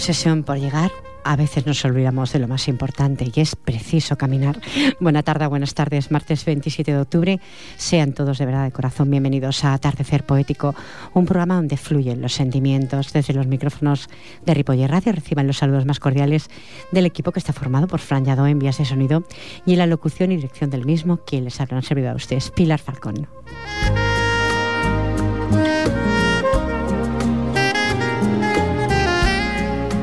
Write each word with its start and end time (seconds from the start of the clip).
Obsesión 0.00 0.44
por 0.44 0.58
llegar, 0.58 0.90
a 1.24 1.36
veces 1.36 1.66
nos 1.66 1.84
olvidamos 1.84 2.32
de 2.32 2.38
lo 2.38 2.48
más 2.48 2.68
importante 2.68 3.30
y 3.34 3.38
es 3.38 3.54
preciso 3.54 4.16
caminar. 4.16 4.58
Buena 4.98 5.22
tarde, 5.22 5.46
buenas 5.46 5.74
tardes, 5.74 6.10
martes 6.10 6.46
27 6.46 6.90
de 6.90 6.98
octubre. 6.98 7.40
Sean 7.76 8.14
todos 8.14 8.38
de 8.38 8.46
verdad 8.46 8.64
de 8.64 8.72
corazón 8.72 9.10
bienvenidos 9.10 9.62
a 9.62 9.74
Atardecer 9.74 10.24
Poético, 10.24 10.74
un 11.12 11.26
programa 11.26 11.56
donde 11.56 11.76
fluyen 11.76 12.22
los 12.22 12.32
sentimientos. 12.32 13.12
Desde 13.12 13.34
los 13.34 13.46
micrófonos 13.46 14.08
de 14.46 14.54
Ripoller 14.54 14.90
Radio 14.90 15.12
reciban 15.12 15.46
los 15.46 15.58
saludos 15.58 15.84
más 15.84 16.00
cordiales 16.00 16.48
del 16.92 17.04
equipo 17.04 17.30
que 17.32 17.40
está 17.40 17.52
formado 17.52 17.86
por 17.86 18.00
Fran 18.00 18.24
Yadó 18.24 18.46
en 18.46 18.58
vías 18.58 18.78
de 18.78 18.86
sonido 18.86 19.24
y 19.66 19.72
en 19.74 19.80
la 19.80 19.86
locución 19.86 20.32
y 20.32 20.36
dirección 20.36 20.70
del 20.70 20.86
mismo, 20.86 21.18
quien 21.18 21.44
les 21.44 21.60
habrán 21.60 21.82
servido 21.82 22.10
a 22.10 22.14
ustedes, 22.14 22.50
Pilar 22.50 22.80
Falcón. 22.80 23.28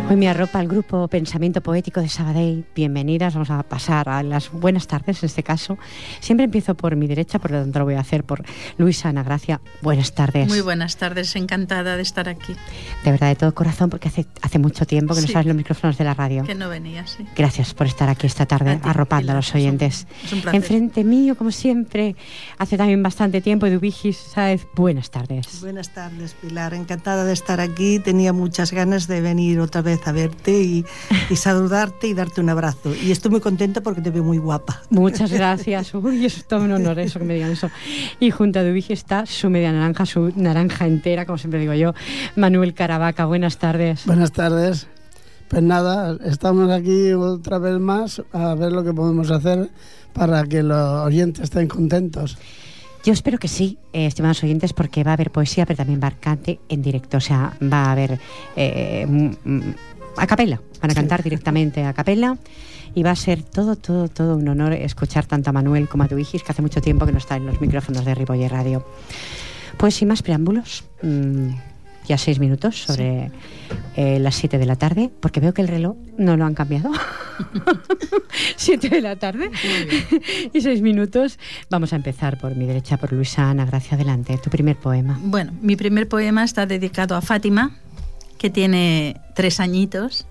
Hoy 0.10 0.16
me 0.16 0.30
arropa 0.30 0.62
el 0.62 0.70
grupo 0.70 1.10
Pensamiento 1.10 1.60
Poético 1.60 2.00
de 2.00 2.08
Sabadell. 2.08 2.66
Bienvenidas, 2.74 3.34
vamos 3.34 3.50
a 3.50 3.62
pasar 3.64 4.08
a 4.08 4.24
las 4.24 4.50
buenas 4.54 4.88
tardes 4.88 5.22
en 5.22 5.28
este 5.28 5.44
caso. 5.44 5.78
Siempre 6.22 6.46
empiezo 6.46 6.76
por 6.76 6.96
mi 6.96 7.08
derecha, 7.08 7.40
por 7.40 7.52
lo 7.52 7.60
tanto 7.60 7.80
lo 7.80 7.86
voy 7.86 7.96
a 7.96 8.00
hacer 8.00 8.24
por 8.24 8.42
Luisa 8.78 9.10
Ana 9.10 9.24
Gracia. 9.24 9.60
Buenas 9.82 10.14
tardes. 10.14 10.48
Muy 10.48 10.62
buenas 10.62 10.96
tardes, 10.96 11.36
encantada 11.36 11.98
de 11.98 12.04
estar 12.04 12.30
aquí. 12.30 12.56
De 13.04 13.12
verdad, 13.12 13.28
de 13.28 13.36
todo 13.36 13.54
corazón, 13.54 13.90
porque 13.90 14.08
hace, 14.08 14.26
hace 14.42 14.60
mucho 14.60 14.86
tiempo 14.86 15.14
que 15.14 15.20
no 15.20 15.28
sabes 15.28 15.46
los 15.46 15.58
micrófonos 15.58 15.98
de 15.98 16.06
la 16.06 16.14
radio. 16.14 16.46
Que 16.46 16.56
no 16.56 16.70
venía, 16.70 17.06
sí. 17.06 17.26
Gracias 17.36 17.74
por 17.74 17.88
estar 17.88 18.08
aquí 18.08 18.28
esta 18.28 18.46
tarde 18.46 18.80
arropando 18.84 19.34
a 19.34 19.36
los 19.36 19.54
oyentes. 19.56 20.08
Es 20.24 20.32
un, 20.32 20.40
es 20.40 20.46
un 20.46 20.56
Enfrente 20.56 21.04
mío, 21.04 21.36
como 21.36 21.52
siempre, 21.52 22.16
hace 22.58 22.78
también 22.78 23.04
bastante 23.04 23.42
tiempo, 23.42 23.66
Edubigis 23.66 24.16
Sáez. 24.16 24.68
Buenas 24.74 25.12
tardes. 25.12 25.60
Buenas 25.60 25.94
tardes, 25.94 26.34
Pilar. 26.34 26.74
Encantada 26.74 27.26
de 27.26 27.34
estar 27.34 27.60
aquí. 27.60 28.00
Tenía 28.00 28.32
muchas 28.32 28.72
ganas 28.72 29.08
de 29.08 29.20
venir 29.20 29.60
otra 29.60 29.82
vez 29.82 29.97
a 30.06 30.12
verte 30.12 30.52
y, 30.62 30.86
y, 31.30 31.36
saludarte 31.36 32.08
y 32.08 32.14
darte 32.14 32.42
un 32.42 32.50
abrazo. 32.50 32.94
Y 32.96 33.12
estoy 33.12 33.32
muy 33.32 33.40
contenta 33.40 33.82
porque 33.82 34.02
te 34.02 34.10
veo 34.10 34.24
muy 34.24 34.38
guapa. 34.38 34.82
Muchas 34.90 35.32
gracias. 35.34 35.94
Uy, 35.94 36.26
es 36.26 36.46
todo 36.46 36.62
un 36.62 36.72
honor 36.72 37.00
eso 37.00 37.20
que 37.20 37.26
me 37.26 37.36
digan 37.36 37.52
eso. 37.52 37.70
Y 38.20 38.32
junto 38.32 38.60
a 38.60 38.64
Dubigi 38.64 38.94
está 38.94 39.26
su 39.26 39.50
media 39.50 39.72
naranja, 39.72 40.06
su 40.06 40.32
naranja 40.36 40.88
entera, 40.88 41.26
como 41.26 41.38
siempre 41.38 41.60
digo 41.60 41.74
yo, 41.74 41.94
Manuel 42.36 42.74
Caravaca. 42.74 43.26
Buenas 43.26 43.58
tardes. 43.58 44.06
Buenas 44.06 44.32
tardes. 44.32 44.88
Pues 45.48 45.64
nada, 45.64 46.18
estamos 46.26 46.70
aquí 46.70 47.14
otra 47.14 47.58
vez 47.58 47.80
más 47.80 48.22
a 48.34 48.54
ver 48.56 48.74
lo 48.74 48.84
que 48.84 48.94
podemos 48.94 49.32
hacer 49.32 49.70
para 50.12 50.44
que 50.44 50.62
los 50.62 51.06
oyentes 51.06 51.46
estén 51.46 51.68
contentos. 51.68 52.38
Yo 53.08 53.14
espero 53.14 53.38
que 53.38 53.48
sí, 53.48 53.78
eh, 53.94 54.06
estimados 54.06 54.44
oyentes, 54.44 54.74
porque 54.74 55.06
va 55.06 55.12
a 55.12 55.14
haber 55.14 55.32
poesía, 55.32 55.66
pero 55.66 55.78
también 55.78 56.02
va 56.04 56.08
a 56.10 56.12
cante 56.12 56.60
en 56.68 56.82
directo. 56.82 57.16
O 57.16 57.22
sea, 57.22 57.56
va 57.64 57.86
a 57.86 57.92
haber 57.94 58.20
eh, 58.58 59.08
a 60.18 60.28
capela, 60.28 60.62
van 60.82 60.92
a 60.92 60.94
cantar 60.94 61.24
directamente 61.24 61.86
a 61.86 61.94
capela. 61.94 62.38
Y 62.96 63.04
va 63.04 63.12
a 63.12 63.16
ser 63.16 63.44
todo, 63.44 63.78
todo, 63.78 64.10
todo 64.10 64.36
un 64.36 64.50
honor 64.50 64.74
escuchar 64.74 65.26
tanto 65.26 65.52
a 65.52 65.54
Manuel 65.54 65.88
como 65.88 66.04
a 66.04 66.10
tu 66.10 66.18
hijis, 66.18 66.44
que 66.44 66.52
hace 66.52 66.62
mucho 66.62 66.82
tiempo 66.82 67.06
que 67.06 67.14
no 67.14 67.20
está 67.20 67.38
en 67.38 67.46
los 67.46 67.62
micrófonos 67.62 68.04
de 68.04 68.14
Ripoller 68.14 68.52
Radio. 68.52 68.86
Pues 69.78 69.96
sin 69.96 70.10
más 70.10 70.22
preámbulos, 70.22 70.84
mmm, 71.02 71.52
ya 72.08 72.18
seis 72.18 72.40
minutos 72.40 72.84
sobre 72.84 73.30
sí. 73.30 73.76
eh, 73.96 74.20
las 74.20 74.36
siete 74.36 74.58
de 74.58 74.66
la 74.66 74.76
tarde, 74.76 75.12
porque 75.20 75.40
veo 75.40 75.54
que 75.54 75.62
el 75.62 75.68
reloj 75.68 75.98
no 76.18 76.38
lo 76.38 76.46
han 76.46 76.56
cambiado. 76.56 76.92
siete 78.56 78.90
de 78.90 79.02
la 79.02 79.16
tarde 79.18 79.52
y 80.54 80.62
seis 80.62 80.82
minutos. 80.82 81.38
Vamos 81.70 81.94
a 81.94 81.98
empezar 81.98 82.38
por 82.40 82.56
mi 82.56 82.66
derecha, 82.66 82.98
por 82.98 83.12
Luisa 83.14 83.50
Ana. 83.50 83.66
Gracias, 83.66 83.94
adelante. 83.94 84.38
Tu 84.42 84.50
primer 84.50 84.78
poema. 84.78 85.20
Bueno, 85.22 85.54
mi 85.62 85.76
primer 85.76 86.08
poema 86.08 86.44
está 86.44 86.66
dedicado 86.66 87.16
a 87.16 87.22
Fátima, 87.22 87.78
que 88.38 88.50
tiene 88.50 89.20
tres 89.36 89.60
añitos 89.60 90.26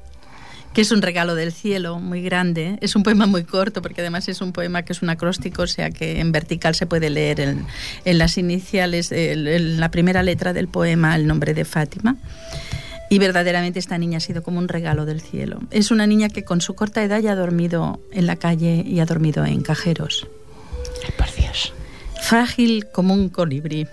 que 0.76 0.82
es 0.82 0.90
un 0.90 1.00
regalo 1.00 1.34
del 1.34 1.52
cielo 1.52 2.00
muy 2.00 2.20
grande. 2.20 2.76
Es 2.82 2.96
un 2.96 3.02
poema 3.02 3.24
muy 3.24 3.44
corto 3.44 3.80
porque 3.80 4.02
además 4.02 4.28
es 4.28 4.42
un 4.42 4.52
poema 4.52 4.82
que 4.82 4.92
es 4.92 5.00
un 5.00 5.08
acróstico, 5.08 5.62
o 5.62 5.66
sea 5.66 5.90
que 5.90 6.20
en 6.20 6.32
vertical 6.32 6.74
se 6.74 6.84
puede 6.84 7.08
leer 7.08 7.40
en, 7.40 7.66
en 8.04 8.18
las 8.18 8.36
iniciales, 8.36 9.10
en, 9.10 9.46
en 9.46 9.80
la 9.80 9.90
primera 9.90 10.22
letra 10.22 10.52
del 10.52 10.68
poema, 10.68 11.16
el 11.16 11.26
nombre 11.26 11.54
de 11.54 11.64
Fátima. 11.64 12.16
Y 13.08 13.18
verdaderamente 13.18 13.78
esta 13.78 13.96
niña 13.96 14.18
ha 14.18 14.20
sido 14.20 14.42
como 14.42 14.58
un 14.58 14.68
regalo 14.68 15.06
del 15.06 15.22
cielo. 15.22 15.60
Es 15.70 15.90
una 15.90 16.06
niña 16.06 16.28
que 16.28 16.44
con 16.44 16.60
su 16.60 16.74
corta 16.74 17.02
edad 17.02 17.20
ya 17.20 17.32
ha 17.32 17.36
dormido 17.36 17.98
en 18.12 18.26
la 18.26 18.36
calle 18.36 18.84
y 18.86 19.00
ha 19.00 19.06
dormido 19.06 19.46
en 19.46 19.62
cajeros. 19.62 20.26
Ay, 21.06 21.14
por 21.16 21.34
Dios. 21.34 21.72
Frágil 22.20 22.88
como 22.92 23.14
un 23.14 23.30
colibrí, 23.30 23.86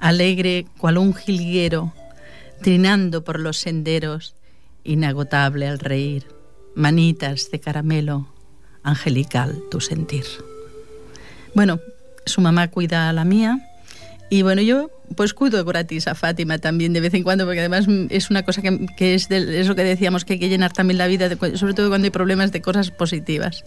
alegre 0.00 0.66
cual 0.78 0.98
un 0.98 1.14
jilguero, 1.14 1.92
trinando 2.60 3.22
por 3.22 3.38
los 3.38 3.58
senderos, 3.58 4.34
inagotable 4.84 5.66
al 5.66 5.78
reír, 5.78 6.26
manitas 6.74 7.50
de 7.50 7.60
caramelo, 7.60 8.28
angelical 8.82 9.62
tu 9.70 9.80
sentir. 9.80 10.24
Bueno, 11.54 11.80
su 12.26 12.40
mamá 12.40 12.68
cuida 12.68 13.08
a 13.08 13.12
la 13.12 13.24
mía 13.24 13.58
y 14.30 14.42
bueno, 14.42 14.62
yo 14.62 14.90
pues 15.16 15.34
cuido 15.34 15.64
gratis 15.64 16.08
a 16.08 16.14
Fátima 16.14 16.58
también 16.58 16.92
de 16.92 17.00
vez 17.00 17.14
en 17.14 17.22
cuando, 17.22 17.44
porque 17.44 17.60
además 17.60 17.86
es 18.10 18.30
una 18.30 18.42
cosa 18.42 18.62
que, 18.62 19.14
es, 19.14 19.28
de, 19.28 19.60
es, 19.60 19.68
lo 19.68 19.74
que 19.74 19.84
decíamos, 19.84 20.24
que 20.24 20.34
hay 20.34 20.38
que 20.38 20.48
llenar 20.48 20.72
también 20.72 20.98
la 20.98 21.06
vida, 21.06 21.28
sobre 21.54 21.74
todo 21.74 21.88
cuando 21.88 22.06
hay 22.06 22.10
problemas 22.10 22.50
de 22.52 22.60
cosas 22.60 22.90
positivas. 22.90 23.64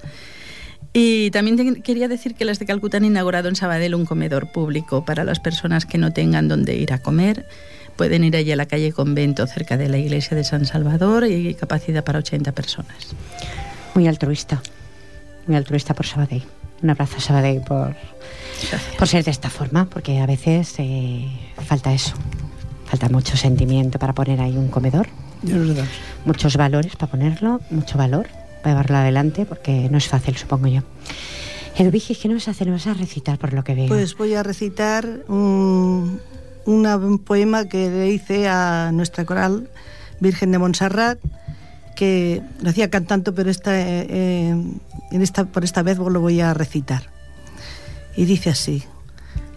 Y 0.94 1.32
también 1.32 1.82
quería 1.84 2.08
decir 2.08 2.34
que 2.36 2.46
las 2.46 2.60
de 2.60 2.66
Calcuta 2.66 2.98
han 2.98 3.06
inaugurado 3.06 3.50
en 3.50 3.56
Sabadell 3.56 3.94
un 3.96 4.06
comedor 4.06 4.52
público 4.52 5.06
para 5.06 5.24
las 5.24 5.40
personas 5.40 5.86
que 5.86 5.98
no 5.98 6.12
tengan 6.12 6.48
dónde 6.48 6.76
ir 6.76 6.92
a 6.92 7.02
comer 7.02 7.46
pueden 7.98 8.24
ir 8.24 8.36
allí 8.38 8.52
a 8.52 8.56
la 8.56 8.68
calle 8.68 8.94
Convento, 8.94 9.46
cerca 9.48 9.76
de 9.76 9.90
la 9.90 9.98
iglesia 9.98 10.38
de 10.38 10.44
San 10.44 10.66
Salvador, 10.66 11.26
y 11.26 11.48
hay 11.48 11.54
capacidad 11.56 12.04
para 12.04 12.20
80 12.20 12.52
personas. 12.54 13.16
Muy 13.96 14.08
altruista, 14.08 14.62
muy 15.48 15.58
altruista 15.58 15.94
por 15.94 16.06
Sabadell. 16.06 16.44
Un 16.82 16.92
abrazo 16.92 17.18
a 17.18 17.20
Sabadell 17.20 17.62
por, 17.62 17.96
por 18.98 19.08
ser 19.08 19.26
de 19.26 19.32
esta 19.32 19.50
forma, 19.50 19.86
porque 19.90 20.20
a 20.20 20.28
veces 20.28 20.76
eh, 20.78 21.28
falta 21.66 21.92
eso, 21.92 22.14
falta 22.86 23.10
mucho 23.10 23.36
sentimiento 23.36 23.98
para 24.00 24.14
poner 24.14 24.40
ahí 24.40 24.56
un 24.56 24.70
comedor. 24.70 25.08
Muchos 26.26 26.56
valores 26.56 26.96
para 26.96 27.12
ponerlo, 27.12 27.62
mucho 27.70 27.98
valor 27.98 28.28
para 28.62 28.72
llevarlo 28.72 28.98
adelante, 28.98 29.46
porque 29.46 29.88
no 29.90 29.98
es 29.98 30.08
fácil, 30.08 30.36
supongo 30.38 30.68
yo. 30.68 30.82
Eduvigi, 31.76 32.16
¿qué 32.16 32.28
nos 32.28 32.48
hace? 32.48 32.66
¿Nos 32.66 32.86
vas 32.86 32.96
a 32.96 33.00
recitar 33.00 33.38
por 33.38 33.54
lo 33.54 33.64
que 33.64 33.76
veo? 33.76 33.88
Pues 33.88 34.18
voy 34.18 34.34
a 34.34 34.42
recitar 34.42 35.06
un, 35.28 36.20
un 36.68 37.20
poema 37.20 37.66
que 37.66 37.90
le 37.90 38.10
hice 38.10 38.48
a 38.48 38.92
nuestra 38.94 39.26
coral 39.26 39.70
Virgen 40.20 40.52
de 40.52 40.60
Montserrat, 40.60 41.20
que 41.96 42.42
lo 42.62 42.70
hacía 42.70 42.90
cantando, 42.90 43.34
pero 43.34 43.50
esta, 43.50 43.72
eh, 43.76 44.50
en 44.50 45.22
esta, 45.22 45.46
por 45.46 45.64
esta 45.64 45.82
vez 45.82 45.98
lo 45.98 46.20
voy 46.20 46.42
a 46.42 46.54
recitar. 46.54 47.10
Y 48.16 48.26
dice 48.26 48.52
así, 48.52 48.84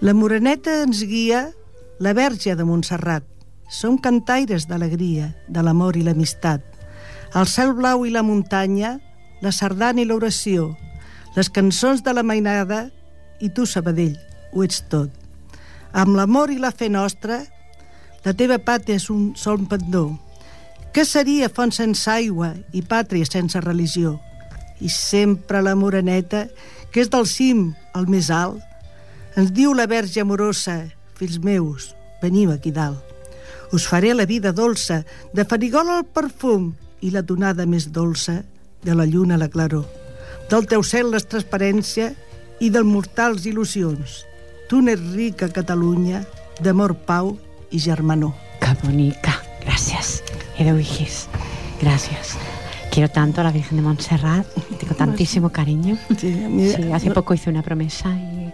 La 0.00 0.14
moreneta 0.14 0.82
ens 0.82 1.02
guia 1.04 1.50
la 1.98 2.14
verge 2.14 2.56
de 2.56 2.64
Montserrat. 2.64 3.24
Som 3.68 3.98
cantaires 4.00 4.64
d'alegria, 4.66 5.36
de 5.46 5.62
l'amor 5.62 5.98
i 6.00 6.02
l'amistat. 6.02 6.64
El 7.36 7.46
cel 7.46 7.74
blau 7.76 8.06
i 8.08 8.10
la 8.10 8.24
muntanya, 8.24 8.96
la 9.44 9.52
sardana 9.52 10.00
i 10.00 10.06
l'oració, 10.08 10.72
les 11.36 11.52
cançons 11.52 12.00
de 12.02 12.14
la 12.16 12.24
mainada 12.24 12.88
i 13.38 13.52
tu, 13.52 13.68
Sabadell, 13.68 14.16
ho 14.52 14.64
ets 14.64 14.80
tot. 14.88 15.19
Amb 15.92 16.14
l'amor 16.14 16.52
i 16.54 16.58
la 16.62 16.70
fe 16.70 16.86
nostra, 16.88 17.40
la 18.22 18.34
teva 18.38 18.60
pàtria 18.62 19.00
és 19.00 19.08
un 19.10 19.32
sol 19.34 19.64
pendó. 19.66 20.12
Què 20.94 21.02
seria 21.06 21.50
font 21.50 21.72
sense 21.74 22.06
aigua 22.10 22.52
i 22.72 22.82
pàtria 22.86 23.26
sense 23.26 23.58
religió? 23.64 24.18
I 24.80 24.88
sempre 24.88 25.62
la 25.62 25.74
moreneta, 25.74 26.46
que 26.92 27.02
és 27.02 27.10
del 27.10 27.26
cim 27.26 27.72
el 27.98 28.06
més 28.10 28.30
alt, 28.30 28.62
ens 29.38 29.50
diu 29.54 29.74
la 29.74 29.88
verge 29.90 30.22
amorosa, 30.22 30.78
fills 31.18 31.40
meus, 31.42 31.90
veniu 32.22 32.54
aquí 32.54 32.70
dalt. 32.70 33.02
Us 33.74 33.86
faré 33.86 34.14
la 34.14 34.26
vida 34.26 34.54
dolça, 34.54 35.02
de 35.34 35.44
farigola 35.44 35.98
el 35.98 36.06
perfum 36.06 36.72
i 37.02 37.10
la 37.10 37.22
donada 37.22 37.66
més 37.66 37.90
dolça 37.90 38.40
de 38.82 38.94
la 38.94 39.06
lluna 39.06 39.36
a 39.38 39.42
la 39.42 39.50
claror. 39.50 39.86
Del 40.50 40.66
teu 40.70 40.82
cel 40.86 41.10
les 41.10 41.26
transparència 41.26 42.12
i 42.60 42.70
del 42.70 42.86
mortals 42.86 43.46
il·lusions 43.46 44.24
N'ets 44.70 45.02
rica, 45.12 45.48
Catalunya, 45.50 46.22
d'amor, 46.62 46.94
pau 46.94 47.36
i 47.70 47.80
germanor. 47.80 48.32
Qué 48.60 48.70
bonita. 48.86 49.42
Gracias, 49.64 50.22
Edwigis. 50.56 51.28
Gracias. 51.82 52.38
Quiero 52.92 53.08
tanto 53.08 53.40
a 53.40 53.44
la 53.44 53.50
Virgen 53.50 53.76
de 53.76 53.82
Montserrat, 53.82 54.46
tengo 54.78 54.94
tantísimo 54.94 55.50
cariño. 55.50 55.98
Sí, 56.16 56.44
a 56.44 56.48
mí, 56.48 56.70
sí, 56.70 56.92
hace 56.92 57.10
poco 57.10 57.34
hice 57.34 57.50
una 57.50 57.62
promesa 57.62 58.10
y 58.10 58.52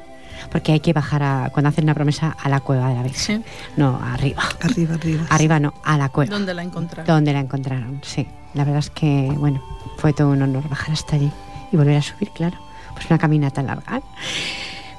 porque 0.50 0.72
hay 0.72 0.80
que 0.80 0.92
bajar 0.92 1.22
a, 1.22 1.50
cuando 1.52 1.68
hacen 1.68 1.84
una 1.84 1.94
promesa 1.94 2.34
a 2.42 2.48
la 2.48 2.60
cueva 2.60 2.88
de 2.88 2.94
la 2.94 3.02
Virgen. 3.02 3.44
Sí. 3.44 3.72
No, 3.76 4.00
arriba. 4.02 4.42
Arriba, 4.62 4.94
arriba. 4.94 5.26
Arriba 5.28 5.60
no, 5.60 5.74
a 5.84 5.98
la 5.98 6.08
cueva. 6.08 6.30
¿Dónde 6.30 6.54
la 6.54 6.62
encontraron? 6.62 7.06
Donde 7.06 7.32
la 7.32 7.40
encontraron, 7.40 8.00
sí. 8.02 8.26
La 8.54 8.64
verdad 8.64 8.80
es 8.80 8.90
que, 8.90 9.32
bueno, 9.36 9.62
fue 9.98 10.12
todo 10.12 10.30
un 10.30 10.40
honor 10.40 10.68
bajar 10.68 10.92
hasta 10.92 11.16
allí 11.16 11.30
y 11.70 11.76
volver 11.76 11.96
a 11.96 12.02
subir, 12.02 12.30
claro. 12.30 12.58
Pues 12.94 13.06
una 13.10 13.18
caminata 13.18 13.62
larga. 13.62 14.00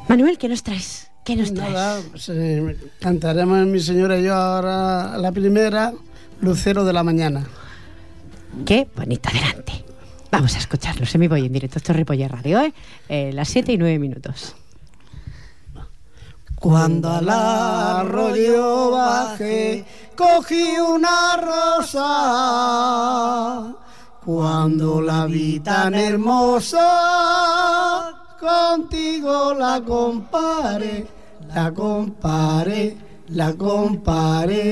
Manuel, 0.08 0.38
¿qué 0.38 0.48
nos 0.48 0.64
traes? 0.64 1.07
¿Qué 1.28 1.36
nos 1.36 1.54
traes? 1.54 1.74
Nada, 1.74 2.02
pues, 2.10 2.30
eh, 2.30 2.78
cantaremos 3.02 3.68
mi 3.68 3.82
señora 3.82 4.18
y 4.18 4.24
yo 4.24 4.34
ahora 4.34 5.18
la 5.18 5.34
primera 5.34 5.92
Lucero 6.40 6.86
de 6.86 6.94
la 6.94 7.04
mañana. 7.04 7.46
Qué 8.66 8.88
bonito, 8.96 9.28
adelante. 9.28 9.84
Vamos 10.32 10.56
a 10.56 10.60
escucharlo, 10.60 11.06
se 11.06 11.18
me 11.18 11.28
voy 11.28 11.46
en 11.46 11.52
directo, 11.52 11.80
esto 11.80 11.92
es 11.92 11.98
Ripoller 11.98 12.32
Radio, 12.32 12.62
¿eh? 12.62 12.74
Eh, 13.10 13.32
las 13.34 13.50
7 13.50 13.74
y 13.74 13.78
9 13.78 14.00
minutos. 14.00 14.56
Cuando 16.56 17.12
al 17.12 17.28
arroyo 17.30 18.92
bajé, 18.92 19.84
cogí 20.16 20.78
una 20.80 21.36
rosa. 21.76 22.06
Cuando 24.24 25.02
la 25.02 25.26
vi 25.26 25.60
tan 25.60 25.94
hermosa, 25.94 26.78
contigo 28.40 29.54
la 29.54 29.82
comparé, 29.82 31.17
la 31.54 31.72
comparé, 31.72 32.98
la 33.30 33.54
comparé. 33.54 34.66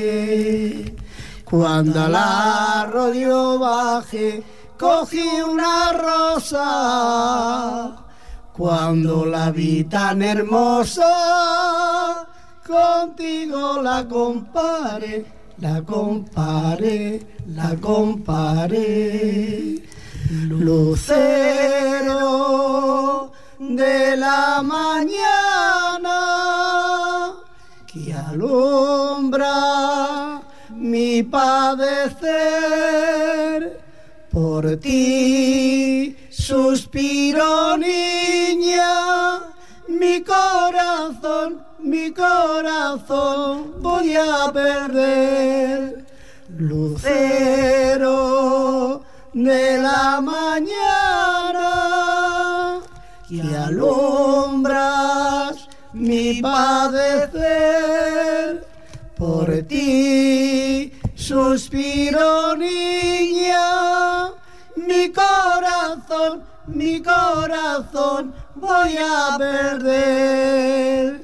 Cuando 1.43 2.01
al 2.01 2.15
arroyo 2.15 3.59
bajé, 3.59 4.43
cogí 4.77 5.27
una 5.47 5.93
rosa. 5.93 7.95
Cuando 8.53 9.25
la 9.25 9.51
vi 9.51 9.83
tan 9.83 10.21
hermosa, 10.21 12.27
contigo 12.65 13.81
la 13.81 14.07
comparé, 14.07 15.25
la 15.59 15.81
comparé, 15.81 17.21
la 17.47 17.75
comparé. 17.75 19.81
Lucero 20.31 22.15
de 23.59 24.17
la 24.17 24.61
mañana 24.61 26.21
que 27.87 28.13
alumbra 28.13 29.53
mi 30.69 31.23
padecer. 31.23 32.25
Por 34.31 34.77
ti 34.77 36.15
suspiro 36.29 37.77
niña 37.77 39.39
mi 39.87 40.21
corazón 40.21 41.65
mi 41.85 42.11
corazón 42.11 43.75
voy 43.79 44.15
a 44.15 44.51
perder. 44.51 46.03
Lucero 46.57 48.15
de 49.33 49.77
la 49.77 50.19
mañana 50.21 52.14
que 53.27 53.41
alumbras 53.57 55.67
mi 55.93 56.41
padecer. 56.41 57.45
Por 59.17 59.63
ti 59.67 60.93
suspiro 61.15 62.55
niña. 62.55 64.29
Mi 64.75 65.11
corazón 65.11 66.43
mi 66.67 67.01
corazón 67.01 68.35
voy 68.55 68.97
a 68.97 69.37
perder. 69.37 71.21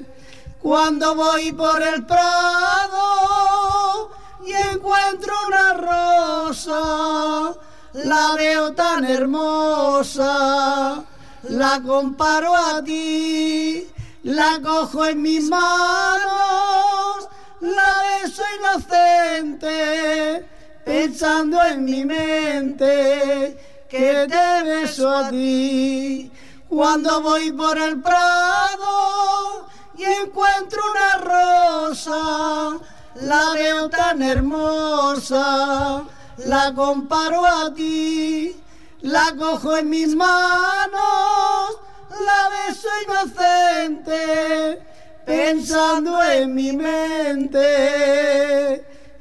Cuando 0.60 1.14
voy 1.14 1.52
por 1.52 1.82
el 1.82 2.06
prado 2.06 4.10
y 4.46 4.52
encuentro 4.52 5.34
una 5.48 5.74
rosa 5.74 7.52
la 7.92 8.34
veo 8.36 8.72
tan 8.72 9.04
hermosa 9.04 11.04
la 11.48 11.80
comparo 11.84 12.54
a 12.54 12.82
ti 12.82 13.86
la 14.22 14.60
cojo 14.62 15.04
en 15.06 15.22
mis 15.22 15.48
manos 15.48 17.28
la 17.62 18.02
beso 18.22 18.42
inocente, 18.58 20.44
pensando 20.84 21.62
en 21.62 21.84
mi 21.84 22.04
mente 22.04 23.56
que 23.88 24.26
te 24.28 24.62
beso 24.64 25.08
a 25.08 25.30
ti. 25.30 26.30
Cuando 26.68 27.22
voy 27.22 27.52
por 27.52 27.78
el 27.78 28.00
prado 28.00 29.68
y 29.96 30.02
encuentro 30.04 30.82
una 30.90 31.18
rosa, 31.18 32.78
la 33.20 33.52
veo 33.54 33.88
tan 33.88 34.22
hermosa, 34.22 36.02
la 36.38 36.74
comparo 36.74 37.46
a 37.46 37.72
ti, 37.72 38.56
la 39.02 39.34
cojo 39.38 39.76
en 39.76 39.90
mis 39.90 40.14
manos, 40.14 41.78
la 42.10 42.48
beso 42.48 42.88
inocente 43.04 44.80
pensando 45.24 46.22
en 46.22 46.54
mi 46.54 46.72
mente 46.72 47.62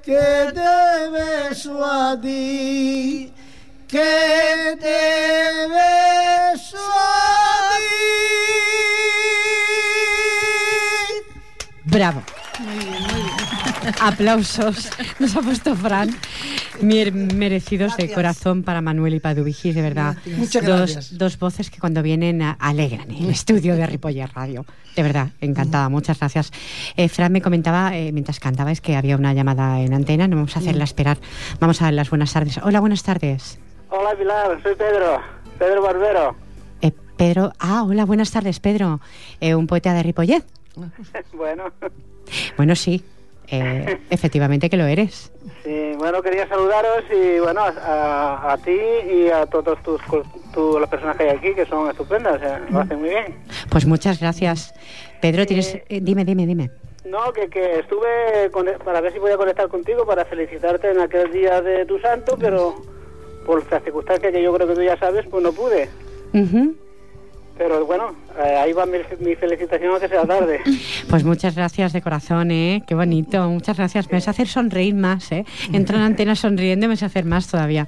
que 0.01 0.51
te 0.53 1.09
beso 1.09 1.85
a 1.85 2.19
ti, 2.19 3.33
que 3.87 4.77
te 4.79 5.67
beso 5.67 6.77
a 6.77 7.77
ti. 7.77 7.91
Bravo. 11.85 12.40
Aplausos. 14.01 14.89
Nos 15.19 15.35
ha 15.35 15.41
puesto 15.41 15.75
Fran. 15.75 16.09
Mier- 16.81 17.11
merecidos 17.13 17.95
de 17.97 18.11
corazón 18.11 18.63
para 18.63 18.81
Manuel 18.81 19.15
y 19.15 19.19
Paduvigis, 19.19 19.75
de 19.75 19.81
verdad. 19.81 20.15
Muchas 20.37 20.65
dos, 20.65 20.79
gracias. 20.93 21.17
dos 21.17 21.37
voces 21.39 21.69
que 21.69 21.79
cuando 21.79 22.01
vienen 22.01 22.41
alegran 22.59 23.11
el 23.11 23.29
estudio 23.29 23.75
de 23.75 23.85
Ripoller 23.85 24.29
Radio. 24.33 24.65
De 24.95 25.03
verdad, 25.03 25.29
encantada. 25.41 25.89
Muchas 25.89 26.19
gracias. 26.19 26.51
Eh, 26.97 27.07
Fran 27.09 27.31
me 27.31 27.41
comentaba 27.41 27.95
eh, 27.95 28.11
mientras 28.11 28.39
cantabais 28.39 28.81
que 28.81 28.95
había 28.95 29.15
una 29.15 29.33
llamada 29.33 29.79
en 29.81 29.93
antena. 29.93 30.27
No 30.27 30.35
vamos 30.37 30.55
a 30.55 30.59
hacerla 30.59 30.83
esperar. 30.83 31.17
Vamos 31.59 31.81
a 31.81 31.85
dar 31.85 31.93
las 31.93 32.09
buenas 32.09 32.33
tardes. 32.33 32.59
Hola, 32.63 32.79
buenas 32.79 33.03
tardes. 33.03 33.59
Hola 33.89 34.15
Pilar, 34.17 34.61
soy 34.63 34.75
Pedro, 34.75 35.19
Pedro 35.59 35.81
Barbero. 35.81 36.35
Eh, 36.81 36.91
Pedro. 37.17 37.51
Ah, 37.59 37.83
hola, 37.83 38.05
buenas 38.05 38.31
tardes, 38.31 38.59
Pedro. 38.59 39.01
Eh, 39.39 39.53
un 39.53 39.67
poeta 39.67 39.93
de 39.93 40.03
Ripollet. 40.03 40.43
bueno, 41.33 41.63
Bueno, 42.55 42.75
sí. 42.75 43.03
Eh, 43.51 43.99
efectivamente 44.09 44.69
que 44.69 44.77
lo 44.77 44.85
eres. 44.85 45.31
sí, 45.63 45.93
bueno, 45.97 46.21
quería 46.21 46.47
saludaros 46.47 47.03
y 47.11 47.39
bueno, 47.39 47.61
a, 47.61 48.53
a- 48.53 48.57
ti 48.57 48.71
y 49.11 49.29
a 49.29 49.45
todos 49.45 49.81
tus, 49.83 50.01
tu- 50.53 50.79
las 50.79 50.89
personas 50.89 51.15
que 51.17 51.23
hay 51.23 51.37
aquí, 51.37 51.53
que 51.53 51.65
son 51.65 51.89
estupendas, 51.89 52.41
eh, 52.41 52.57
lo 52.71 52.79
hacen 52.79 52.99
muy 52.99 53.09
bien. 53.09 53.35
Pues 53.69 53.85
muchas 53.85 54.19
gracias. 54.19 54.73
Pedro, 55.21 55.45
tienes... 55.45 55.75
eh, 55.89 55.99
dime, 56.01 56.25
dime, 56.25 56.45
dime. 56.47 56.69
No, 57.05 57.31
que, 57.33 57.49
que 57.49 57.79
estuve 57.79 58.49
con- 58.51 58.67
para 58.85 59.01
ver 59.01 59.11
si 59.13 59.19
podía 59.19 59.37
conectar 59.37 59.67
contigo 59.67 60.05
para 60.05 60.23
felicitarte 60.25 60.91
en 60.91 60.99
aquel 60.99 61.31
día 61.31 61.61
de 61.61 61.85
tu 61.85 61.99
santo, 61.99 62.37
pero 62.39 62.75
por 63.45 63.69
las 63.71 63.83
circunstancias 63.83 64.31
que 64.31 64.41
yo 64.41 64.53
creo 64.53 64.67
que 64.67 64.75
tú 64.75 64.81
ya 64.83 64.97
sabes, 64.97 65.25
pues 65.29 65.43
no 65.43 65.51
pude. 65.51 65.89
Ujú. 66.33 66.75
Pero 67.61 67.85
bueno, 67.85 68.15
eh, 68.43 68.55
ahí 68.55 68.73
va 68.73 68.87
mi, 68.87 68.97
mi 69.19 69.35
felicitación 69.35 69.91
aunque 69.91 70.07
sea 70.07 70.25
tarde. 70.25 70.61
Pues 71.09 71.23
muchas 71.23 71.55
gracias 71.55 71.93
de 71.93 72.01
corazón, 72.01 72.49
¿eh? 72.49 72.81
Qué 72.87 72.95
bonito. 72.95 73.47
Muchas 73.49 73.77
gracias. 73.77 74.07
Me 74.07 74.13
vas 74.13 74.27
a 74.27 74.31
hacer 74.31 74.47
sonreír 74.47 74.95
más, 74.95 75.31
¿eh? 75.31 75.45
Entra 75.73 75.97
en 75.97 76.03
antena 76.03 76.35
sonriendo 76.35 76.85
y 76.85 76.87
me 76.87 76.93
vas 76.93 77.03
a 77.03 77.07
hacer 77.07 77.25
más 77.25 77.47
todavía. 77.47 77.87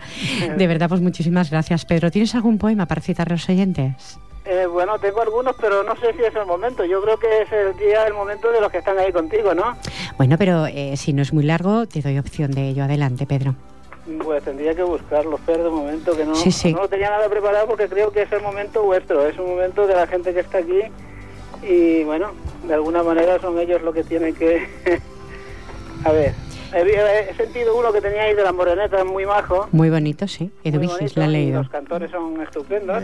De 0.57 0.67
verdad, 0.67 0.89
pues 0.89 1.01
muchísimas 1.01 1.49
gracias. 1.49 1.85
Pedro, 1.85 2.11
¿tienes 2.11 2.35
algún 2.35 2.57
poema 2.57 2.85
para 2.85 3.01
citar 3.01 3.29
a 3.29 3.31
los 3.35 3.49
oyentes? 3.49 4.19
Eh, 4.45 4.67
bueno, 4.67 4.99
tengo 4.99 5.21
algunos, 5.21 5.55
pero 5.59 5.83
no 5.83 5.95
sé 5.95 6.13
si 6.13 6.23
es 6.23 6.35
el 6.35 6.45
momento. 6.45 6.85
Yo 6.85 7.01
creo 7.01 7.17
que 7.17 7.43
es 7.43 7.51
el 7.51 7.75
día, 7.77 8.05
el 8.05 8.13
momento 8.13 8.51
de 8.51 8.59
los 8.61 8.71
que 8.71 8.79
están 8.79 8.99
ahí 8.99 9.11
contigo, 9.11 9.55
¿no? 9.55 9.75
Bueno, 10.17 10.35
pero 10.37 10.67
eh, 10.67 10.97
si 10.97 11.13
no 11.13 11.21
es 11.21 11.33
muy 11.33 11.45
largo, 11.45 11.87
te 11.87 12.01
doy 12.01 12.19
opción 12.19 12.51
de 12.51 12.67
ello. 12.67 12.83
Adelante, 12.83 13.25
Pedro. 13.25 13.55
Pues 14.23 14.43
tendría 14.43 14.75
que 14.75 14.83
buscarlo, 14.83 15.37
Fer, 15.37 15.63
de 15.63 15.69
momento, 15.69 16.15
que 16.15 16.25
no, 16.25 16.35
Sí, 16.35 16.51
sí. 16.51 16.73
no 16.73 16.81
lo 16.81 16.89
tenía 16.89 17.09
nada 17.09 17.29
preparado 17.29 17.67
porque 17.67 17.87
creo 17.87 18.11
que 18.11 18.23
es 18.23 18.31
el 18.31 18.41
momento 18.41 18.83
vuestro, 18.83 19.25
es 19.25 19.37
un 19.39 19.47
momento 19.47 19.87
de 19.87 19.95
la 19.95 20.07
gente 20.07 20.33
que 20.33 20.41
está 20.41 20.57
aquí 20.57 20.81
y 21.61 22.03
bueno, 22.03 22.31
de 22.67 22.73
alguna 22.73 23.01
manera 23.01 23.39
son 23.39 23.57
ellos 23.59 23.81
los 23.81 23.93
que 23.93 24.03
tienen 24.03 24.35
que... 24.35 24.67
A 26.05 26.11
ver, 26.11 26.33
he, 26.73 27.33
sentido 27.35 27.77
uno 27.77 27.93
que 27.93 28.01
tenía 28.01 28.23
ahí 28.23 28.33
de 28.33 28.43
la 28.43 28.51
moreneta 28.51 29.03
muy 29.05 29.25
majo. 29.25 29.69
Muy 29.71 29.89
bonito, 29.89 30.27
sí. 30.27 30.51
bonito, 30.63 31.05
la 31.15 31.25
he 31.25 31.29
leído. 31.29 31.59
Los 31.59 31.69
cantores 31.69 32.11
son 32.11 32.41
estupendos, 32.41 33.03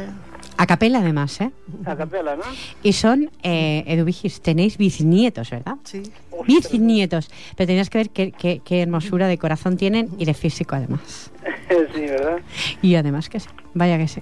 A 0.61 0.67
capela, 0.67 0.99
además, 0.99 1.39
¿eh? 1.39 1.51
a 1.85 1.95
capela, 1.95 2.35
¿no? 2.35 2.43
Y 2.83 2.91
son, 2.91 3.31
eh, 3.43 3.85
Eduvigis, 3.87 4.41
tenéis 4.41 4.77
bisnietos, 4.77 5.49
¿verdad? 5.51 5.75
Sí. 5.85 6.03
Bisnietos. 6.45 7.29
Pero 7.55 7.65
tenías 7.67 7.89
que 7.89 7.97
ver 7.99 8.09
qué, 8.09 8.33
qué- 8.33 8.59
qué 8.65 8.81
hermosura 8.81 9.29
de 9.29 9.37
corazón 9.37 9.77
tienen 9.77 10.09
y 10.17 10.25
de 10.25 10.33
físico, 10.33 10.75
además. 10.75 11.31
sí, 11.93 12.01
¿verdad? 12.01 12.39
Y 12.81 12.95
además 12.95 13.29
que 13.29 13.39
sí. 13.39 13.47
Vaya 13.73 13.97
que 13.97 14.09
sí. 14.09 14.21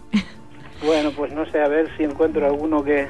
Bueno, 0.85 1.09
pues 1.11 1.33
no 1.33 1.43
sé, 1.49 1.59
a 1.59 1.67
ver 1.69 1.89
si 1.97 2.03
encuentro 2.03 2.45
alguno 2.45 2.83
que, 2.83 3.07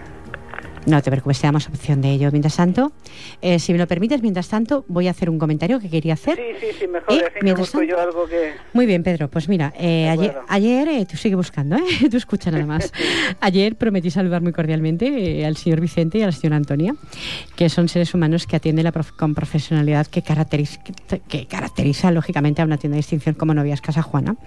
No 0.88 1.02
te 1.02 1.12
preocupes, 1.12 1.40
te 1.42 1.48
damos 1.48 1.68
opción 1.68 2.02
de 2.02 2.12
ello. 2.12 2.30
Mientras 2.32 2.56
tanto, 2.56 2.94
eh, 3.42 3.60
si 3.60 3.74
me 3.74 3.78
lo 3.78 3.88
permites, 3.88 4.22
mientras 4.22 4.48
tanto, 4.48 4.86
voy 4.88 5.10
a 5.10 5.12
hacer 5.12 5.30
un 5.30 5.38
comentario 5.38 5.82
que 5.82 5.90
quería 5.90 6.14
hacer. 6.14 6.38
Sí, 6.38 6.44
sí, 6.62 6.78
sí, 6.80 6.88
mejor. 6.88 7.14
Así 7.14 7.40
que 7.46 7.54
busco 7.54 7.84
yo 7.84 8.00
algo 8.00 8.26
que... 8.26 8.54
Muy 8.72 8.86
bien, 8.86 9.04
Pedro. 9.04 9.28
Pues 9.30 9.50
mira, 9.50 9.74
eh, 9.78 10.08
ayer, 10.08 10.36
ayer 10.48 10.88
eh, 10.88 11.06
tú 11.06 11.18
sigue 11.18 11.36
buscando, 11.36 11.76
¿eh? 11.76 11.82
tú 12.10 12.16
escucha 12.16 12.52
nada 12.52 12.66
más. 12.66 12.94
Ayer 13.42 13.76
prometí 13.76 14.10
saludar 14.12 14.42
muy 14.42 14.54
cordialmente 14.54 15.46
al 15.46 15.58
señor 15.58 15.82
Vicente 15.82 16.18
y 16.20 16.22
a 16.22 16.28
la 16.28 16.32
señora 16.32 16.56
Antonia, 16.56 16.96
que 17.58 17.68
son 17.70 17.90
seres 17.90 18.14
humanos 18.14 18.48
que 18.48 18.56
atienden 18.56 18.86
la 18.86 18.92
prof- 18.94 19.12
con 19.12 19.36
profesionalidad 19.36 20.08
que 20.08 20.22
caracteriza, 20.22 20.80
que, 20.84 21.20
que 21.20 21.46
caracteriza 21.48 22.12
lógicamente 22.12 22.62
a 22.62 22.66
una 22.66 22.78
tienda 22.78 22.96
de 22.96 23.00
distinción 23.00 23.36
como 23.36 23.54
Novias 23.54 23.82
Casa 23.82 24.02
Juana. 24.02 24.38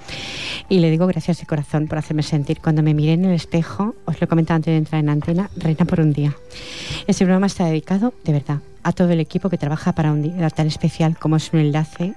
Y 0.70 0.78
le 0.80 0.90
digo 0.90 1.06
gracias 1.06 1.38
de 1.40 1.46
corazón 1.46 1.86
por 1.86 1.98
hacerme 1.98 2.22
sentir 2.22 2.60
cuando 2.62 2.82
me 2.82 2.94
miré 2.94 3.12
en 3.12 3.26
el 3.26 3.34
espejo, 3.34 3.94
os 4.06 4.18
lo 4.20 4.24
he 4.24 4.28
comentado 4.28 4.56
antes 4.56 4.72
de 4.72 4.78
entrar 4.78 5.00
en 5.00 5.10
antena, 5.10 5.50
reina 5.56 5.84
por 5.84 6.00
un 6.00 6.12
día. 6.14 6.29
Este 7.06 7.24
programa 7.24 7.46
está 7.46 7.64
dedicado, 7.66 8.12
de 8.24 8.32
verdad, 8.32 8.58
a 8.82 8.92
todo 8.92 9.10
el 9.10 9.20
equipo 9.20 9.50
que 9.50 9.58
trabaja 9.58 9.92
para 9.92 10.12
un 10.12 10.22
día 10.22 10.48
tan 10.50 10.66
especial 10.66 11.16
como 11.18 11.36
es 11.36 11.52
un 11.52 11.60
enlace, 11.60 12.14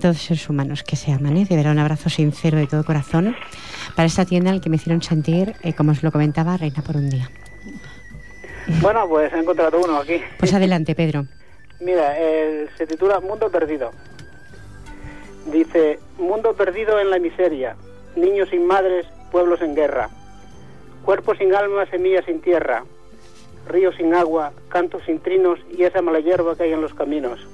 todos 0.00 0.16
los 0.16 0.22
seres 0.22 0.48
humanos 0.48 0.82
que 0.82 0.96
se 0.96 1.12
aman. 1.12 1.36
¿eh? 1.36 1.46
De 1.48 1.56
verdad, 1.56 1.72
un 1.72 1.78
abrazo 1.78 2.10
sincero 2.10 2.58
de 2.58 2.66
todo 2.66 2.84
corazón 2.84 3.36
para 3.94 4.06
esta 4.06 4.24
tienda 4.24 4.50
en 4.50 4.56
la 4.56 4.62
que 4.62 4.70
me 4.70 4.76
hicieron 4.76 5.02
sentir, 5.02 5.54
eh, 5.62 5.72
como 5.72 5.92
os 5.92 6.02
lo 6.02 6.12
comentaba, 6.12 6.56
reina 6.56 6.82
por 6.82 6.96
un 6.96 7.10
día. 7.10 7.30
Bueno, 8.80 9.08
pues 9.08 9.32
he 9.32 9.38
encontrado 9.38 9.80
uno 9.82 9.98
aquí. 9.98 10.20
Pues 10.38 10.52
adelante, 10.54 10.94
Pedro. 10.94 11.26
Mira, 11.80 12.14
eh, 12.18 12.68
se 12.76 12.86
titula 12.86 13.20
Mundo 13.20 13.50
Perdido. 13.50 13.90
Dice, 15.46 15.98
Mundo 16.18 16.54
perdido 16.54 17.00
en 17.00 17.10
la 17.10 17.18
miseria, 17.18 17.74
niños 18.14 18.50
sin 18.50 18.66
madres, 18.66 19.06
pueblos 19.32 19.62
en 19.62 19.74
guerra, 19.74 20.10
cuerpos 21.04 21.38
sin 21.38 21.54
alma, 21.54 21.86
semillas 21.86 22.24
sin 22.26 22.40
tierra, 22.40 22.84
ríos 23.66 23.94
sin 23.96 24.14
agua, 24.14 24.52
cantos 24.68 25.02
sin 25.04 25.20
trinos 25.20 25.58
y 25.70 25.84
esa 25.84 26.02
mala 26.02 26.20
hierba 26.20 26.56
que 26.56 26.64
hay 26.64 26.72
en 26.72 26.80
los 26.80 26.94
caminos. 26.94 27.46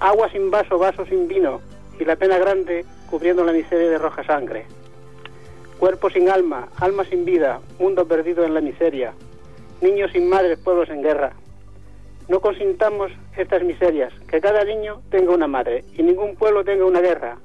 Agua 0.00 0.30
sin 0.30 0.50
vaso, 0.50 0.78
vaso 0.78 1.06
sin 1.06 1.28
vino 1.28 1.60
y 1.98 2.04
la 2.04 2.16
pena 2.16 2.38
grande 2.38 2.84
cubriendo 3.10 3.44
la 3.44 3.52
miseria 3.52 3.90
de 3.90 3.98
roja 3.98 4.24
sangre. 4.24 4.66
Cuerpo 5.78 6.10
sin 6.10 6.28
alma, 6.28 6.68
alma 6.78 7.04
sin 7.04 7.24
vida, 7.24 7.60
mundo 7.78 8.06
perdido 8.06 8.44
en 8.44 8.54
la 8.54 8.60
miseria, 8.60 9.12
niños 9.80 10.10
sin 10.12 10.28
madres, 10.28 10.58
pueblos 10.58 10.88
en 10.88 11.02
guerra. 11.02 11.32
No 12.28 12.40
consintamos 12.40 13.12
estas 13.36 13.62
miserias, 13.62 14.12
que 14.28 14.40
cada 14.40 14.64
niño 14.64 15.00
tenga 15.10 15.32
una 15.32 15.46
madre 15.46 15.84
y 15.94 16.02
ningún 16.02 16.34
pueblo 16.34 16.64
tenga 16.64 16.84
una 16.84 17.00
guerra. 17.00 17.38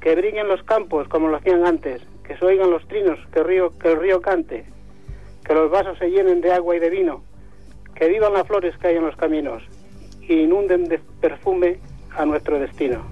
Que 0.00 0.14
brillen 0.14 0.48
los 0.48 0.62
campos 0.64 1.08
como 1.08 1.28
lo 1.28 1.36
hacían 1.36 1.66
antes, 1.66 2.02
que 2.24 2.36
se 2.36 2.44
oigan 2.44 2.70
los 2.70 2.86
trinos, 2.88 3.18
que 3.32 3.40
el 3.40 3.44
río, 3.46 3.78
que 3.78 3.92
el 3.92 4.00
río 4.00 4.20
cante, 4.20 4.64
que 5.52 5.58
los 5.58 5.70
vasos 5.70 5.98
se 5.98 6.08
llenen 6.08 6.40
de 6.40 6.50
agua 6.52 6.76
y 6.76 6.78
de 6.78 6.88
vino, 6.88 7.22
que 7.94 8.08
vivan 8.08 8.32
las 8.32 8.46
flores 8.46 8.74
que 8.78 8.88
hay 8.88 8.96
en 8.96 9.04
los 9.04 9.14
caminos 9.16 9.62
y 10.26 10.32
inunden 10.44 10.84
de 10.84 10.98
perfume 11.20 11.78
a 12.16 12.24
nuestro 12.24 12.58
destino. 12.58 13.02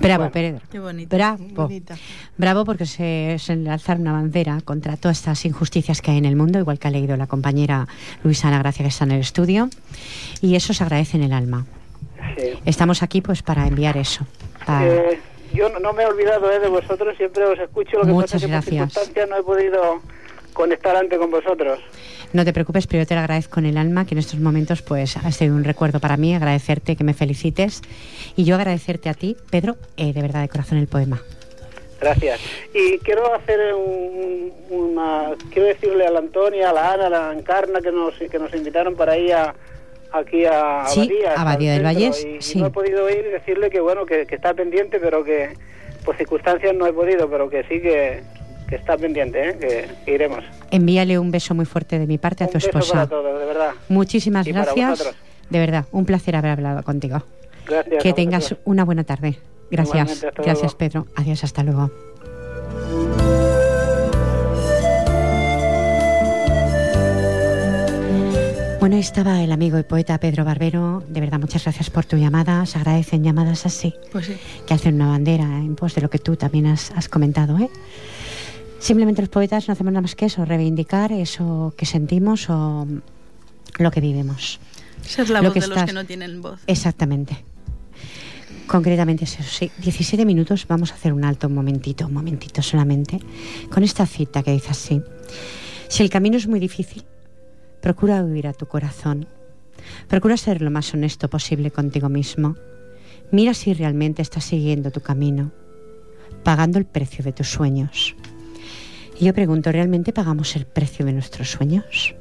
Bravo, 0.00 0.30
Bueno. 0.30 0.32
Pedro. 0.32 0.60
Qué 0.70 0.78
bonito. 0.78 1.16
Bravo. 1.16 1.44
Bonita. 1.50 1.96
Bravo 2.36 2.64
porque 2.64 2.86
se, 2.86 3.36
se 3.40 3.52
alzar 3.68 3.98
una 3.98 4.12
bandera 4.12 4.60
contra 4.64 4.96
todas 4.96 5.18
estas 5.18 5.44
injusticias 5.44 6.00
que 6.00 6.12
hay 6.12 6.18
en 6.18 6.24
el 6.24 6.36
mundo, 6.36 6.60
igual 6.60 6.78
que 6.78 6.86
ha 6.86 6.90
leído 6.92 7.16
la 7.16 7.26
compañera 7.26 7.88
Luisa 8.22 8.46
Ana 8.46 8.60
Gracia 8.60 8.84
que 8.84 8.88
está 8.90 9.04
en 9.04 9.10
el 9.10 9.20
estudio. 9.20 9.68
Y 10.40 10.54
eso 10.54 10.72
se 10.72 10.84
agradece 10.84 11.16
en 11.16 11.24
el 11.24 11.32
alma. 11.32 11.66
Sí. 12.36 12.50
Estamos 12.64 13.02
aquí 13.02 13.20
pues 13.22 13.42
para 13.42 13.66
enviar 13.66 13.96
eso. 13.96 14.24
para- 14.64 14.86
Eh, 14.86 15.18
yo 15.52 15.68
no, 15.68 15.80
no 15.80 15.92
me 15.94 16.04
he 16.04 16.06
olvidado 16.06 16.48
eh, 16.52 16.60
de 16.60 16.68
vosotros, 16.68 17.16
siempre 17.16 17.44
os 17.44 17.58
escucho, 17.58 17.96
lo 17.98 18.04
que 18.04 18.12
Muchas 18.12 18.30
pasa 18.34 18.36
es 18.36 18.42
que 18.44 18.48
gracias. 18.50 18.94
por 18.94 19.02
circunstancias 19.04 19.28
no 19.30 19.36
he 19.36 19.42
podido 19.42 20.00
conectar 20.58 20.96
antes 20.96 21.18
con 21.18 21.30
vosotros. 21.30 21.78
No 22.32 22.44
te 22.44 22.52
preocupes, 22.52 22.86
pero 22.86 23.02
yo 23.02 23.06
te 23.06 23.14
lo 23.14 23.20
agradezco 23.20 23.60
en 23.60 23.66
el 23.66 23.78
alma, 23.78 24.04
que 24.04 24.14
en 24.14 24.18
estos 24.18 24.40
momentos 24.40 24.82
pues 24.82 25.16
ha 25.16 25.30
sido 25.32 25.54
un 25.54 25.62
recuerdo 25.64 26.00
para 26.00 26.16
mí, 26.16 26.34
agradecerte 26.34 26.96
que 26.96 27.04
me 27.04 27.14
felicites 27.14 27.80
y 28.36 28.44
yo 28.44 28.56
agradecerte 28.56 29.08
a 29.08 29.14
ti, 29.14 29.36
Pedro, 29.50 29.76
eh, 29.96 30.12
de 30.12 30.20
verdad 30.20 30.42
de 30.42 30.48
corazón 30.48 30.76
el 30.78 30.88
poema. 30.88 31.22
Gracias. 32.00 32.40
Y 32.74 32.98
quiero 32.98 33.34
hacer 33.34 33.72
un- 33.74 34.52
una... 34.70 35.30
Quiero 35.50 35.68
decirle 35.68 36.06
a 36.06 36.10
la 36.10 36.18
Antonia, 36.20 36.70
a 36.70 36.72
la 36.72 36.92
Ana, 36.92 37.06
a 37.06 37.10
la 37.10 37.32
Encarna 37.32 37.80
que 37.80 37.90
nos, 37.90 38.14
que 38.18 38.38
nos 38.38 38.52
invitaron 38.54 38.94
para 38.94 39.16
ir 39.16 39.32
a, 39.32 39.54
aquí 40.12 40.44
a 40.44 40.84
Sí, 40.86 41.00
Abadía. 41.00 41.32
a 41.34 41.40
Abadía 41.40 41.72
del 41.72 42.02
y 42.02 42.12
sí. 42.42 42.58
no 42.60 42.66
he 42.66 42.70
podido 42.70 43.08
ir 43.10 43.24
y 43.28 43.30
decirle 43.30 43.70
que, 43.70 43.80
bueno, 43.80 44.06
que, 44.06 44.26
que 44.26 44.34
está 44.36 44.54
pendiente, 44.54 45.00
pero 45.00 45.24
que 45.24 45.54
por 46.04 46.16
circunstancias 46.16 46.72
no 46.74 46.86
he 46.86 46.92
podido, 46.92 47.28
pero 47.28 47.48
que 47.50 47.62
sí 47.64 47.80
que, 47.80 48.22
que 48.68 48.76
está 48.76 48.96
pendiente, 48.96 49.50
¿eh? 49.50 49.56
que, 49.58 49.88
que 50.04 50.14
iremos. 50.14 50.44
Envíale 50.70 51.18
un 51.18 51.30
beso 51.30 51.54
muy 51.54 51.64
fuerte 51.64 51.98
de 51.98 52.06
mi 52.06 52.18
parte 52.18 52.44
a 52.44 52.46
Un 52.46 52.52
tu 52.52 52.56
beso 52.58 52.68
para 52.70 52.84
esposa. 52.84 53.06
todos, 53.08 53.38
de 53.40 53.46
verdad. 53.46 53.70
Muchísimas 53.88 54.46
Y 54.46 54.52
para 54.52 54.64
gracias. 54.66 54.90
vosotros. 54.90 55.16
De 55.50 55.58
verdad, 55.58 55.86
un 55.92 56.04
placer 56.04 56.36
haber 56.36 56.50
hablado 56.52 56.82
contigo. 56.82 57.22
Gracias. 57.66 58.02
Que 58.02 58.10
a 58.10 58.14
tengas 58.14 58.42
vosotros. 58.44 58.60
una 58.66 58.84
buena 58.84 59.04
tarde. 59.04 59.38
Gracias. 59.70 60.22
Gracias, 60.36 60.60
luego. 60.62 60.78
Pedro. 60.78 61.06
Adiós, 61.16 61.44
hasta 61.44 61.62
luego. 61.62 61.90
Bueno, 68.80 68.94
ahí 68.94 69.00
estaba 69.00 69.42
el 69.42 69.50
amigo 69.52 69.78
y 69.78 69.82
poeta 69.82 70.18
Pedro 70.18 70.44
Barbero. 70.44 71.02
De 71.08 71.20
verdad, 71.20 71.38
muchas 71.40 71.64
gracias 71.64 71.90
por 71.90 72.04
tu 72.06 72.16
llamada. 72.16 72.64
Se 72.64 72.78
agradecen 72.78 73.24
llamadas 73.24 73.66
así, 73.66 73.92
Pues 74.12 74.26
sí. 74.26 74.36
que 74.66 74.72
hacen 74.74 74.94
una 74.94 75.08
bandera 75.08 75.44
en 75.44 75.74
pos 75.74 75.94
de 75.96 76.00
lo 76.00 76.08
que 76.08 76.18
tú 76.20 76.36
también 76.36 76.66
has, 76.66 76.92
has 76.92 77.08
comentado. 77.08 77.58
¿eh? 77.58 77.68
Simplemente 78.78 79.22
los 79.22 79.28
poetas 79.28 79.68
no 79.68 79.72
hacemos 79.72 79.92
nada 79.92 80.02
más 80.02 80.14
que 80.14 80.26
eso, 80.26 80.44
reivindicar 80.44 81.12
eso 81.12 81.74
que 81.76 81.84
sentimos 81.86 82.48
o 82.48 82.86
lo 83.78 83.90
que 83.90 84.00
vivimos. 84.00 84.60
Ser 85.02 85.30
la 85.30 85.40
Lo 85.40 85.48
voz 85.48 85.54
que 85.54 85.60
de 85.60 85.68
los 85.68 85.84
que 85.84 85.92
no 85.92 86.04
tienen 86.04 86.42
voz. 86.42 86.60
Exactamente. 86.66 87.44
Concretamente 88.66 89.24
es 89.24 89.40
eso, 89.40 89.50
sí. 89.50 89.70
17 89.78 90.24
minutos, 90.26 90.66
vamos 90.68 90.92
a 90.92 90.94
hacer 90.94 91.12
un 91.12 91.24
alto, 91.24 91.46
un 91.46 91.54
momentito, 91.54 92.06
un 92.06 92.12
momentito 92.12 92.60
solamente, 92.60 93.18
con 93.70 93.82
esta 93.82 94.06
cita 94.06 94.42
que 94.42 94.52
dice 94.52 94.70
así. 94.70 95.02
Si 95.88 96.02
el 96.02 96.10
camino 96.10 96.36
es 96.36 96.46
muy 96.46 96.60
difícil, 96.60 97.04
procura 97.80 98.22
huir 98.22 98.46
a 98.46 98.52
tu 98.52 98.66
corazón. 98.66 99.26
Procura 100.06 100.36
ser 100.36 100.60
lo 100.60 100.70
más 100.70 100.92
honesto 100.92 101.30
posible 101.30 101.70
contigo 101.70 102.08
mismo. 102.10 102.56
Mira 103.32 103.54
si 103.54 103.72
realmente 103.72 104.20
estás 104.20 104.44
siguiendo 104.44 104.90
tu 104.90 105.00
camino, 105.00 105.50
pagando 106.44 106.78
el 106.78 106.84
precio 106.84 107.24
de 107.24 107.32
tus 107.32 107.48
sueños. 107.48 108.14
Y 109.18 109.24
yo 109.24 109.34
pregunto, 109.34 109.72
¿realmente 109.72 110.12
pagamos 110.12 110.54
el 110.56 110.64
precio 110.64 111.04
de 111.04 111.12
nuestros 111.12 111.50
sueños? 111.50 112.14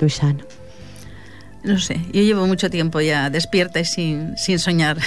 Luisano. 0.00 0.44
No 1.64 1.78
sé, 1.78 2.00
yo 2.12 2.22
llevo 2.22 2.46
mucho 2.46 2.70
tiempo 2.70 3.00
ya 3.00 3.30
despierta 3.30 3.80
y 3.80 3.84
sin, 3.84 4.38
sin 4.38 4.58
soñar. 4.58 4.98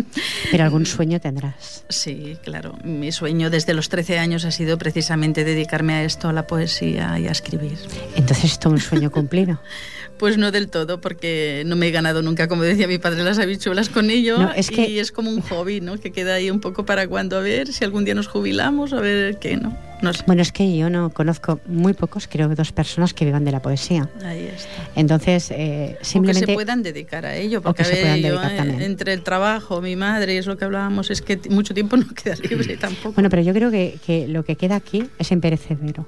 Pero 0.50 0.64
algún 0.64 0.84
sueño 0.84 1.20
tendrás. 1.20 1.84
sí, 1.88 2.36
claro. 2.42 2.76
Mi 2.84 3.12
sueño 3.12 3.50
desde 3.50 3.72
los 3.72 3.88
13 3.88 4.18
años 4.18 4.44
ha 4.44 4.50
sido 4.50 4.78
precisamente 4.78 5.44
dedicarme 5.44 5.94
a 5.94 6.04
esto, 6.04 6.28
a 6.28 6.32
la 6.32 6.46
poesía 6.46 7.18
y 7.18 7.28
a 7.28 7.30
escribir. 7.30 7.78
Entonces 8.16 8.44
es 8.44 8.58
todo 8.58 8.72
un 8.72 8.80
sueño 8.80 9.10
cumplido. 9.10 9.60
Pues 10.22 10.38
no 10.38 10.52
del 10.52 10.68
todo, 10.68 11.00
porque 11.00 11.64
no 11.66 11.74
me 11.74 11.88
he 11.88 11.90
ganado 11.90 12.22
nunca, 12.22 12.46
como 12.46 12.62
decía 12.62 12.86
mi 12.86 12.98
padre, 12.98 13.24
las 13.24 13.40
habichuelas 13.40 13.88
con 13.88 14.08
ello. 14.08 14.38
No, 14.38 14.52
es 14.52 14.70
que- 14.70 14.88
Y 14.88 15.00
es 15.00 15.10
como 15.10 15.30
un 15.32 15.40
hobby, 15.40 15.80
¿no? 15.80 15.98
Que 15.98 16.12
queda 16.12 16.34
ahí 16.34 16.48
un 16.48 16.60
poco 16.60 16.86
para 16.86 17.08
cuando, 17.08 17.36
a 17.36 17.40
ver 17.40 17.72
si 17.72 17.82
algún 17.84 18.04
día 18.04 18.14
nos 18.14 18.28
jubilamos, 18.28 18.92
a 18.92 19.00
ver 19.00 19.38
qué, 19.40 19.56
¿no? 19.56 19.76
No 20.00 20.12
sé. 20.12 20.22
Bueno, 20.28 20.40
es 20.42 20.52
que 20.52 20.76
yo 20.76 20.90
no 20.90 21.10
conozco 21.10 21.58
muy 21.66 21.92
pocos, 21.92 22.28
creo 22.28 22.48
que 22.48 22.54
dos 22.54 22.70
personas 22.70 23.14
que 23.14 23.24
vivan 23.24 23.44
de 23.44 23.50
la 23.50 23.60
poesía. 23.62 24.08
Ahí 24.24 24.44
está. 24.46 24.68
Entonces, 24.94 25.50
eh, 25.50 25.94
O 25.96 25.98
que 25.98 26.04
simplemente... 26.04 26.46
se 26.46 26.54
puedan 26.54 26.84
dedicar 26.84 27.26
a 27.26 27.34
ello, 27.34 27.60
porque 27.60 27.82
que 27.82 27.88
a 27.88 27.92
se 27.92 28.00
puedan 28.00 28.22
ver, 28.22 28.32
yo, 28.32 28.40
eh, 28.44 28.84
entre 28.84 29.14
el 29.14 29.24
trabajo, 29.24 29.80
mi 29.82 29.96
madre, 29.96 30.38
es 30.38 30.46
lo 30.46 30.56
que 30.56 30.64
hablábamos, 30.64 31.10
es 31.10 31.20
que 31.20 31.40
mucho 31.50 31.74
tiempo 31.74 31.96
no 31.96 32.06
queda 32.14 32.36
libre 32.48 32.76
tampoco. 32.80 33.14
Bueno, 33.14 33.28
pero 33.28 33.42
yo 33.42 33.52
creo 33.52 33.72
que, 33.72 33.98
que 34.06 34.28
lo 34.28 34.44
que 34.44 34.54
queda 34.54 34.76
aquí 34.76 35.08
es 35.18 35.32
imperecedero. 35.32 36.06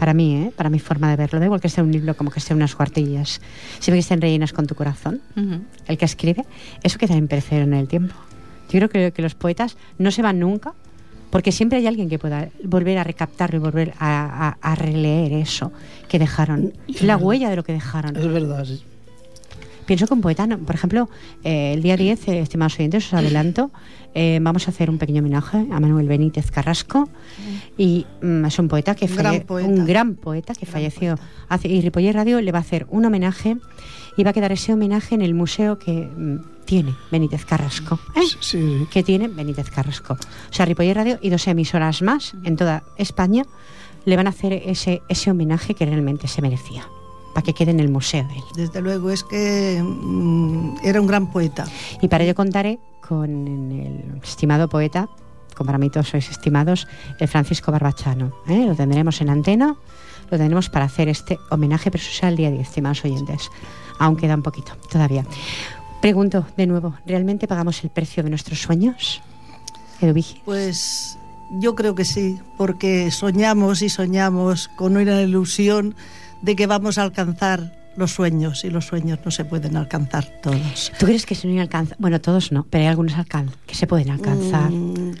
Para 0.00 0.14
mí, 0.14 0.34
¿eh? 0.34 0.52
para 0.56 0.70
mi 0.70 0.78
forma 0.78 1.10
de 1.10 1.16
verlo. 1.16 1.38
Da 1.40 1.44
igual 1.44 1.60
que 1.60 1.68
sea 1.68 1.84
un 1.84 1.92
libro 1.92 2.16
como 2.16 2.30
que 2.30 2.40
sea 2.40 2.56
unas 2.56 2.74
cuartillas. 2.74 3.40
Siempre 3.80 3.96
que 3.98 4.06
estén 4.06 4.20
rellenas 4.22 4.54
con 4.54 4.66
tu 4.66 4.74
corazón, 4.74 5.20
el 5.86 5.98
que 5.98 6.06
escribe, 6.06 6.46
eso 6.82 6.96
queda 6.98 7.14
imperecedero 7.16 7.66
en 7.66 7.74
el 7.74 7.86
tiempo. 7.86 8.14
Yo 8.70 8.78
creo 8.78 8.88
que, 8.88 9.12
que 9.12 9.20
los 9.20 9.34
poetas 9.34 9.76
no 9.98 10.10
se 10.10 10.22
van 10.22 10.38
nunca, 10.40 10.72
porque 11.28 11.52
siempre 11.52 11.78
hay 11.78 11.86
alguien 11.86 12.08
que 12.08 12.18
pueda 12.18 12.48
volver 12.64 12.96
a 12.96 13.04
recaptarlo 13.04 13.56
y 13.58 13.60
volver 13.60 13.92
a, 13.98 14.48
a- 14.48 14.72
a 14.72 14.74
releer 14.74 15.34
eso 15.34 15.70
que 16.08 16.18
dejaron. 16.18 16.72
La 17.02 17.16
huella 17.18 17.50
de 17.50 17.56
lo 17.56 17.62
que 17.62 17.72
dejaron. 17.74 18.16
Es 18.16 18.26
verdad, 18.26 18.64
sí. 18.64 18.82
Pienso 19.90 20.06
que 20.06 20.14
un 20.14 20.20
poeta, 20.20 20.46
no- 20.46 20.56
por 20.58 20.76
ejemplo, 20.76 21.08
eh, 21.42 21.72
el 21.74 21.82
día 21.82 21.96
10, 21.96 22.28
eh, 22.28 22.38
estimados 22.38 22.78
oyentes, 22.78 23.08
os 23.08 23.14
adelanto, 23.14 23.72
eh, 24.14 24.38
vamos 24.40 24.68
a 24.68 24.70
hacer 24.70 24.88
un 24.88 24.98
pequeño 24.98 25.18
homenaje 25.18 25.66
a 25.68 25.80
Manuel 25.80 26.06
Benítez 26.06 26.52
Carrasco. 26.52 27.08
Y 27.76 28.06
mm, 28.22 28.44
es 28.44 28.56
un 28.60 28.68
poeta 28.68 28.94
que 28.94 29.06
Un 29.06 29.16
gran 29.16 29.40
poeta. 29.40 29.68
un 29.68 29.86
gran 29.86 30.14
poeta 30.14 30.54
que 30.54 30.64
Gran 30.66 30.72
falleció. 30.72 31.18
Hace, 31.48 31.66
y 31.66 31.80
Ripoller 31.80 32.14
Radio 32.14 32.40
le 32.40 32.52
va 32.52 32.58
a 32.58 32.60
hacer 32.60 32.86
un 32.88 33.04
homenaje 33.04 33.56
y 34.16 34.22
va 34.22 34.30
a 34.30 34.32
quedar 34.32 34.52
ese 34.52 34.72
homenaje 34.72 35.16
en 35.16 35.22
el 35.22 35.34
museo 35.34 35.80
que 35.80 35.90
mm, 35.92 36.36
tiene 36.66 36.94
Benítez 37.10 37.44
Carrasco. 37.44 37.98
¿eh? 38.14 38.20
Sí, 38.28 38.36
sí. 38.40 38.86
que 38.92 39.02
tiene 39.02 39.26
Benítez 39.26 39.70
Carrasco. 39.70 40.14
O 40.14 40.52
sea, 40.52 40.66
Ripoller 40.66 40.96
Radio 40.98 41.18
y 41.20 41.30
dos 41.30 41.48
emisoras 41.48 42.00
más 42.00 42.34
en 42.44 42.54
toda 42.54 42.84
España 42.96 43.42
le 44.04 44.14
van 44.16 44.28
a 44.28 44.30
hacer 44.30 44.52
ese, 44.52 45.02
ese 45.08 45.32
homenaje 45.32 45.74
que 45.74 45.84
realmente 45.84 46.28
se 46.28 46.42
merecía. 46.42 46.86
Para 47.34 47.44
que 47.44 47.54
quede 47.54 47.70
en 47.70 47.80
el 47.80 47.88
museo 47.88 48.24
de 48.24 48.34
él. 48.34 48.44
Desde 48.56 48.80
luego, 48.80 49.10
es 49.10 49.24
que 49.24 49.82
mm, 49.82 50.78
era 50.84 51.00
un 51.00 51.06
gran 51.06 51.30
poeta. 51.30 51.66
Y 52.00 52.08
para 52.08 52.24
ello 52.24 52.34
contaré 52.34 52.78
con 53.06 53.46
el 53.72 54.20
estimado 54.22 54.68
poeta, 54.68 55.08
como 55.56 55.66
para 55.66 55.78
mí 55.78 55.90
todos 55.90 56.08
sois 56.08 56.30
estimados, 56.30 56.86
el 57.18 57.28
Francisco 57.28 57.72
Barbachano. 57.72 58.32
¿eh? 58.48 58.64
Lo 58.66 58.74
tendremos 58.74 59.20
en 59.20 59.30
antena, 59.30 59.76
lo 60.30 60.38
tendremos 60.38 60.70
para 60.70 60.86
hacer 60.86 61.08
este 61.08 61.38
homenaje, 61.50 61.90
pero 61.90 62.02
eso 62.02 62.12
será 62.12 62.28
el 62.28 62.36
día 62.36 62.50
10, 62.50 62.62
estimados 62.62 63.04
oyentes. 63.04 63.50
Aún 63.98 64.16
queda 64.16 64.34
un 64.34 64.42
poquito 64.42 64.72
todavía. 64.90 65.24
Pregunto 66.00 66.46
de 66.56 66.66
nuevo, 66.66 66.94
¿realmente 67.04 67.46
pagamos 67.46 67.84
el 67.84 67.90
precio 67.90 68.22
de 68.22 68.30
nuestros 68.30 68.62
sueños? 68.62 69.20
Eduvigi. 70.00 70.40
Pues 70.46 71.18
yo 71.50 71.74
creo 71.74 71.94
que 71.94 72.04
sí, 72.04 72.38
porque 72.56 73.10
soñamos 73.10 73.82
y 73.82 73.90
soñamos 73.90 74.68
con 74.68 74.96
una 74.96 75.20
ilusión 75.20 75.94
de 76.42 76.56
que 76.56 76.66
vamos 76.66 76.98
a 76.98 77.02
alcanzar 77.02 77.78
los 77.96 78.12
sueños 78.12 78.64
y 78.64 78.70
los 78.70 78.86
sueños 78.86 79.18
no 79.24 79.30
se 79.30 79.44
pueden 79.44 79.76
alcanzar 79.76 80.24
todos. 80.42 80.92
¿Tú 80.98 81.06
crees 81.06 81.26
que 81.26 81.34
se 81.34 81.48
no 81.48 81.60
alcanza? 81.60 81.96
Bueno, 81.98 82.20
todos 82.20 82.52
no, 82.52 82.66
pero 82.70 82.82
hay 82.82 82.88
algunos 82.88 83.14
que 83.66 83.74
se 83.74 83.86
pueden 83.86 84.10
alcanzar. 84.10 84.70
Mm, 84.70 85.14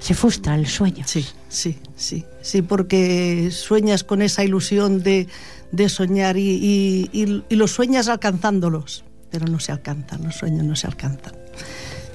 Se 0.00 0.14
frustra 0.14 0.54
el 0.54 0.66
sueño. 0.66 1.04
sí, 1.06 1.24
sí, 1.48 1.78
sí, 1.94 2.24
sí, 2.40 2.62
porque 2.62 3.50
sueñas 3.52 4.02
con 4.02 4.22
esa 4.22 4.42
ilusión 4.44 5.02
de, 5.02 5.28
de 5.72 5.88
soñar 5.88 6.36
y, 6.38 6.48
y- 6.50 7.10
y- 7.12 7.44
y 7.48 7.54
los 7.56 7.70
sueñas 7.72 8.08
alcanzándolos, 8.08 9.04
pero 9.30 9.46
no 9.46 9.60
se 9.60 9.72
alcanzan, 9.72 10.24
los 10.24 10.36
sueños 10.36 10.64
no 10.64 10.74
se 10.74 10.86
alcanzan. 10.86 11.34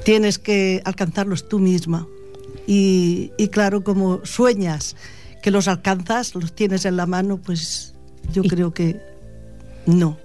Tienes 0.04 0.40
que 0.40 0.82
alcanzarlos 0.84 1.48
tú 1.48 1.60
misma. 1.60 2.08
Y, 2.68 3.32
y 3.38 3.48
claro, 3.50 3.84
como 3.84 4.22
sueñas 4.26 4.96
que 5.44 5.52
los 5.52 5.68
alcanzas, 5.68 6.34
los 6.36 6.54
tienes 6.54 6.86
en 6.86 6.98
la 6.98 7.06
mano, 7.06 7.38
pues 7.38 7.94
yo 8.32 8.44
Y- 8.44 8.50
creo 8.50 8.74
que 8.74 9.00
no, 9.86 10.18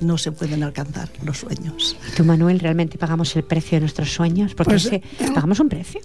no 0.00 0.18
se 0.18 0.32
pueden 0.32 0.62
alcanzar 0.62 1.08
los 1.24 1.38
sueños. 1.38 1.96
¿Y 2.12 2.16
tú, 2.16 2.24
Manuel, 2.24 2.60
realmente 2.60 2.98
pagamos 2.98 3.34
el 3.36 3.44
precio 3.44 3.76
de 3.76 3.80
nuestros 3.80 4.12
sueños? 4.12 4.54
Porque 4.54 4.72
Pues, 4.72 4.84
es 4.86 4.90
que 4.90 5.02
pagamos 5.34 5.58
un 5.60 5.68
precio. 5.68 6.00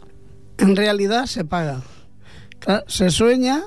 En 0.58 0.76
realidad 0.76 1.26
se 1.26 1.46
paga. 1.46 1.82
Claro, 2.60 2.84
se 2.88 3.10
sueña, 3.10 3.62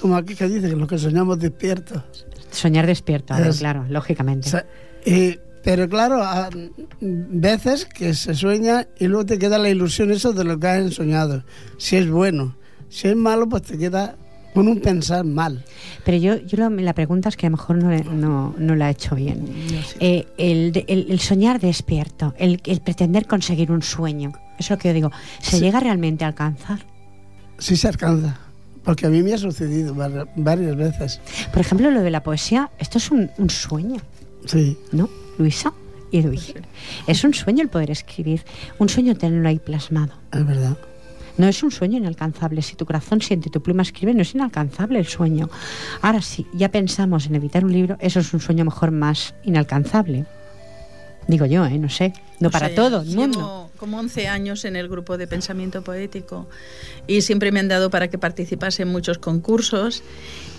como 0.00 0.16
aquí 0.16 0.34
que 0.34 0.46
dice, 0.48 0.68
que 0.70 0.76
los 0.76 0.88
que 0.88 0.98
soñamos 0.98 1.38
despiertos. 1.38 2.02
Soñar 2.50 2.86
despierto, 2.86 3.34
ver, 3.34 3.52
claro, 3.54 3.84
lógicamente. 3.88 4.48
Y- 5.04 5.38
pero 5.64 5.88
claro, 5.88 6.22
a 6.22 6.48
veces 7.00 7.86
que 7.86 8.14
se 8.14 8.34
sueña 8.34 8.86
y 9.00 9.08
luego 9.08 9.26
te 9.26 9.38
queda 9.38 9.58
la 9.58 9.68
ilusión 9.68 10.12
eso 10.12 10.32
de 10.32 10.44
lo 10.44 10.60
que 10.60 10.68
has 10.68 10.94
soñado. 10.94 11.42
Si 11.76 11.96
es 11.96 12.08
bueno. 12.08 12.56
Si 12.88 13.08
es 13.08 13.16
malo, 13.16 13.48
pues 13.48 13.62
te 13.62 13.76
queda 13.76 14.16
con 14.56 14.66
un 14.68 14.80
pensar 14.80 15.24
mal. 15.24 15.64
Pero 16.04 16.16
yo, 16.18 16.36
yo 16.38 16.58
lo- 16.58 16.70
la 16.70 16.92
pregunta 16.94 17.28
es 17.28 17.36
que 17.36 17.46
a 17.46 17.50
lo 17.50 17.56
mejor 17.56 17.76
no, 17.76 17.90
le- 17.90 18.02
no, 18.04 18.54
no 18.58 18.74
la 18.74 18.88
he 18.88 18.92
hecho 18.92 19.14
bien. 19.14 19.46
Eh, 20.00 20.26
el, 20.38 20.72
de- 20.72 20.84
el- 20.88 21.06
el 21.10 21.20
soñar 21.20 21.60
despierto, 21.60 22.34
el, 22.38 22.60
el 22.66 22.80
pretender 22.80 23.26
conseguir 23.26 23.70
un 23.70 23.82
sueño, 23.82 24.32
eso 24.58 24.58
es 24.58 24.70
lo 24.70 24.78
que 24.78 24.88
yo 24.88 24.94
digo, 24.94 25.12
¿se 25.40 25.58
Sí. 25.58 25.60
llega 25.62 25.78
realmente 25.78 26.24
a 26.24 26.28
alcanzar? 26.28 26.80
Sí 27.58 27.76
se 27.76 27.86
alcanza. 27.88 28.38
Porque 28.84 29.06
a 29.06 29.08
mí 29.10 29.22
me 29.22 29.34
ha 29.34 29.38
sucedido 29.38 29.94
var- 29.94 30.28
varias 30.36 30.76
veces. 30.76 31.20
Por 31.52 31.60
ejemplo, 31.60 31.90
lo 31.90 32.02
de 32.02 32.10
la 32.10 32.22
poesía, 32.22 32.70
esto 32.78 32.98
es 32.98 33.10
un, 33.10 33.30
un 33.38 33.50
sueño, 33.50 34.00
Sí. 34.46 34.76
¿no, 34.92 35.08
Luisa? 35.38 35.72
Y 36.12 36.22
Luis. 36.22 36.54
Es 37.08 37.24
un 37.24 37.34
sueño 37.34 37.62
el 37.62 37.68
poder 37.68 37.90
escribir, 37.90 38.42
un 38.78 38.88
sueño 38.88 39.16
tenerlo 39.16 39.48
ahí 39.48 39.58
plasmado. 39.58 40.12
Es 40.32 40.46
verdad. 40.46 40.76
No 41.38 41.46
es 41.46 41.62
un 41.62 41.70
sueño 41.70 41.98
inalcanzable. 41.98 42.62
Si 42.62 42.76
tu 42.76 42.86
corazón 42.86 43.20
siente 43.20 43.48
y 43.48 43.52
tu 43.52 43.62
pluma 43.62 43.82
escribe, 43.82 44.14
no 44.14 44.22
es 44.22 44.34
inalcanzable 44.34 44.98
el 44.98 45.06
sueño. 45.06 45.50
Ahora, 46.02 46.22
si 46.22 46.46
ya 46.54 46.70
pensamos 46.70 47.26
en 47.26 47.34
editar 47.34 47.64
un 47.64 47.72
libro, 47.72 47.96
eso 48.00 48.20
es 48.20 48.32
un 48.32 48.40
sueño 48.40 48.64
mejor 48.64 48.90
más 48.90 49.34
inalcanzable. 49.44 50.24
Digo 51.28 51.44
yo, 51.46 51.66
¿eh? 51.66 51.78
No 51.78 51.88
sé. 51.88 52.12
No 52.40 52.48
O 52.48 52.50
para 52.50 52.68
sea, 52.68 52.76
todo 52.76 53.02
el 53.02 53.14
mundo. 53.14 53.65
Como 53.76 53.98
11 53.98 54.28
años 54.28 54.64
en 54.64 54.76
el 54.76 54.88
grupo 54.88 55.16
de 55.18 55.26
pensamiento 55.26 55.82
poético 55.82 56.48
y 57.06 57.20
siempre 57.22 57.52
me 57.52 57.60
han 57.60 57.68
dado 57.68 57.90
para 57.90 58.08
que 58.08 58.18
participase 58.18 58.82
en 58.82 58.88
muchos 58.88 59.18
concursos 59.18 60.02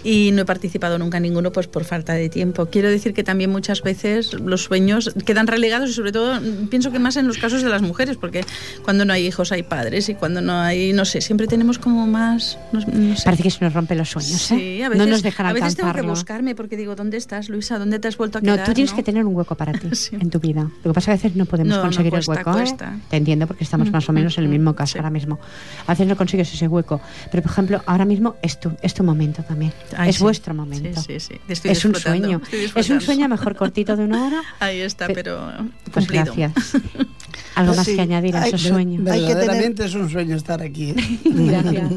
y 0.04 0.32
no 0.32 0.44
he 0.44 0.46
participado 0.46 0.98
nunca 1.00 1.18
en 1.18 1.24
ninguno 1.24 1.52
pues 1.52 1.68
por 1.68 1.84
falta 1.84 2.14
de 2.14 2.30
tiempo. 2.30 2.68
Quiero 2.68 2.90
decir 2.90 3.14
que 3.14 3.24
también 3.24 3.50
muchas 3.50 3.82
veces 3.82 4.34
los 4.34 4.64
sueños 4.64 5.12
quedan 5.26 5.48
relegados 5.48 5.90
y 5.90 5.94
sobre 5.94 6.12
todo 6.12 6.40
pienso 6.70 6.92
que 6.92 7.00
más 7.00 7.18
en 7.18 7.28
los 7.28 7.38
casos 7.38 7.62
de 7.64 7.70
las 7.70 7.82
mujeres 7.82 8.16
porque 8.18 8.46
cuando 8.84 9.04
no 9.06 9.14
hay 9.14 9.26
hijos 9.28 9.52
hay 9.52 9.64
padres 9.64 10.08
y 10.10 10.16
cuando 10.16 10.40
no 10.42 10.54
hay, 10.60 10.94
no 10.94 11.04
sé, 11.04 11.20
siempre 11.22 11.48
tenemos 11.48 11.80
como 11.80 12.08
más, 12.08 12.58
no, 12.72 12.80
no 12.80 13.16
sé. 13.18 13.24
Parece 13.26 13.44
que 13.44 13.52
se 13.52 13.64
nos 13.66 13.74
rompen 13.74 13.98
los 13.98 14.10
sueños, 14.10 14.52
¿eh? 14.52 14.56
Sí, 14.78 14.82
a 14.84 14.90
veces, 14.90 15.06
no 15.06 15.12
nos 15.12 15.24
dejan 15.24 15.46
a 15.48 15.54
veces 15.54 15.76
tengo 15.76 15.92
que 15.94 16.02
buscarme 16.04 16.56
porque 16.56 16.78
digo, 16.78 16.96
¿dónde 16.96 17.18
estás, 17.18 17.50
Luisa? 17.50 17.78
¿Dónde 17.80 18.00
te 18.00 18.08
has 18.08 18.18
vuelto 18.18 18.38
a 18.38 18.42
No, 18.42 18.54
quedar? 18.54 18.66
tú 18.68 18.74
tienes 18.74 18.92
no? 18.92 18.98
que 18.98 19.04
tener 19.04 19.26
un 19.26 19.36
hueco 19.36 19.56
para 19.56 19.74
ti 19.74 19.88
Sí. 19.94 20.16
en 20.20 20.30
tu 20.30 20.40
vida. 20.40 20.70
Lo 20.84 20.92
que 20.92 20.94
pasa 20.94 21.14
es 21.14 21.22
que 21.22 21.28
a 21.28 21.30
veces 21.30 21.36
no 21.38 21.46
podemos 21.46 21.72
No, 21.72 21.78
no, 21.78 21.82
conseguir 21.84 22.12
cuesta, 22.12 22.34
el 22.34 22.38
hueco. 22.46 22.60
¿eh? 22.60 22.64
Te 23.10 23.18
entiendo 23.18 23.48
porque 23.48 23.64
estamos 23.64 23.90
más 23.92 24.08
o 24.10 24.14
menos 24.14 24.38
en 24.38 24.44
el 24.44 24.50
mismo 24.50 24.76
caso 24.76 24.94
Sí. 24.94 24.98
ahora 25.00 25.10
mismo. 25.10 25.40
A 25.86 25.92
veces 25.94 26.08
no 26.08 26.16
consigues 26.18 26.54
ese 26.54 26.68
hueco. 26.68 27.00
Pero, 27.32 27.42
por 27.44 27.52
ejemplo, 27.52 27.82
ahora 27.86 28.06
mismo 28.06 28.36
es 28.42 28.60
tu, 28.60 28.72
es 28.82 28.94
tu 28.94 29.04
momento 29.04 29.44
también. 29.44 29.72
Ay, 29.96 30.10
es 30.10 30.18
sí. 30.18 30.24
vuestro 30.24 30.54
momento. 30.54 31.02
Sí, 31.02 31.20
sí, 31.20 31.34
sí. 31.34 31.42
Estoy 31.48 31.72
Es 31.72 31.86
un 31.86 31.96
sueño. 31.96 32.42
Es 32.76 32.90
un 32.90 33.00
sueño 33.02 33.26
a 33.26 33.28
mejor 33.30 33.56
cortito 33.56 33.96
de 33.96 34.04
una 34.04 34.26
hora. 34.28 34.42
Ahí 34.60 34.82
está, 34.82 35.08
Pe- 35.08 35.14
pero 35.16 35.48
Pues 35.92 36.06
cumplido. 36.08 36.26
gracias. 36.36 36.74
Algo 37.56 37.74
más 37.76 37.86
Sí. 37.86 37.96
que 37.96 38.02
añadir 38.02 38.36
a 38.36 38.46
esos 38.48 38.62
sueños. 38.62 39.08
Hay 39.08 39.22
que 39.22 39.26
tener- 39.28 39.36
Verdaderamente 39.38 39.86
es 39.86 39.96
un 39.96 40.10
sueño 40.10 40.36
estar 40.36 40.62
aquí. 40.62 40.92
¿eh? 40.92 40.96
Gracias. 41.26 41.92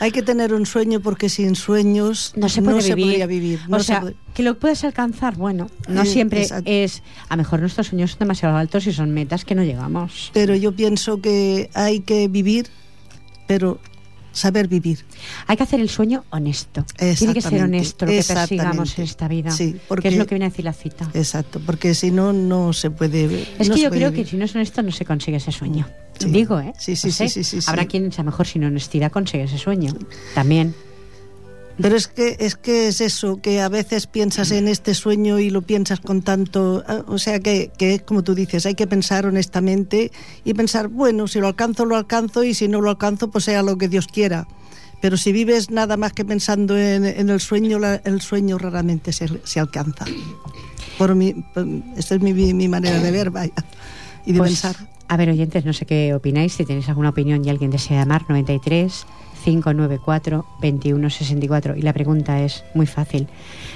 Hay 0.00 0.10
que 0.10 0.22
tener 0.22 0.52
un 0.54 0.66
sueño 0.66 0.98
porque 1.00 1.28
sin 1.28 1.54
sueños 1.54 2.32
No 2.36 2.48
se 2.48 2.62
puede 2.62 2.78
vivir. 2.82 3.04
podría 3.06 3.26
vivir. 3.26 3.60
o 3.70 3.78
se 3.78 3.84
sea, 3.84 4.00
puede- 4.00 4.16
que 4.34 4.42
lo 4.42 4.58
puedes 4.58 4.82
alcanzar, 4.82 5.36
bueno, 5.36 5.68
no 5.88 6.04
siempre 6.04 6.42
exacto. 6.42 6.64
es. 6.66 7.02
A 7.28 7.36
lo 7.36 7.42
mejor 7.42 7.60
nuestros 7.60 7.86
sueños 7.88 8.10
son 8.12 8.20
demasiado 8.20 8.56
altos 8.56 8.86
y 8.86 8.92
son 8.92 9.10
metas 9.12 9.44
que 9.44 9.54
no 9.54 9.62
llegamos. 9.62 10.21
Pero 10.32 10.54
yo 10.54 10.72
pienso 10.72 11.20
que 11.20 11.70
hay 11.74 12.00
que 12.00 12.28
vivir, 12.28 12.68
pero 13.46 13.78
saber 14.32 14.66
vivir. 14.68 15.04
Hay 15.46 15.56
que 15.56 15.62
hacer 15.62 15.80
el 15.80 15.88
sueño 15.88 16.24
honesto. 16.30 16.84
Tiene 16.96 17.34
que 17.34 17.40
ser 17.40 17.62
honesto 17.62 18.06
lo 18.06 18.12
que 18.12 18.24
persigamos 18.24 18.98
en 18.98 19.04
esta 19.04 19.28
vida. 19.28 19.50
Sí, 19.50 19.76
Que 20.00 20.08
es 20.08 20.16
lo 20.16 20.26
que 20.26 20.34
viene 20.34 20.46
a 20.46 20.48
decir 20.48 20.64
la 20.64 20.72
cita. 20.72 21.08
Exacto, 21.14 21.60
porque 21.64 21.94
si 21.94 22.10
no, 22.10 22.32
no 22.32 22.72
se 22.72 22.90
puede. 22.90 23.46
Es 23.58 23.68
no 23.68 23.74
que 23.74 23.82
yo 23.82 23.90
creo 23.90 24.12
que 24.12 24.24
si 24.24 24.36
no 24.36 24.44
es 24.44 24.54
honesto 24.54 24.82
no 24.82 24.90
se 24.90 25.04
consigue 25.04 25.36
ese 25.36 25.52
sueño. 25.52 25.86
Sí. 26.18 26.30
Digo, 26.30 26.60
¿eh? 26.60 26.72
Sí, 26.78 26.96
sí, 26.96 27.08
No 27.08 27.12
sé. 27.12 27.28
sí, 27.28 27.44
sí, 27.44 27.60
sí, 27.60 27.66
Habrá 27.68 27.86
quien 27.86 28.10
a 28.12 28.16
lo 28.16 28.24
mejor 28.24 28.46
sin 28.46 28.64
honestidad 28.64 29.10
consigue 29.10 29.44
ese 29.44 29.58
sueño. 29.58 29.94
También. 30.34 30.74
Pero 31.80 31.96
es 31.96 32.06
que, 32.06 32.36
es 32.38 32.54
que 32.54 32.88
es 32.88 33.00
eso, 33.00 33.40
que 33.40 33.60
a 33.60 33.68
veces 33.68 34.06
piensas 34.06 34.50
en 34.50 34.68
este 34.68 34.94
sueño 34.94 35.38
y 35.38 35.50
lo 35.50 35.62
piensas 35.62 36.00
con 36.00 36.22
tanto. 36.22 36.84
ah, 36.86 37.02
O 37.08 37.18
sea, 37.18 37.40
que, 37.40 37.70
que 37.78 37.94
es 37.94 38.02
como 38.02 38.22
tú 38.22 38.34
dices, 38.34 38.66
hay 38.66 38.74
que 38.74 38.86
pensar 38.86 39.26
honestamente 39.26 40.12
y 40.44 40.54
pensar, 40.54 40.88
bueno, 40.88 41.26
si 41.28 41.40
lo 41.40 41.46
alcanzo, 41.48 41.84
lo 41.84 41.96
alcanzo 41.96 42.44
y 42.44 42.54
si 42.54 42.68
no 42.68 42.80
lo 42.80 42.90
alcanzo, 42.90 43.30
pues 43.30 43.44
sea 43.44 43.62
lo 43.62 43.78
que 43.78 43.88
Dios 43.88 44.06
quiera. 44.06 44.46
Pero 45.00 45.16
si 45.16 45.32
vives 45.32 45.70
nada 45.70 45.96
más 45.96 46.12
que 46.12 46.24
pensando 46.24 46.78
en, 46.78 47.04
en 47.04 47.28
el 47.30 47.40
sueño, 47.40 47.78
la- 47.80 47.96
el 48.04 48.20
sueño 48.20 48.58
raramente 48.58 49.12
se, 49.12 49.26
se 49.42 49.58
alcanza. 49.58 50.04
Por 50.98 51.14
mi, 51.16 51.32
por- 51.32 51.66
esta 51.96 52.14
es 52.14 52.20
mi, 52.20 52.32
mi 52.34 52.68
manera 52.68 53.00
de 53.00 53.10
ver, 53.10 53.30
vaya, 53.30 53.52
y 54.26 54.32
de 54.32 54.38
Pues, 54.38 54.50
pensar. 54.50 54.76
A 55.08 55.16
ver, 55.16 55.30
oyentes, 55.30 55.64
no 55.64 55.72
sé 55.72 55.84
qué 55.86 56.14
opináis. 56.14 56.52
Si 56.52 56.64
tenéis 56.64 56.88
alguna 56.88 57.08
opinión 57.08 57.44
y 57.44 57.50
alguien 57.50 57.70
desea 57.70 57.98
llamar, 58.00 58.24
93 58.28 59.04
594 59.44 60.46
2164. 60.60 61.76
Y 61.76 61.82
la 61.82 61.92
pregunta 61.92 62.40
es 62.42 62.64
muy 62.74 62.86
fácil. 62.86 63.28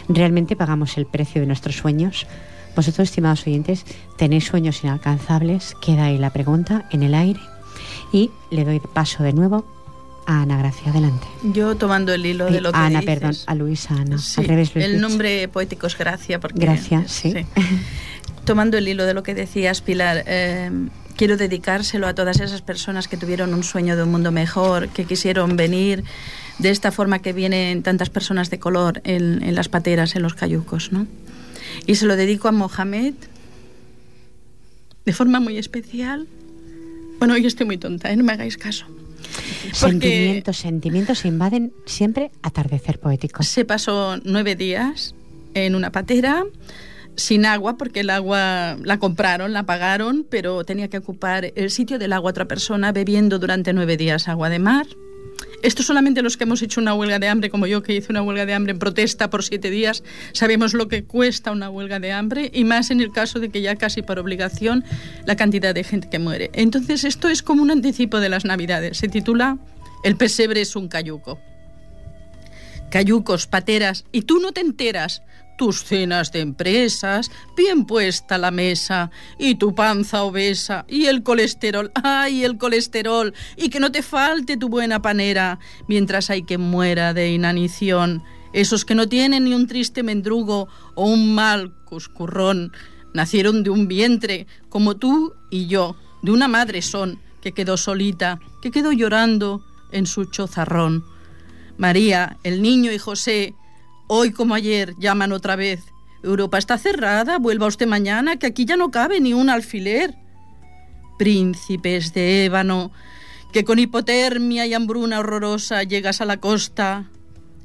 ¿Realmente 0.08 0.56
pagamos 0.56 0.96
el 0.98 1.06
precio 1.06 1.40
de 1.40 1.46
nuestros 1.46 1.76
sueños? 1.76 2.26
Vosotros, 2.74 3.08
estimados 3.08 3.46
oyentes, 3.46 3.84
tenéis 4.16 4.44
sueños 4.44 4.84
inalcanzables. 4.84 5.74
Queda 5.80 6.06
ahí 6.06 6.18
la 6.18 6.30
pregunta 6.30 6.86
en 6.90 7.02
el 7.02 7.14
aire. 7.14 7.40
Y 8.12 8.30
le 8.50 8.64
doy 8.64 8.80
paso 8.80 9.22
de 9.22 9.32
nuevo 9.32 9.64
a 10.26 10.42
Ana 10.42 10.58
Gracia. 10.58 10.90
Adelante. 10.90 11.26
Yo 11.42 11.76
tomando 11.76 12.12
el 12.12 12.26
hilo 12.26 12.46
de 12.46 12.60
lo 12.60 12.72
que 12.72 12.78
Ana, 12.78 13.00
dices. 13.00 13.14
perdón, 13.18 13.34
a 13.46 13.54
Luisa 13.54 13.94
Ana. 13.94 14.18
Sí, 14.18 14.40
Al 14.40 14.48
revés, 14.48 14.72
he 14.76 14.84
el 14.84 15.00
nombre 15.00 15.48
poético 15.48 15.86
es 15.86 15.96
Gracia. 15.96 16.38
Porque, 16.40 16.60
Gracia, 16.60 17.04
sí. 17.06 17.34
Tomando 18.44 18.76
el 18.76 18.86
hilo 18.86 19.04
de 19.04 19.14
lo 19.14 19.22
que 19.22 19.34
decías, 19.34 19.80
Pilar, 19.80 20.22
eh, 20.26 20.70
quiero 21.16 21.36
dedicárselo 21.36 22.06
a 22.06 22.14
todas 22.14 22.40
esas 22.40 22.62
personas 22.62 23.08
que 23.08 23.16
tuvieron 23.16 23.54
un 23.54 23.62
sueño 23.62 23.96
de 23.96 24.02
un 24.02 24.10
mundo 24.10 24.32
mejor, 24.32 24.88
que 24.88 25.04
quisieron 25.04 25.56
venir 25.56 26.04
de 26.58 26.70
esta 26.70 26.92
forma 26.92 27.20
que 27.20 27.32
vienen 27.32 27.82
tantas 27.82 28.10
personas 28.10 28.50
de 28.50 28.58
color 28.58 29.00
en, 29.04 29.42
en 29.42 29.54
las 29.54 29.68
pateras, 29.68 30.16
en 30.16 30.22
los 30.22 30.34
cayucos, 30.34 30.92
¿no? 30.92 31.06
Y 31.86 31.96
se 31.96 32.06
lo 32.06 32.16
dedico 32.16 32.48
a 32.48 32.52
Mohamed 32.52 33.14
de 35.04 35.12
forma 35.12 35.40
muy 35.40 35.56
especial. 35.56 36.26
Bueno, 37.18 37.34
hoy 37.34 37.46
estoy 37.46 37.66
muy 37.66 37.78
tonta, 37.78 38.10
¿eh? 38.12 38.16
no 38.16 38.24
me 38.24 38.32
hagáis 38.32 38.56
caso. 38.56 38.86
Sentimientos, 39.72 40.58
sentimientos 40.58 41.18
se 41.20 41.28
invaden 41.28 41.72
siempre 41.86 42.30
atardecer 42.42 42.98
poético. 42.98 43.42
se 43.42 43.64
pasó 43.64 44.18
nueve 44.24 44.56
días 44.56 45.14
en 45.54 45.74
una 45.74 45.90
patera 45.90 46.44
sin 47.16 47.46
agua 47.46 47.76
porque 47.76 48.00
el 48.00 48.10
agua 48.10 48.76
la 48.82 48.98
compraron, 48.98 49.52
la 49.52 49.64
pagaron, 49.64 50.26
pero 50.28 50.64
tenía 50.64 50.88
que 50.88 50.98
ocupar 50.98 51.52
el 51.54 51.70
sitio 51.70 51.98
del 51.98 52.12
agua 52.12 52.30
otra 52.30 52.46
persona 52.46 52.92
bebiendo 52.92 53.38
durante 53.38 53.72
nueve 53.72 53.96
días 53.96 54.28
agua 54.28 54.50
de 54.50 54.58
mar. 54.58 54.86
Esto 55.62 55.82
solamente 55.82 56.22
los 56.22 56.36
que 56.36 56.44
hemos 56.44 56.62
hecho 56.62 56.80
una 56.80 56.94
huelga 56.94 57.18
de 57.18 57.28
hambre, 57.28 57.50
como 57.50 57.66
yo 57.66 57.82
que 57.82 57.94
hice 57.94 58.10
una 58.10 58.22
huelga 58.22 58.46
de 58.46 58.54
hambre 58.54 58.72
en 58.72 58.78
protesta 58.78 59.30
por 59.30 59.42
siete 59.42 59.70
días, 59.70 60.02
sabemos 60.32 60.74
lo 60.74 60.88
que 60.88 61.04
cuesta 61.04 61.50
una 61.50 61.70
huelga 61.70 61.98
de 61.98 62.12
hambre 62.12 62.50
y 62.52 62.64
más 62.64 62.90
en 62.90 63.00
el 63.00 63.10
caso 63.10 63.40
de 63.40 63.48
que 63.48 63.62
ya 63.62 63.76
casi 63.76 64.02
por 64.02 64.18
obligación 64.18 64.84
la 65.24 65.36
cantidad 65.36 65.74
de 65.74 65.84
gente 65.84 66.08
que 66.08 66.18
muere. 66.18 66.50
Entonces 66.52 67.04
esto 67.04 67.28
es 67.28 67.42
como 67.42 67.62
un 67.62 67.70
anticipo 67.70 68.20
de 68.20 68.28
las 68.28 68.44
Navidades. 68.44 68.98
Se 68.98 69.08
titula 69.08 69.58
El 70.04 70.16
pesebre 70.16 70.60
es 70.60 70.76
un 70.76 70.88
cayuco. 70.88 71.40
Cayucos, 72.90 73.46
pateras, 73.46 74.04
y 74.12 74.22
tú 74.22 74.38
no 74.38 74.52
te 74.52 74.60
enteras 74.60 75.22
tus 75.56 75.84
cenas 75.84 76.32
de 76.32 76.40
empresas, 76.40 77.30
bien 77.56 77.84
puesta 77.86 78.38
la 78.38 78.50
mesa, 78.50 79.10
y 79.38 79.56
tu 79.56 79.74
panza 79.74 80.22
obesa, 80.22 80.84
y 80.88 81.06
el 81.06 81.22
colesterol, 81.22 81.90
ay, 81.94 82.44
el 82.44 82.58
colesterol, 82.58 83.34
y 83.56 83.68
que 83.68 83.80
no 83.80 83.90
te 83.90 84.02
falte 84.02 84.56
tu 84.56 84.68
buena 84.68 85.02
panera, 85.02 85.58
mientras 85.88 86.30
hay 86.30 86.42
que 86.42 86.58
muera 86.58 87.14
de 87.14 87.32
inanición, 87.32 88.22
esos 88.52 88.84
que 88.84 88.94
no 88.94 89.08
tienen 89.08 89.44
ni 89.44 89.54
un 89.54 89.66
triste 89.66 90.02
mendrugo 90.02 90.68
o 90.94 91.06
un 91.06 91.34
mal 91.34 91.74
cuscurrón, 91.84 92.72
nacieron 93.12 93.62
de 93.62 93.70
un 93.70 93.88
vientre, 93.88 94.46
como 94.68 94.96
tú 94.96 95.34
y 95.50 95.66
yo, 95.66 95.96
de 96.22 96.32
una 96.32 96.48
madre 96.48 96.82
son, 96.82 97.20
que 97.42 97.52
quedó 97.52 97.76
solita, 97.76 98.40
que 98.62 98.70
quedó 98.70 98.92
llorando 98.92 99.64
en 99.92 100.06
su 100.06 100.24
chozarrón. 100.26 101.04
María, 101.76 102.38
el 102.42 102.62
niño 102.62 102.90
y 102.92 102.98
José, 102.98 103.54
Hoy 104.08 104.30
como 104.30 104.54
ayer 104.54 104.94
llaman 104.98 105.32
otra 105.32 105.56
vez. 105.56 105.80
Europa 106.22 106.58
está 106.58 106.78
cerrada, 106.78 107.38
vuelva 107.38 107.66
usted 107.66 107.86
mañana, 107.86 108.36
que 108.36 108.46
aquí 108.46 108.64
ya 108.64 108.76
no 108.76 108.90
cabe 108.90 109.20
ni 109.20 109.34
un 109.34 109.50
alfiler. 109.50 110.14
Príncipes 111.18 112.12
de 112.14 112.44
ébano, 112.44 112.92
que 113.52 113.64
con 113.64 113.78
hipotermia 113.78 114.66
y 114.66 114.74
hambruna 114.74 115.18
horrorosa 115.18 115.82
llegas 115.82 116.20
a 116.20 116.24
la 116.24 116.36
costa. 116.38 117.10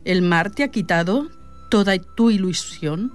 El 0.04 0.24
mar 0.24 0.52
te 0.52 0.64
ha 0.64 0.70
quitado 0.70 1.30
toda 1.70 1.98
tu 2.00 2.32
ilusión, 2.32 3.14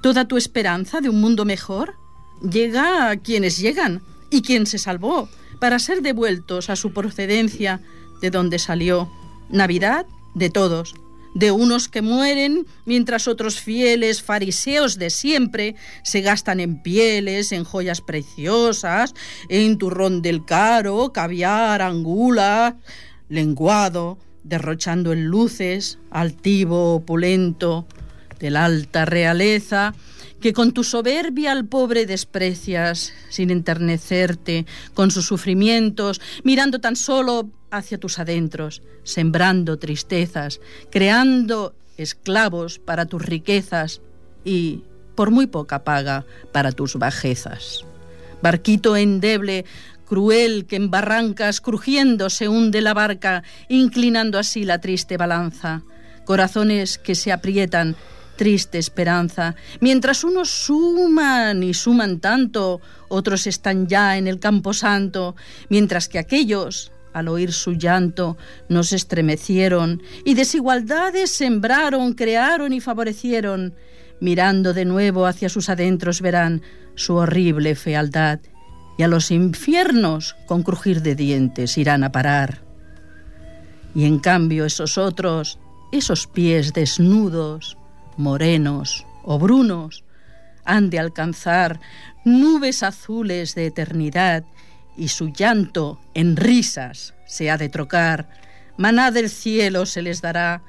toda 0.00 0.26
tu 0.26 0.38
esperanza 0.38 1.00
de 1.00 1.10
un 1.10 1.20
mundo 1.20 1.44
mejor. 1.44 1.94
Llega 2.40 3.10
a 3.10 3.16
quienes 3.16 3.58
llegan 3.58 4.02
y 4.30 4.40
quien 4.40 4.66
se 4.66 4.78
salvó 4.78 5.28
para 5.60 5.78
ser 5.78 6.00
devueltos 6.00 6.70
a 6.70 6.76
su 6.76 6.92
procedencia 6.92 7.80
de 8.22 8.30
donde 8.30 8.58
salió. 8.58 9.10
Navidad 9.50 10.06
de 10.34 10.50
todos, 10.50 10.94
de 11.34 11.50
unos 11.50 11.88
que 11.88 12.00
mueren, 12.00 12.66
mientras 12.84 13.28
otros 13.28 13.60
fieles 13.60 14.22
fariseos 14.22 14.98
de 14.98 15.10
siempre 15.10 15.74
se 16.02 16.20
gastan 16.20 16.60
en 16.60 16.82
pieles, 16.82 17.52
en 17.52 17.64
joyas 17.64 18.00
preciosas, 18.00 19.14
en 19.48 19.76
turrón 19.78 20.22
del 20.22 20.44
caro, 20.44 21.12
caviar, 21.12 21.82
angula, 21.82 22.76
lenguado, 23.28 24.18
derrochando 24.44 25.12
en 25.12 25.26
luces, 25.26 25.98
altivo, 26.10 26.94
opulento, 26.94 27.86
de 28.38 28.50
la 28.50 28.66
alta 28.66 29.04
realeza, 29.04 29.94
que 30.40 30.52
con 30.52 30.72
tu 30.72 30.84
soberbia 30.84 31.52
al 31.52 31.64
pobre 31.64 32.04
desprecias, 32.04 33.14
sin 33.30 33.50
enternecerte, 33.50 34.66
con 34.92 35.10
sus 35.10 35.26
sufrimientos, 35.26 36.20
mirando 36.42 36.80
tan 36.80 36.96
solo 36.96 37.48
hacia 37.76 37.98
tus 37.98 38.18
adentros, 38.18 38.82
sembrando 39.02 39.78
tristezas, 39.78 40.60
creando 40.90 41.74
esclavos 41.96 42.78
para 42.78 43.06
tus 43.06 43.22
riquezas 43.24 44.00
y, 44.44 44.82
por 45.14 45.30
muy 45.30 45.46
poca 45.46 45.84
paga, 45.84 46.24
para 46.52 46.72
tus 46.72 46.96
bajezas. 46.96 47.84
Barquito 48.42 48.96
endeble, 48.96 49.64
cruel, 50.06 50.66
que 50.66 50.76
en 50.76 50.90
barrancas 50.90 51.60
crujiendo 51.60 52.30
se 52.30 52.48
hunde 52.48 52.80
la 52.80 52.94
barca, 52.94 53.42
inclinando 53.68 54.38
así 54.38 54.64
la 54.64 54.80
triste 54.80 55.16
balanza. 55.16 55.82
Corazones 56.24 56.98
que 56.98 57.14
se 57.14 57.32
aprietan, 57.32 57.96
triste 58.36 58.78
esperanza. 58.78 59.54
Mientras 59.80 60.24
unos 60.24 60.50
suman 60.50 61.62
y 61.62 61.74
suman 61.74 62.20
tanto, 62.20 62.80
otros 63.08 63.46
están 63.46 63.86
ya 63.86 64.16
en 64.16 64.26
el 64.26 64.40
campo 64.40 64.72
santo, 64.72 65.36
mientras 65.68 66.08
que 66.08 66.18
aquellos, 66.18 66.90
al 67.14 67.28
oír 67.28 67.52
su 67.52 67.72
llanto, 67.72 68.36
nos 68.68 68.92
estremecieron 68.92 70.02
y 70.24 70.34
desigualdades 70.34 71.30
sembraron, 71.30 72.12
crearon 72.12 72.72
y 72.72 72.80
favorecieron. 72.80 73.74
Mirando 74.20 74.74
de 74.74 74.84
nuevo 74.84 75.26
hacia 75.26 75.48
sus 75.48 75.68
adentros 75.68 76.20
verán 76.20 76.62
su 76.94 77.14
horrible 77.14 77.74
fealdad 77.74 78.40
y 78.98 79.02
a 79.02 79.08
los 79.08 79.30
infiernos 79.30 80.36
con 80.46 80.62
crujir 80.62 81.02
de 81.02 81.14
dientes 81.14 81.78
irán 81.78 82.04
a 82.04 82.12
parar. 82.12 82.62
Y 83.94 84.04
en 84.04 84.18
cambio 84.18 84.64
esos 84.64 84.98
otros, 84.98 85.58
esos 85.92 86.26
pies 86.26 86.72
desnudos, 86.72 87.78
morenos 88.16 89.06
o 89.22 89.38
brunos, 89.38 90.04
han 90.64 90.90
de 90.90 90.98
alcanzar 90.98 91.80
nubes 92.24 92.82
azules 92.82 93.54
de 93.54 93.66
eternidad 93.66 94.44
y 94.96 95.08
su 95.08 95.28
llanto 95.28 96.00
en 96.14 96.36
risas 96.36 97.14
se 97.26 97.50
ha 97.50 97.56
de 97.56 97.68
trocar, 97.68 98.28
maná 98.76 99.10
del 99.10 99.30
cielo 99.30 99.86
se 99.86 100.02
les 100.02 100.20
dará 100.20 100.62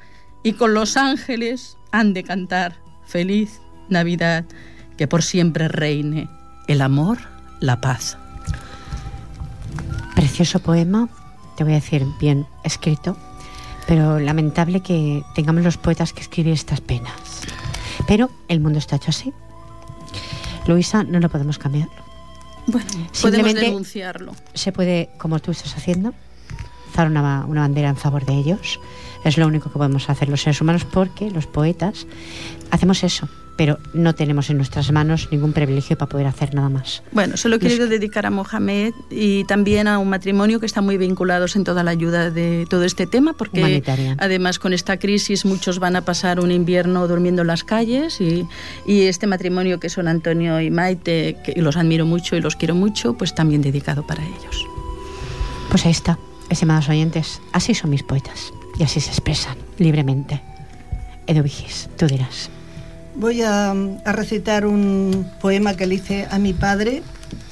y 0.43 0.53
con 0.53 0.73
los 0.73 0.97
ángeles 0.97 1.77
han 1.91 2.13
de 2.13 2.23
cantar 2.23 2.75
feliz 3.05 3.61
Navidad, 3.89 4.45
que 4.97 5.07
por 5.07 5.23
siempre 5.23 5.67
reine 5.67 6.29
el 6.67 6.81
amor, 6.81 7.19
la 7.59 7.81
paz. 7.81 8.17
Precioso 10.15 10.59
poema, 10.59 11.09
te 11.55 11.63
voy 11.63 11.73
a 11.73 11.77
decir 11.77 12.05
bien 12.19 12.47
escrito, 12.63 13.17
pero 13.87 14.19
lamentable 14.19 14.81
que 14.81 15.23
tengamos 15.35 15.63
los 15.63 15.77
poetas 15.77 16.13
que 16.13 16.21
escribir 16.21 16.53
estas 16.53 16.81
penas. 16.81 17.41
Pero 18.07 18.29
el 18.47 18.59
mundo 18.59 18.79
está 18.79 18.95
hecho 18.95 19.09
así. 19.09 19.33
Luisa, 20.67 21.03
no 21.03 21.19
lo 21.19 21.29
podemos 21.29 21.57
cambiar. 21.57 21.89
Bueno, 22.67 22.89
podemos 23.21 23.53
denunciarlo. 23.53 24.33
Se 24.53 24.71
puede, 24.71 25.09
como 25.17 25.39
tú 25.39 25.51
estás 25.51 25.75
haciendo, 25.77 26.13
zar 26.93 27.07
una, 27.07 27.45
una 27.45 27.61
bandera 27.61 27.89
en 27.89 27.97
favor 27.97 28.25
de 28.25 28.33
ellos. 28.33 28.79
Es 29.23 29.37
lo 29.37 29.47
único 29.47 29.69
que 29.71 29.77
podemos 29.77 30.09
hacer 30.09 30.29
los 30.29 30.41
seres 30.41 30.61
humanos 30.61 30.85
porque 30.85 31.31
los 31.31 31.47
poetas 31.47 32.07
hacemos 32.71 33.03
eso 33.03 33.27
pero 33.55 33.79
no 33.93 34.13
tenemos 34.15 34.49
en 34.49 34.57
nuestras 34.57 34.91
manos 34.91 35.29
ningún 35.31 35.53
privilegio 35.53 35.97
para 35.97 36.09
poder 36.09 36.27
hacer 36.27 36.53
nada 36.53 36.69
más. 36.69 37.03
Bueno, 37.11 37.37
se 37.37 37.49
lo 37.49 37.55
he 37.55 37.59
querido 37.59 37.87
dedicar 37.87 38.25
a 38.25 38.29
Mohamed 38.29 38.93
y 39.09 39.43
también 39.45 39.87
a 39.87 39.99
un 39.99 40.09
matrimonio 40.09 40.59
que 40.59 40.65
está 40.65 40.81
muy 40.81 40.97
vinculados 40.97 41.55
en 41.55 41.63
toda 41.63 41.83
la 41.83 41.91
ayuda 41.91 42.31
de 42.31 42.65
todo 42.69 42.83
este 42.83 43.07
tema, 43.07 43.33
porque 43.33 43.83
además 44.17 44.59
con 44.59 44.73
esta 44.73 44.97
crisis 44.97 45.45
muchos 45.45 45.79
van 45.79 45.95
a 45.95 46.01
pasar 46.01 46.39
un 46.39 46.51
invierno 46.51 47.07
durmiendo 47.07 47.41
en 47.41 47.47
las 47.47 47.63
calles 47.63 48.19
y, 48.19 48.45
y 48.85 49.03
este 49.03 49.27
matrimonio 49.27 49.79
que 49.79 49.89
son 49.89 50.07
Antonio 50.07 50.59
y 50.59 50.69
Maite, 50.69 51.37
que 51.43 51.61
los 51.61 51.77
admiro 51.77 52.05
mucho 52.05 52.35
y 52.35 52.41
los 52.41 52.55
quiero 52.55 52.75
mucho, 52.75 53.13
pues 53.13 53.33
también 53.33 53.61
dedicado 53.61 54.05
para 54.05 54.23
ellos. 54.23 54.65
Pues 55.69 55.85
ahí 55.85 55.91
está, 55.91 56.19
estimados 56.49 56.89
oyentes, 56.89 57.41
así 57.53 57.73
son 57.73 57.89
mis 57.89 58.03
poetas 58.03 58.53
y 58.77 58.83
así 58.83 58.99
se 58.99 59.09
expresan 59.09 59.57
libremente. 59.77 60.41
Edu 61.27 61.41
Vigis, 61.41 61.89
tú 61.97 62.07
dirás. 62.07 62.49
Voy 63.17 63.41
a, 63.43 63.73
recitar 64.05 64.65
un 64.65 65.31
poema 65.39 65.77
que 65.77 65.87
le 65.87 65.95
hice 65.95 66.27
a 66.29 66.37
mi 66.37 66.51
padre, 66.53 67.01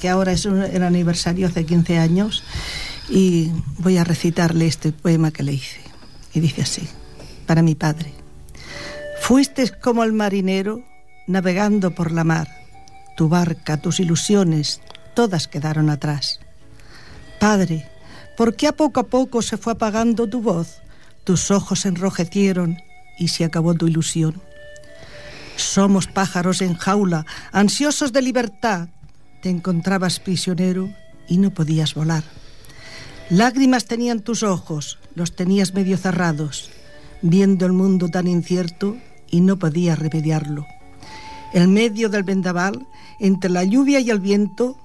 que 0.00 0.10
ahora 0.10 0.32
es 0.32 0.44
el 0.44 0.82
aniversario 0.82 1.46
hace 1.46 1.64
15 1.64 1.98
años, 1.98 2.44
y 3.08 3.50
voy 3.78 3.96
a 3.96 4.04
recitarle 4.04 4.66
este 4.66 4.92
poema 4.92 5.30
que 5.30 5.42
le 5.42 5.54
hice. 5.54 5.80
Y 6.34 6.40
dice 6.40 6.62
así, 6.62 6.86
para 7.46 7.62
mi 7.62 7.74
padre. 7.74 8.12
Fuiste 9.20 9.70
como 9.80 10.04
el 10.04 10.12
marinero 10.12 10.84
navegando 11.26 11.94
por 11.94 12.12
la 12.12 12.24
mar. 12.24 12.48
Tu 13.16 13.30
barca, 13.30 13.78
tus 13.78 14.00
ilusiones, 14.00 14.82
todas 15.14 15.48
quedaron 15.48 15.88
atrás. 15.88 16.40
Padre, 17.40 17.88
¿por 18.36 18.54
qué 18.54 18.66
a 18.68 18.72
poco 18.72 19.00
a 19.00 19.06
poco 19.06 19.40
se 19.40 19.56
fue 19.56 19.72
apagando 19.72 20.28
tu 20.28 20.42
voz? 20.42 20.82
Tus 21.24 21.50
ojos 21.50 21.86
enrojecieron 21.86 22.76
y 23.18 23.28
se 23.28 23.44
acabó 23.44 23.72
tu 23.72 23.86
ilusión. 23.86 24.42
Somos 25.56 26.06
pájaros 26.06 26.62
en 26.62 26.74
jaula, 26.74 27.26
ansiosos 27.52 28.12
de 28.12 28.22
libertad. 28.22 28.88
Te 29.42 29.50
encontrabas 29.50 30.20
prisionero 30.20 30.90
y 31.28 31.38
no 31.38 31.50
podías 31.50 31.94
volar. 31.94 32.24
Lágrimas 33.30 33.86
tenían 33.86 34.20
tus 34.20 34.42
ojos, 34.42 34.98
los 35.14 35.34
tenías 35.34 35.74
medio 35.74 35.96
cerrados, 35.96 36.70
viendo 37.22 37.66
el 37.66 37.72
mundo 37.72 38.08
tan 38.08 38.26
incierto 38.26 38.96
y 39.30 39.40
no 39.40 39.58
podías 39.58 39.98
remediarlo. 39.98 40.66
En 41.52 41.72
medio 41.72 42.08
del 42.08 42.24
vendaval, 42.24 42.86
entre 43.18 43.50
la 43.50 43.64
lluvia 43.64 44.00
y 44.00 44.10
el 44.10 44.20
viento, 44.20 44.76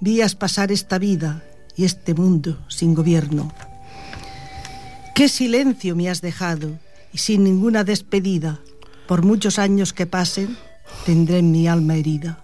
vías 0.00 0.34
pasar 0.34 0.72
esta 0.72 0.98
vida 0.98 1.44
y 1.76 1.84
este 1.84 2.14
mundo 2.14 2.58
sin 2.68 2.94
gobierno. 2.94 3.52
Qué 5.14 5.28
silencio 5.28 5.94
me 5.94 6.10
has 6.10 6.20
dejado 6.20 6.78
y 7.12 7.18
sin 7.18 7.44
ninguna 7.44 7.84
despedida 7.84 8.60
por 9.06 9.24
muchos 9.24 9.58
años 9.58 9.92
que 9.92 10.06
pasen, 10.06 10.56
tendré 11.04 11.42
mi 11.42 11.68
alma 11.68 11.96
herida. 11.96 12.42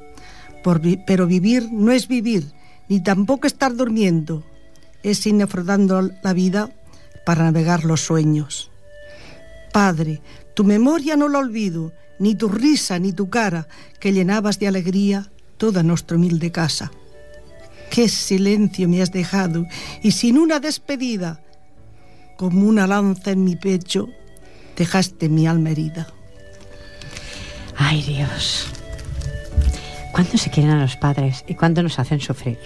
pero 1.07 1.27
vivir 1.27 1.69
no 1.73 1.93
es 1.93 2.09
vivir, 2.09 2.53
ni 2.89 3.01
tampoco 3.01 3.47
estar 3.47 3.75
durmiendo. 3.75 4.45
Es 5.03 5.27
ir 5.27 5.43
afrontando 5.43 6.11
la 6.23 6.33
vida 6.35 6.71
para 7.25 7.45
navegar 7.45 7.85
los 7.85 8.03
sueños. 8.03 8.71
Padre, 9.73 10.21
tu 10.55 10.65
memoria 10.65 11.17
no 11.17 11.29
la 11.29 11.39
olvido, 11.39 11.93
ni 12.19 12.35
tu 12.35 12.49
risa 12.49 12.99
ni 12.99 13.13
tu 13.13 13.31
cara, 13.31 13.67
que 13.99 14.13
llenabas 14.13 14.59
de 14.59 14.69
alegría 14.69 15.31
toda 15.57 15.83
nuestra 15.83 16.17
humilde 16.17 16.51
casa. 16.51 16.91
Qué 17.91 18.09
silencio 18.09 18.89
me 18.89 19.01
has 19.03 19.13
dejado, 19.13 19.67
y 20.03 20.13
sin 20.13 20.39
una 20.39 20.61
despedida, 20.61 21.41
como 22.37 22.67
una 22.67 22.87
lanza 22.87 23.31
en 23.31 23.45
mi 23.45 23.57
pecho, 23.57 24.09
dejaste 24.77 25.29
mi 25.29 25.47
alma 25.47 25.71
herida. 25.71 26.09
Ay, 27.83 28.03
Dios. 28.03 28.67
¿Cuánto 30.13 30.37
se 30.37 30.51
quieren 30.51 30.73
a 30.73 30.83
los 30.83 30.97
padres 30.97 31.45
y 31.49 31.55
cuánto 31.55 31.83
nos 31.83 31.99
hacen 31.99 32.21
sufrir? 32.21 32.59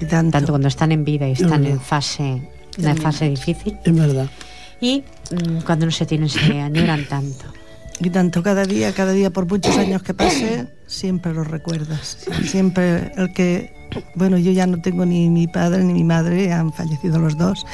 Y 0.00 0.06
tanto. 0.06 0.30
Tanto 0.30 0.52
cuando 0.52 0.68
están 0.68 0.92
en 0.92 1.04
vida 1.04 1.28
y 1.28 1.32
están 1.32 1.66
en 1.66 1.80
fase, 1.80 2.48
una 2.78 2.94
fase 2.94 3.28
difícil. 3.28 3.76
Es 3.84 3.94
verdad. 3.94 4.28
Y 4.80 5.02
mm, 5.30 5.62
cuando 5.66 5.86
no 5.86 5.92
se 5.92 6.06
tienen, 6.06 6.28
se 6.28 6.60
añoran 6.60 7.04
tanto. 7.06 7.46
Y 7.98 8.10
tanto 8.10 8.42
cada 8.42 8.64
día, 8.64 8.92
cada 8.92 9.12
día, 9.12 9.30
por 9.30 9.46
muchos 9.46 9.76
años 9.76 10.02
que 10.02 10.14
pase, 10.14 10.68
siempre 10.86 11.34
lo 11.34 11.42
recuerdas. 11.42 12.18
Siempre 12.44 13.12
el 13.16 13.32
que, 13.32 13.74
bueno, 14.14 14.38
yo 14.38 14.52
ya 14.52 14.66
no 14.66 14.80
tengo 14.80 15.04
ni 15.04 15.28
mi 15.28 15.48
padre 15.48 15.82
ni 15.82 15.92
mi 15.92 16.04
madre, 16.04 16.52
han 16.52 16.72
fallecido 16.72 17.18
los 17.18 17.36
dos, 17.36 17.66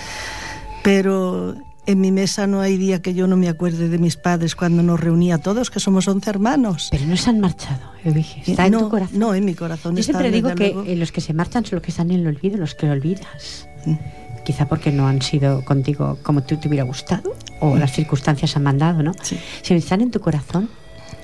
pero 0.82 1.54
en 1.88 2.00
mi 2.00 2.12
mesa 2.12 2.46
no 2.46 2.60
hay 2.60 2.76
día 2.76 3.00
que 3.00 3.14
yo 3.14 3.26
no 3.26 3.38
me 3.38 3.48
acuerde 3.48 3.88
de 3.88 3.98
mis 3.98 4.16
padres 4.16 4.54
cuando 4.54 4.82
nos 4.82 5.00
reunía 5.00 5.36
a 5.36 5.38
todos, 5.38 5.70
que 5.70 5.80
somos 5.80 6.06
11 6.06 6.28
hermanos. 6.28 6.88
Pero 6.90 7.06
no 7.06 7.16
se 7.16 7.30
han 7.30 7.40
marchado, 7.40 7.80
Elige. 8.04 8.42
Está 8.46 8.66
en 8.66 8.72
no, 8.72 8.80
tu 8.80 8.88
corazón. 8.90 9.18
No, 9.18 9.34
en 9.34 9.46
mi 9.46 9.54
corazón. 9.54 9.94
Yo 9.94 10.00
está, 10.00 10.12
siempre 10.12 10.30
digo 10.30 10.54
que 10.54 10.74
luego. 10.74 10.84
eh, 10.84 10.96
los 10.96 11.12
que 11.12 11.22
se 11.22 11.32
marchan 11.32 11.64
son 11.64 11.76
los 11.76 11.82
que 11.82 11.90
están 11.90 12.10
en 12.10 12.20
el 12.20 12.26
olvido, 12.26 12.58
los 12.58 12.74
que 12.74 12.90
olvidas. 12.90 13.66
Mm. 13.86 13.94
Quizá 14.44 14.68
porque 14.68 14.92
no 14.92 15.08
han 15.08 15.22
sido 15.22 15.64
contigo 15.64 16.18
como 16.22 16.42
tú 16.42 16.58
te 16.58 16.68
hubiera 16.68 16.84
gustado 16.84 17.34
o 17.60 17.76
las 17.76 17.92
circunstancias 17.92 18.54
han 18.54 18.64
mandado, 18.64 19.02
¿no? 19.02 19.12
Sí. 19.22 19.38
Si 19.62 19.72
están 19.72 20.02
en 20.02 20.10
tu 20.10 20.20
corazón, 20.20 20.68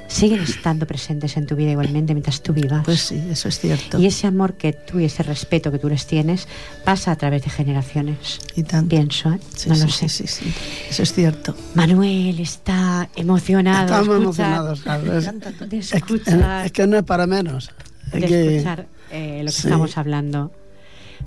siguen 0.09 0.40
estando 0.43 0.87
presentes 0.87 1.37
en 1.37 1.47
tu 1.47 1.57
vida 1.57 1.71
igualmente 1.73 2.14
mientras 2.14 2.43
tú 2.43 2.53
vivas. 2.53 2.85
Pues 2.85 3.01
sí, 3.01 3.21
eso 3.31 3.49
es 3.49 3.59
cierto. 3.59 3.99
y 3.99 4.07
ese 4.07 4.27
amor 4.27 4.55
que 4.55 4.73
tú 4.73 5.01
y 5.01 5.05
ese 5.05 5.23
respeto 5.23 5.73
que 5.73 5.79
tú 5.79 5.88
les 5.88 6.07
tienes 6.07 6.47
pasa 6.85 7.11
a 7.12 7.17
través 7.17 7.43
de 7.43 7.51
generaciones. 7.51 8.38
Y 8.55 8.62
tanto. 8.64 8.90
Pienso, 8.90 9.31
¿eh? 9.33 9.40
Sí, 9.57 9.69
no 9.71 9.75
sí, 9.77 9.83
lo 9.83 9.88
sí, 9.88 10.09
sé. 10.09 10.27
sí, 10.27 10.45
sí. 10.45 10.55
Eso 10.90 11.03
es 11.03 11.12
cierto. 11.12 11.57
Manuel 11.75 12.38
está 12.40 13.09
emocionado. 13.17 13.79
de 13.79 13.85
Estamos 13.87 14.07
escuchar- 14.09 14.23
emocionados, 14.23 14.81
Carlos. 14.83 15.69
De 15.71 15.79
Es 15.79 15.90
que, 15.90 15.97
escuchar 15.99 16.67
es 16.67 16.73
que 16.73 16.87
no 16.87 16.97
es 16.99 17.03
para 17.05 17.27
menos. 17.27 17.71
Es 18.12 18.21
de 18.21 18.27
que- 18.27 18.57
escuchar 18.57 18.87
eh, 19.11 19.38
lo 19.40 19.47
que 19.47 19.53
Sí. 19.53 19.67
estamos 19.69 19.97
hablando, 19.99 20.53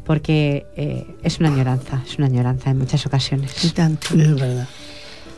porque 0.06 0.66
eh, 0.76 1.06
es 1.24 1.40
una 1.40 1.50
añoranza, 1.50 2.02
es 2.08 2.18
una 2.18 2.28
añoranza 2.28 2.70
en 2.70 2.78
muchas 2.78 3.04
Y 3.04 3.08
ocasiones. 3.08 3.74
tanto. 3.74 4.08
es 4.16 4.36
verdad. 4.36 4.68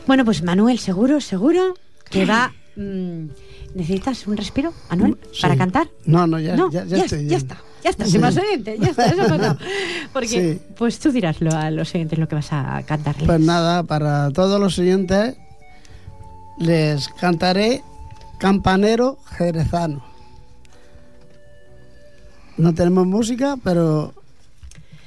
Bueno, 0.06 0.24
pues 0.24 0.42
Manuel, 0.42 0.78
seguro, 0.78 1.20
seguro 1.20 1.74
que 2.10 2.26
va... 2.26 2.52
mm, 2.80 3.28
¿Necesitas 3.74 4.26
un 4.26 4.36
respiro, 4.36 4.72
Manuel, 4.90 5.16
Sí. 5.32 5.42
para 5.42 5.56
cantar? 5.56 5.88
No, 6.06 6.26
no, 6.26 6.40
ya, 6.40 6.56
no, 6.56 6.70
ya, 6.72 6.84
ya 6.84 7.04
estoy 7.04 7.26
ya 7.26 7.36
está, 7.36 7.62
ya 7.84 7.90
está, 7.90 8.04
Sí. 8.06 8.18
más 8.18 8.36
oyente, 8.36 8.76
ya 8.80 8.88
está, 8.88 9.06
eso 9.06 9.22
ha 9.22 9.28
pasado. 9.28 9.58
Porque, 10.12 10.28
Sí. 10.28 10.60
pues 10.76 10.98
tú 10.98 11.12
diráslo 11.12 11.50
a 11.56 11.70
los 11.70 11.94
oyentes 11.94 12.18
lo 12.18 12.26
que 12.26 12.34
vas 12.34 12.52
a 12.52 12.82
cantarles. 12.86 13.26
Pues 13.26 13.40
nada, 13.40 13.84
para 13.84 14.30
todos 14.32 14.58
los 14.58 14.74
siguientes 14.74 15.36
les 16.58 17.08
cantaré 17.20 17.82
Campanero 18.38 19.18
Jerezano. 19.36 20.04
No 22.56 22.74
tenemos 22.74 23.06
música, 23.06 23.56
pero 23.62 24.12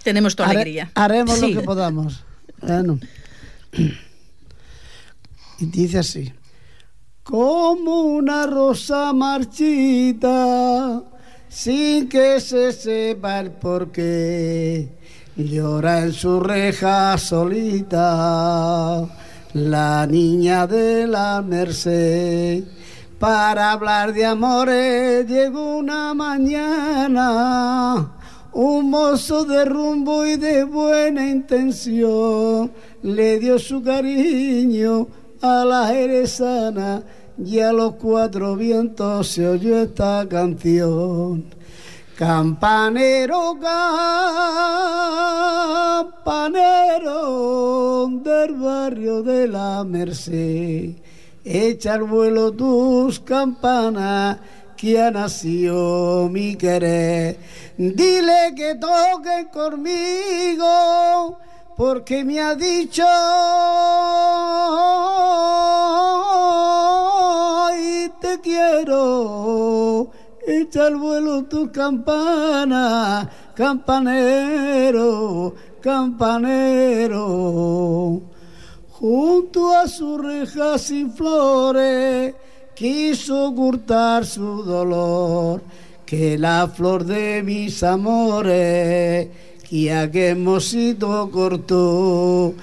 Tenemos 0.04 0.36
tu 0.36 0.44
hare- 0.44 0.52
alegría. 0.62 0.92
haremos 0.96 1.38
Sí. 1.40 1.54
lo 1.54 1.60
que 1.62 1.66
podamos. 1.66 2.24
Bueno. 2.62 3.00
Y 5.60 5.66
dice 5.68 6.00
así. 6.00 6.34
Como 7.24 8.02
una 8.02 8.46
rosa 8.46 9.14
marchita, 9.14 11.02
sin 11.48 12.10
que 12.10 12.42
se 12.42 12.74
sepa 12.74 13.40
el 13.40 13.52
porqué, 13.52 14.90
llora 15.38 16.02
en 16.02 16.12
su 16.12 16.42
reja 16.42 17.18
solita 17.18 19.08
la 19.54 20.06
niña 20.06 20.68
de 20.68 21.08
la 21.08 21.42
Merced. 21.42 22.66
Para 23.20 23.72
hablar 23.72 24.12
de 24.14 24.26
amores 24.26 25.26
llegó 25.26 25.78
una 25.78 26.14
mañana 26.14 28.12
un 28.54 28.90
mozo 28.90 29.46
de 29.46 29.66
rumbo 29.66 30.26
y 30.26 30.36
de 30.36 30.64
buena 30.64 31.28
intención 31.28 32.72
le 33.02 33.40
dio 33.40 33.58
su 33.58 33.82
cariño 33.82 35.08
a 35.44 35.64
la 35.66 35.88
jerezana 35.88 37.04
y 37.38 37.60
a 37.60 37.74
los 37.74 37.96
cuatro 37.96 38.56
vientos 38.56 39.28
se 39.28 39.46
oyó 39.46 39.82
esta 39.82 40.26
canción. 40.30 41.44
Campanero, 42.18 43.58
campanero 46.00 48.10
del 48.24 48.54
barrio 48.54 49.22
de 49.22 49.50
la 49.50 49.84
Merced, 49.84 50.92
echa 51.44 51.96
al 51.96 52.04
vuelo 52.04 52.54
tus 52.54 53.20
campanas 53.20 54.38
que 54.78 55.02
ha 55.02 55.12
nacido 55.12 56.30
mi 56.32 56.56
querer. 56.56 57.38
Dile 57.78 58.54
que 58.56 58.76
toque 58.76 59.50
conmigo 59.52 61.38
porque 61.76 62.24
me 62.24 62.40
ha 62.40 62.56
dicho 62.56 63.04
y 67.78 68.10
te 68.22 68.40
quiero. 68.42 70.10
Echa 70.46 70.88
al 70.88 70.98
vuelo 70.98 71.46
tu 71.46 71.72
campana, 71.72 73.30
campanero, 73.56 75.56
campanero. 75.82 77.32
Junto 78.92 79.74
a 79.76 79.88
su 79.88 80.18
reja 80.18 80.78
sin 80.78 81.14
flores, 81.14 82.36
quiso 82.76 83.48
ocultar 83.50 84.26
su 84.26 84.64
dolor, 84.64 85.62
que 86.06 86.38
la 86.38 86.68
flor 86.68 87.06
de 87.06 87.42
mis 87.44 87.82
amores, 87.84 89.30
que 89.74 89.92
aquel 89.92 90.38
mocito 90.38 91.30
cortó. 91.32 92.54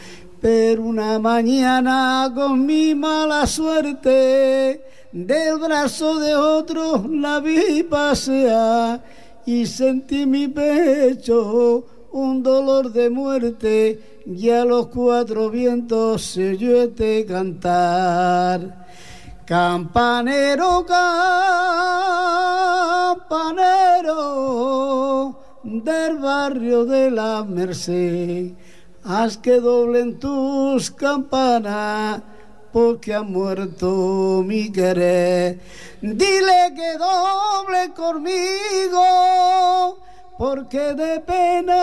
Pero 0.41 0.85
una 0.85 1.19
mañana 1.19 2.31
con 2.33 2.65
mi 2.65 2.95
mala 2.95 3.49
suerte, 3.49 4.81
del 5.11 5.59
brazo 5.59 6.21
de 6.21 6.37
otro 6.37 7.05
la 7.11 7.41
vi 7.41 7.83
pasear 7.83 9.03
y 9.45 9.67
sentí 9.67 10.25
mi 10.25 10.47
pecho 10.47 11.85
un 12.13 12.45
dolor 12.45 12.93
de 12.93 13.11
muerte 13.11 14.23
y 14.25 14.51
a 14.51 14.65
los 14.65 14.87
cuatro 14.87 15.51
vientos 15.51 16.23
se 16.23 16.51
oyó 16.51 16.83
este 16.83 17.27
cantar. 17.27 18.87
Campanero, 19.45 20.87
campanero 20.87 21.51
del 25.63 26.19
barrio 26.19 26.85
de 26.85 27.11
la 27.11 27.43
Merced, 27.45 28.53
haz 29.05 29.39
que 29.39 29.61
doblen 29.61 30.19
tus 30.19 30.91
campanas 30.91 32.23
porque 32.73 33.15
ha 33.15 33.23
muerto 33.23 34.43
mi 34.47 34.73
querer. 34.73 35.61
Dile 36.01 36.73
que 36.75 36.99
doble 36.99 37.93
conmigo 37.95 39.99
porque 40.39 40.95
de 40.95 41.21
pena 41.21 41.77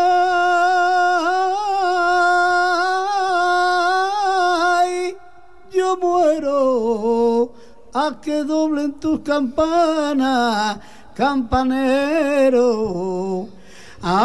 yo 5.72 5.98
muero. 5.98 7.54
A 7.94 8.20
que 8.22 8.44
doblen 8.44 9.00
tus 9.00 9.22
campanas, 9.22 10.80
campanero. 11.16 12.68
Ay, 14.02 14.20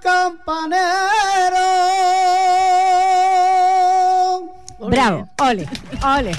campanero. 0.00 0.86
Bravo, 4.88 5.28
ole, 5.40 5.68
ole. 6.04 6.32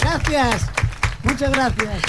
Gracias, 0.00 0.66
muchas 1.24 1.52
gracias. 1.52 2.02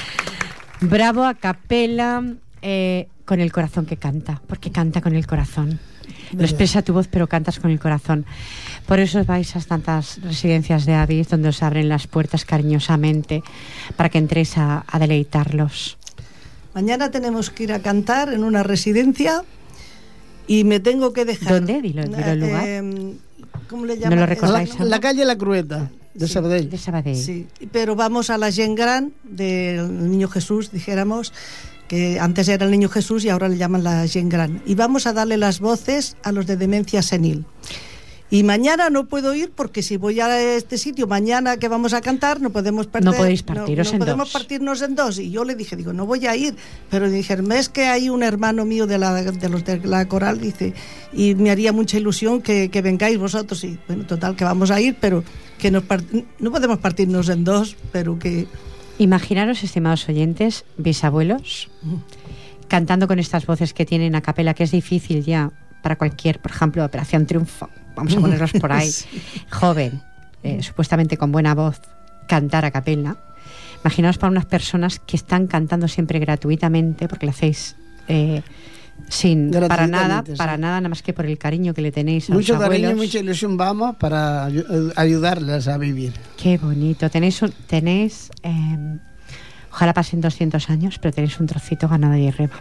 Bravo 0.82 1.24
a 1.26 1.34
capela 1.34 2.24
eh, 2.62 3.10
con 3.26 3.40
el 3.40 3.52
corazón 3.52 3.86
que 3.86 3.98
canta, 3.98 4.42
porque 4.48 4.72
canta 4.72 5.02
con 5.02 5.16
el 5.16 5.28
corazón. 5.28 5.80
Lo 6.34 6.44
expresa 6.44 6.82
tu 6.82 6.94
voz, 6.94 7.08
pero 7.08 7.28
cantas 7.28 7.60
con 7.60 7.72
el 7.72 7.80
corazón. 7.80 8.26
Por 8.86 9.00
eso 9.00 9.24
vais 9.26 9.56
a 9.56 9.60
tantas 9.62 10.22
residencias 10.22 10.86
de 10.86 10.94
avis 10.96 11.30
donde 11.30 11.50
os 11.50 11.62
abren 11.64 11.90
las 11.90 12.08
puertas 12.08 12.46
cariñosamente 12.46 13.44
para 13.96 14.10
que 14.10 14.18
entréis 14.18 14.58
a, 14.58 14.84
a 14.88 15.00
deleitarlos. 15.00 15.98
Mañana 16.74 17.10
tenemos 17.12 17.50
que 17.50 17.64
ir 17.64 17.74
a 17.74 17.80
cantar 17.82 18.32
en 18.34 18.44
una 18.44 18.64
residencia 18.64 19.44
Y 20.48 20.64
me 20.64 20.80
tengo 20.80 21.14
que 21.14 21.26
dejar... 21.26 21.54
¿Dónde? 21.54 21.80
Dilo, 21.82 22.04
dilo 22.04 22.18
el 22.26 22.40
lugar. 22.40 22.64
Eh, 22.68 23.14
¿Cómo 23.70 23.86
le 23.86 23.96
No 23.96 24.02
llaman? 24.02 24.16
lo 24.18 24.22
La, 24.22 24.26
recordáis. 24.26 24.80
La- 24.80 24.86
la 24.86 25.00
calle 25.00 25.24
La 25.26 25.38
Crueta, 25.38 25.92
de 26.16 26.26
Sí. 26.28 26.34
Sabadell. 26.34 26.70
De 26.72 26.78
Sabadell. 26.80 27.16
Sí, 27.16 27.46
pero 27.72 27.96
vamos 27.96 28.32
a 28.32 28.38
la 28.40 28.52
Gen 28.52 28.74
Gran 28.74 29.14
del 29.24 30.10
Niño 30.10 30.28
Jesús, 30.28 30.72
dijéramos, 30.72 31.34
que 31.90 32.20
antes 32.20 32.48
era 32.48 32.66
el 32.66 32.72
Niño 32.72 32.88
Jesús 32.88 33.26
y 33.26 33.30
ahora 33.30 33.50
le 33.50 33.58
llaman 33.58 33.84
la 33.84 34.08
Gen 34.08 34.30
Gran. 34.30 34.62
Y 34.66 34.76
vamos 34.76 35.08
a 35.08 35.12
darle 35.12 35.36
las 35.36 35.60
voces 35.60 36.16
a 36.24 36.32
los 36.32 36.48
de 36.48 36.56
demencia 36.56 37.02
senil. 37.02 37.46
Y 38.32 38.44
mañana 38.44 38.92
no 38.92 39.08
puedo 39.08 39.34
ir 39.34 39.52
porque 39.56 39.82
si 39.82 39.98
voy 39.98 40.20
a 40.20 40.40
este 40.56 40.78
sitio 40.78 41.08
mañana 41.08 41.58
que 41.58 41.68
vamos 41.68 41.94
a 41.94 42.02
cantar 42.02 42.40
no 42.42 42.52
podemos 42.52 42.86
perder. 42.86 43.12
No 43.12 43.18
podéis 43.18 43.42
partiros 43.42 43.88
no, 43.88 43.94
en 43.94 44.00
podemos 44.00 44.28
dos. 44.28 44.34
partirnos 44.34 44.82
en 44.84 44.94
dos. 44.94 45.18
Y 45.18 45.32
yo 45.32 45.44
le 45.44 45.56
dije, 45.56 45.76
digo, 45.76 45.94
no 45.94 46.06
voy 46.06 46.28
a 46.28 46.36
ir. 46.36 46.56
Pero 46.92 47.10
dijeron, 47.10 47.52
es 47.52 47.70
que 47.70 47.88
hay 47.88 48.08
un 48.10 48.22
hermano 48.22 48.66
mío 48.66 48.86
de, 48.86 49.00
la, 49.00 49.16
de 49.16 49.50
los 49.50 49.66
de 49.66 49.80
la 49.80 50.08
coral, 50.08 50.40
dice, 50.40 50.76
y 51.12 51.34
me 51.34 51.50
haría 51.50 51.74
mucha 51.74 51.98
ilusión 51.98 52.44
que, 52.44 52.70
que 52.70 52.84
vengáis 52.84 53.18
vosotros. 53.18 53.64
Y 53.64 53.80
bueno, 53.88 54.06
total, 54.06 54.36
que 54.36 54.44
vamos 54.44 54.70
a 54.70 54.80
ir, 54.80 54.96
pero 55.02 55.24
que 55.58 55.72
nos 55.72 55.84
no 56.38 56.52
podemos 56.52 56.78
partirnos 56.78 57.30
en 57.30 57.44
dos, 57.44 57.76
pero 57.92 58.20
que 58.20 58.46
Imaginaros, 59.00 59.64
estimados 59.64 60.10
oyentes, 60.10 60.66
bisabuelos, 60.78 61.70
cantando 62.68 63.08
con 63.08 63.18
estas 63.18 63.46
voces 63.46 63.74
que 63.74 63.86
tienen 63.86 64.14
a 64.14 64.22
capela, 64.22 64.54
que 64.54 64.64
es 64.64 64.72
difícil 64.72 65.24
ya 65.24 65.52
para 65.82 65.96
cualquier, 65.96 66.40
por 66.40 66.52
ejemplo, 66.52 66.84
Operación 66.84 67.26
Triunfo. 67.26 67.70
Vamos 67.96 68.16
a 68.18 68.20
ponerlos 68.20 68.52
por 68.60 68.74
ahí. 68.74 68.92
Joven, 69.50 70.02
eh, 70.44 70.62
supuestamente 70.62 71.16
con 71.16 71.32
buena 71.32 71.56
voz, 71.56 71.80
cantar 72.28 72.66
a 72.66 72.72
capela. 72.72 73.16
Imaginaos 73.86 74.18
para 74.18 74.32
unas 74.32 74.46
personas 74.46 75.00
que 75.00 75.16
están 75.16 75.48
cantando 75.48 75.88
siempre 75.88 76.20
gratuitamente, 76.20 77.08
porque 77.08 77.26
lo 77.26 77.32
hacéis 77.32 77.78
eh, 78.10 78.42
sin 79.08 79.52
para 79.52 79.88
nada, 79.88 80.24
sí. 80.26 80.34
para 80.38 80.58
nada, 80.58 80.78
nada 80.82 80.90
más 80.90 81.02
que 81.02 81.14
por 81.14 81.26
el 81.26 81.38
cariño 81.38 81.74
que 81.74 81.82
le 81.82 81.92
tenéis 81.92 82.30
a 82.30 82.34
Mucho 82.34 82.54
los 82.54 82.62
cariño 82.64 82.80
y 82.82 82.86
abuelos. 82.92 83.06
mucha 83.08 83.20
ilusión 83.20 83.58
vamos 83.58 83.96
para 83.98 84.48
ayu- 84.50 84.94
ayudarles 84.96 85.68
a 85.68 85.78
vivir. 85.78 86.14
Qué 86.38 86.58
bonito. 86.58 87.10
Tenéis, 87.10 87.42
un- 87.42 87.54
tenéis 87.68 88.30
eh, 88.44 88.98
ojalá 89.72 89.94
pasen 89.94 90.22
200 90.22 90.70
años, 90.70 91.00
pero 91.00 91.14
tenéis 91.14 91.40
un 91.40 91.48
trocito 91.48 91.88
ganado 91.88 92.14
de 92.14 92.28
arriba. 92.28 92.56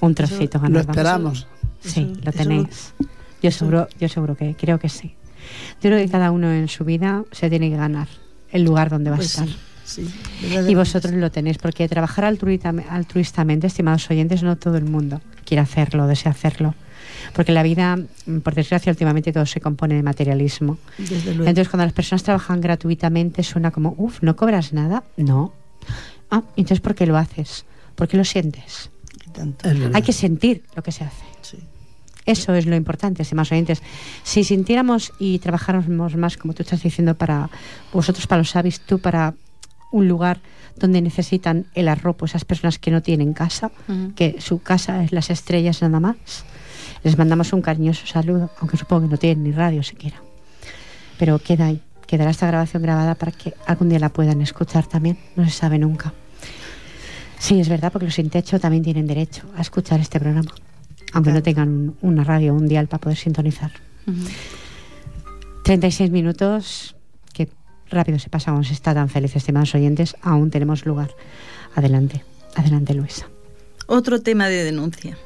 Un 0.00 0.14
trocito 0.14 0.58
Lo 0.58 0.62
ganado. 0.62 0.80
esperamos. 0.90 1.46
Sí, 1.80 2.00
Eso- 2.00 2.20
lo 2.24 2.30
eso- 2.30 2.38
tenéis. 2.38 2.94
Yo 3.42 3.50
seguro, 3.50 3.88
yo 4.00 4.08
seguro 4.08 4.36
que 4.36 4.54
creo 4.56 4.78
que 4.78 4.88
sí. 4.88 5.14
Yo 5.82 5.90
creo 5.90 5.98
que 5.98 6.08
cada 6.10 6.30
uno 6.30 6.50
en 6.50 6.68
su 6.68 6.84
vida 6.84 7.24
se 7.30 7.50
tiene 7.50 7.68
que 7.70 7.76
ganar 7.76 8.08
el 8.50 8.64
lugar 8.64 8.88
donde 8.88 9.10
va 9.10 9.16
Pues 9.16 9.38
a 9.38 9.44
estar. 9.44 9.54
sí, 9.56 9.60
sí, 9.84 10.08
Y 10.68 10.74
vosotros 10.74 11.14
lo 11.14 11.30
tenéis, 11.30 11.58
porque 11.58 11.88
trabajar 11.88 12.24
altruistamente, 12.24 13.66
estimados 13.66 14.10
oyentes, 14.10 14.42
no 14.42 14.56
todo 14.56 14.76
el 14.76 14.84
mundo 14.84 15.20
quiere 15.44 15.60
hacerlo, 15.60 16.06
desea 16.06 16.32
hacerlo. 16.32 16.74
Porque 17.32 17.52
la 17.52 17.62
vida, 17.62 17.96
mm, 17.96 18.38
por 18.38 18.54
desgracia, 18.54 18.90
últimamente 18.90 19.32
todo 19.32 19.46
se 19.46 19.60
compone 19.60 19.94
de 19.94 20.02
materialismo. 20.02 20.78
Desde 20.98 21.34
luego. 21.34 21.48
Entonces, 21.48 21.68
cuando 21.68 21.84
las 21.84 21.92
personas 21.92 22.22
trabajan 22.22 22.60
gratuitamente, 22.60 23.42
suena 23.42 23.70
como, 23.70 23.94
uff, 23.98 24.22
¿no 24.22 24.36
cobras 24.36 24.72
nada? 24.72 25.04
No. 25.16 25.52
Ah, 26.30 26.42
entonces, 26.56 26.80
¿por 26.80 26.94
qué 26.94 27.06
lo 27.06 27.16
haces? 27.16 27.64
¿Por 27.94 28.08
qué 28.08 28.16
lo 28.16 28.24
sientes? 28.24 28.90
Tanto. 29.32 29.68
Hay 29.92 30.02
que 30.02 30.12
sentir 30.12 30.62
lo 30.76 30.82
que 30.82 30.92
se 30.92 31.04
hace. 31.04 31.24
Sí. 31.42 31.58
Eso 32.26 32.54
es 32.54 32.66
lo 32.66 32.74
importante, 32.74 33.22
estimados 33.22 33.52
oyentes. 33.52 33.82
Si 34.22 34.44
sintiéramos 34.44 35.12
y 35.18 35.38
trabajáramos 35.40 36.16
más, 36.16 36.36
como 36.36 36.54
tú 36.54 36.62
estás 36.62 36.82
diciendo, 36.82 37.14
para 37.14 37.50
vosotros, 37.92 38.26
para 38.26 38.38
los 38.38 38.50
sabis, 38.50 38.80
tú 38.80 38.98
para 38.98 39.34
un 39.94 40.08
lugar 40.08 40.40
donde 40.76 41.00
necesitan 41.00 41.66
el 41.74 41.86
arropo, 41.88 42.24
esas 42.26 42.44
personas 42.44 42.78
que 42.78 42.90
no 42.90 43.00
tienen 43.00 43.32
casa, 43.32 43.70
que 44.16 44.36
su 44.40 44.60
casa 44.60 45.04
es 45.04 45.12
las 45.12 45.30
estrellas 45.30 45.80
nada 45.82 46.00
más, 46.00 46.16
les 47.04 47.16
mandamos 47.16 47.52
un 47.52 47.62
cariñoso 47.62 48.06
saludo, 48.06 48.50
aunque 48.58 48.76
supongo 48.76 49.02
que 49.06 49.12
no 49.12 49.18
tienen 49.18 49.44
ni 49.44 49.52
radio 49.52 49.82
siquiera. 49.82 50.16
Pero 51.18 51.38
queda 51.38 51.66
ahí, 51.66 51.80
quedará 52.08 52.30
esta 52.32 52.46
grabación 52.48 52.82
grabada 52.82 53.14
para 53.14 53.30
que 53.30 53.54
algún 53.66 53.88
día 53.88 54.00
la 54.00 54.08
puedan 54.08 54.40
escuchar 54.40 54.86
también, 54.86 55.16
no 55.36 55.44
se 55.44 55.50
sabe 55.52 55.78
nunca. 55.78 56.12
Sí, 57.38 57.60
es 57.60 57.68
verdad, 57.68 57.92
porque 57.92 58.06
los 58.06 58.14
sin 58.14 58.30
techo 58.30 58.58
también 58.58 58.82
tienen 58.82 59.06
derecho 59.06 59.42
a 59.56 59.60
escuchar 59.60 60.00
este 60.00 60.18
programa, 60.18 60.50
aunque 61.12 61.30
no 61.32 61.42
tengan 61.42 61.68
un- 61.68 61.96
una 62.02 62.24
radio 62.24 62.52
o 62.52 62.56
un 62.56 62.66
dial 62.66 62.88
para 62.88 63.00
poder 63.00 63.16
sintonizar. 63.18 63.70
Ujú. 64.08 64.24
36 65.62 66.10
minutos, 66.10 66.96
rápido 67.94 68.18
se 68.18 68.28
pasa 68.28 68.52
se 68.62 68.72
está 68.72 68.92
tan 68.94 69.08
feliz, 69.08 69.34
estimados 69.36 69.74
oyentes, 69.74 70.16
aún 70.22 70.50
tenemos 70.50 70.84
lugar. 70.84 71.10
Adelante, 71.74 72.22
adelante 72.54 72.94
Luisa. 72.94 73.26
Otro 73.86 74.20
tema 74.20 74.48
de 74.48 74.64
denuncia. 74.64 75.16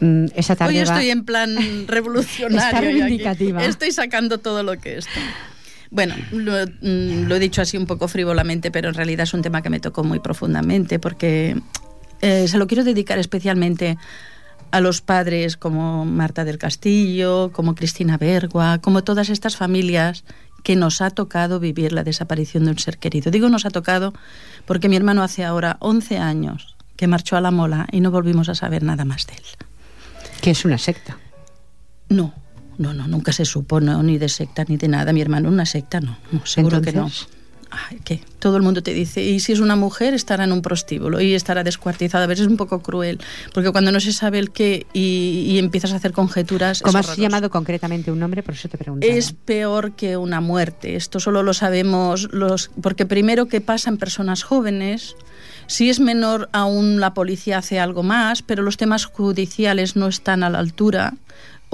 Mm, 0.00 0.26
esa 0.34 0.56
tarde 0.56 0.74
Hoy 0.80 0.84
va- 0.84 0.94
estoy 0.94 1.10
en 1.10 1.24
plan 1.24 1.56
revolucionario. 1.86 2.58
Está 2.66 2.80
reivindicativa. 2.80 3.64
Estoy 3.64 3.92
sacando 3.92 4.38
todo 4.38 4.62
lo 4.62 4.78
que 4.78 4.98
está. 4.98 5.20
Bueno, 5.90 6.14
lo, 6.32 6.52
mm, 6.66 7.26
lo 7.28 7.36
he 7.36 7.38
dicho 7.38 7.60
así 7.62 7.76
un 7.76 7.86
poco 7.86 8.08
frívolamente, 8.08 8.70
pero 8.70 8.88
en 8.88 8.94
realidad 8.94 9.24
es 9.24 9.34
un 9.34 9.42
tema 9.42 9.62
que 9.62 9.70
me 9.70 9.78
tocó 9.78 10.02
muy 10.04 10.18
profundamente 10.20 10.98
porque 10.98 11.60
eh, 12.22 12.48
se 12.48 12.56
lo 12.58 12.66
quiero 12.66 12.82
dedicar 12.82 13.18
especialmente 13.18 13.98
a 14.70 14.80
los 14.80 15.02
padres 15.02 15.58
como 15.58 16.06
Marta 16.06 16.46
del 16.46 16.56
Castillo, 16.56 17.50
como 17.52 17.74
Cristina 17.74 18.16
Bergua, 18.16 18.78
como 18.78 19.04
todas 19.04 19.28
estas 19.28 19.54
familias 19.56 20.24
que 20.62 20.76
nos 20.76 21.00
ha 21.00 21.10
tocado 21.10 21.60
vivir 21.60 21.92
la 21.92 22.04
desaparición 22.04 22.64
de 22.64 22.70
un 22.70 22.78
ser 22.78 22.98
querido. 22.98 23.30
Digo 23.30 23.48
nos 23.48 23.66
ha 23.66 23.70
tocado 23.70 24.12
porque 24.66 24.88
mi 24.88 24.96
hermano 24.96 25.22
hace 25.22 25.44
ahora 25.44 25.76
11 25.80 26.18
años 26.18 26.76
que 26.96 27.06
marchó 27.06 27.36
a 27.36 27.40
la 27.40 27.50
mola 27.50 27.86
y 27.90 28.00
no 28.00 28.10
volvimos 28.10 28.48
a 28.48 28.54
saber 28.54 28.82
nada 28.82 29.04
más 29.04 29.26
de 29.26 29.34
él. 29.34 29.42
que 30.40 30.50
es 30.50 30.64
una 30.64 30.78
secta. 30.78 31.18
No, 32.08 32.34
no, 32.78 32.92
no, 32.92 33.06
nunca 33.08 33.32
se 33.32 33.44
supo 33.44 33.80
no, 33.80 34.02
ni 34.02 34.18
de 34.18 34.28
secta 34.28 34.64
ni 34.68 34.76
de 34.76 34.88
nada. 34.88 35.12
Mi 35.12 35.20
hermano, 35.20 35.48
una 35.48 35.66
secta, 35.66 36.00
no, 36.00 36.18
no 36.30 36.44
seguro 36.46 36.80
que 36.80 36.92
no. 36.92 37.10
Ay, 37.74 38.00
¿qué? 38.04 38.20
Todo 38.38 38.58
el 38.58 38.62
mundo 38.62 38.82
te 38.82 38.92
dice, 38.92 39.22
y 39.22 39.40
si 39.40 39.52
es 39.52 39.60
una 39.60 39.76
mujer 39.76 40.12
estará 40.12 40.44
en 40.44 40.52
un 40.52 40.60
prostíbulo 40.60 41.22
y 41.22 41.32
estará 41.32 41.64
descuartizada. 41.64 42.24
A 42.24 42.26
veces 42.26 42.44
es 42.44 42.50
un 42.50 42.58
poco 42.58 42.82
cruel, 42.82 43.18
porque 43.54 43.70
cuando 43.72 43.90
no 43.92 43.98
se 43.98 44.12
sabe 44.12 44.38
el 44.38 44.50
qué 44.50 44.86
y, 44.92 45.46
y 45.48 45.58
empiezas 45.58 45.94
a 45.94 45.96
hacer 45.96 46.12
conjeturas... 46.12 46.78
es 46.78 46.82
Como 46.82 46.98
has 46.98 47.06
horroroso. 47.06 47.22
llamado 47.22 47.50
concretamente 47.50 48.12
un 48.12 48.18
nombre, 48.18 48.42
por 48.42 48.54
eso 48.54 48.68
te 48.68 48.76
preguntaba. 48.76 49.10
Es 49.10 49.32
peor 49.32 49.92
que 49.92 50.18
una 50.18 50.42
muerte. 50.42 50.96
Esto 50.96 51.18
solo 51.18 51.42
lo 51.42 51.54
sabemos 51.54 52.28
los 52.30 52.70
porque 52.82 53.06
primero 53.06 53.46
que 53.46 53.62
pasan 53.62 53.96
personas 53.96 54.42
jóvenes. 54.42 55.16
Si 55.66 55.88
es 55.88 55.98
menor 55.98 56.50
aún 56.52 57.00
la 57.00 57.14
policía 57.14 57.58
hace 57.58 57.80
algo 57.80 58.02
más, 58.02 58.42
pero 58.42 58.62
los 58.62 58.76
temas 58.76 59.06
judiciales 59.06 59.96
no 59.96 60.08
están 60.08 60.42
a 60.42 60.50
la 60.50 60.58
altura. 60.58 61.14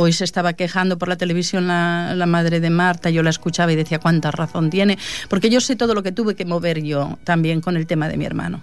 Hoy 0.00 0.12
se 0.12 0.22
estaba 0.22 0.52
quejando 0.52 0.96
por 0.96 1.08
la 1.08 1.16
televisión 1.16 1.66
la, 1.66 2.14
la 2.14 2.26
madre 2.26 2.60
de 2.60 2.70
Marta, 2.70 3.10
yo 3.10 3.24
la 3.24 3.30
escuchaba 3.30 3.72
y 3.72 3.74
decía 3.74 3.98
cuánta 3.98 4.30
razón 4.30 4.70
tiene, 4.70 4.96
porque 5.28 5.50
yo 5.50 5.60
sé 5.60 5.74
todo 5.74 5.92
lo 5.92 6.04
que 6.04 6.12
tuve 6.12 6.36
que 6.36 6.44
mover 6.44 6.84
yo 6.84 7.18
también 7.24 7.60
con 7.60 7.76
el 7.76 7.88
tema 7.88 8.08
de 8.08 8.16
mi 8.16 8.24
hermano. 8.24 8.62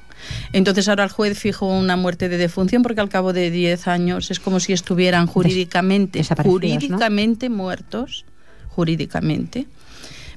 Entonces 0.53 0.87
ahora 0.87 1.03
el 1.03 1.09
juez 1.09 1.37
fijó 1.37 1.67
una 1.67 1.97
muerte 1.97 2.29
de 2.29 2.37
defunción 2.37 2.83
porque 2.83 3.01
al 3.01 3.09
cabo 3.09 3.33
de 3.33 3.51
10 3.51 3.89
años 3.89 4.31
es 4.31 4.39
como 4.39 4.61
si 4.61 4.71
estuvieran 4.71 5.27
jurídicamente, 5.27 6.23
jurídicamente 6.23 7.49
muertos, 7.49 8.23
jurídicamente, 8.69 9.67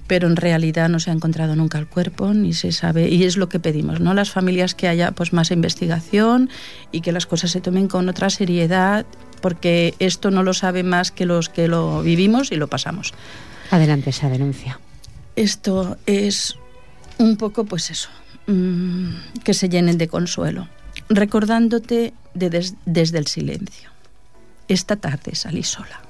pero 0.08 0.26
en 0.26 0.34
realidad 0.34 0.88
no 0.88 0.98
se 0.98 1.10
ha 1.10 1.12
encontrado 1.12 1.54
nunca 1.54 1.78
el 1.78 1.86
cuerpo 1.86 2.34
ni 2.34 2.54
se 2.54 2.72
sabe 2.72 3.08
y 3.08 3.22
es 3.22 3.36
lo 3.36 3.48
que 3.48 3.60
pedimos, 3.60 4.00
¿no? 4.00 4.14
Las 4.14 4.30
familias 4.30 4.74
que 4.74 4.88
haya 4.88 5.12
pues 5.12 5.32
más 5.32 5.52
investigación 5.52 6.50
y 6.90 7.02
que 7.02 7.12
las 7.12 7.26
cosas 7.26 7.52
se 7.52 7.60
tomen 7.60 7.86
con 7.86 8.08
otra 8.08 8.30
seriedad 8.30 9.06
porque 9.38 9.94
esto 9.98 10.30
no 10.30 10.42
lo 10.42 10.54
sabe 10.54 10.82
más 10.82 11.10
que 11.10 11.26
los 11.26 11.48
que 11.48 11.68
lo 11.68 12.02
vivimos 12.02 12.52
y 12.52 12.56
lo 12.56 12.68
pasamos. 12.68 13.12
Adelante 13.70 14.10
esa 14.10 14.28
denuncia. 14.28 14.80
Esto 15.36 15.96
es 16.06 16.56
un 17.18 17.36
poco, 17.36 17.64
pues 17.64 17.90
eso, 17.90 18.08
mm, 18.46 19.10
que 19.44 19.54
se 19.54 19.68
llenen 19.68 19.98
de 19.98 20.08
consuelo, 20.08 20.68
recordándote 21.08 22.12
de 22.34 22.50
des- 22.50 22.74
desde 22.86 23.18
el 23.18 23.26
silencio. 23.26 23.90
Esta 24.68 24.96
tarde 24.96 25.34
salí 25.34 25.62
sola. 25.62 26.00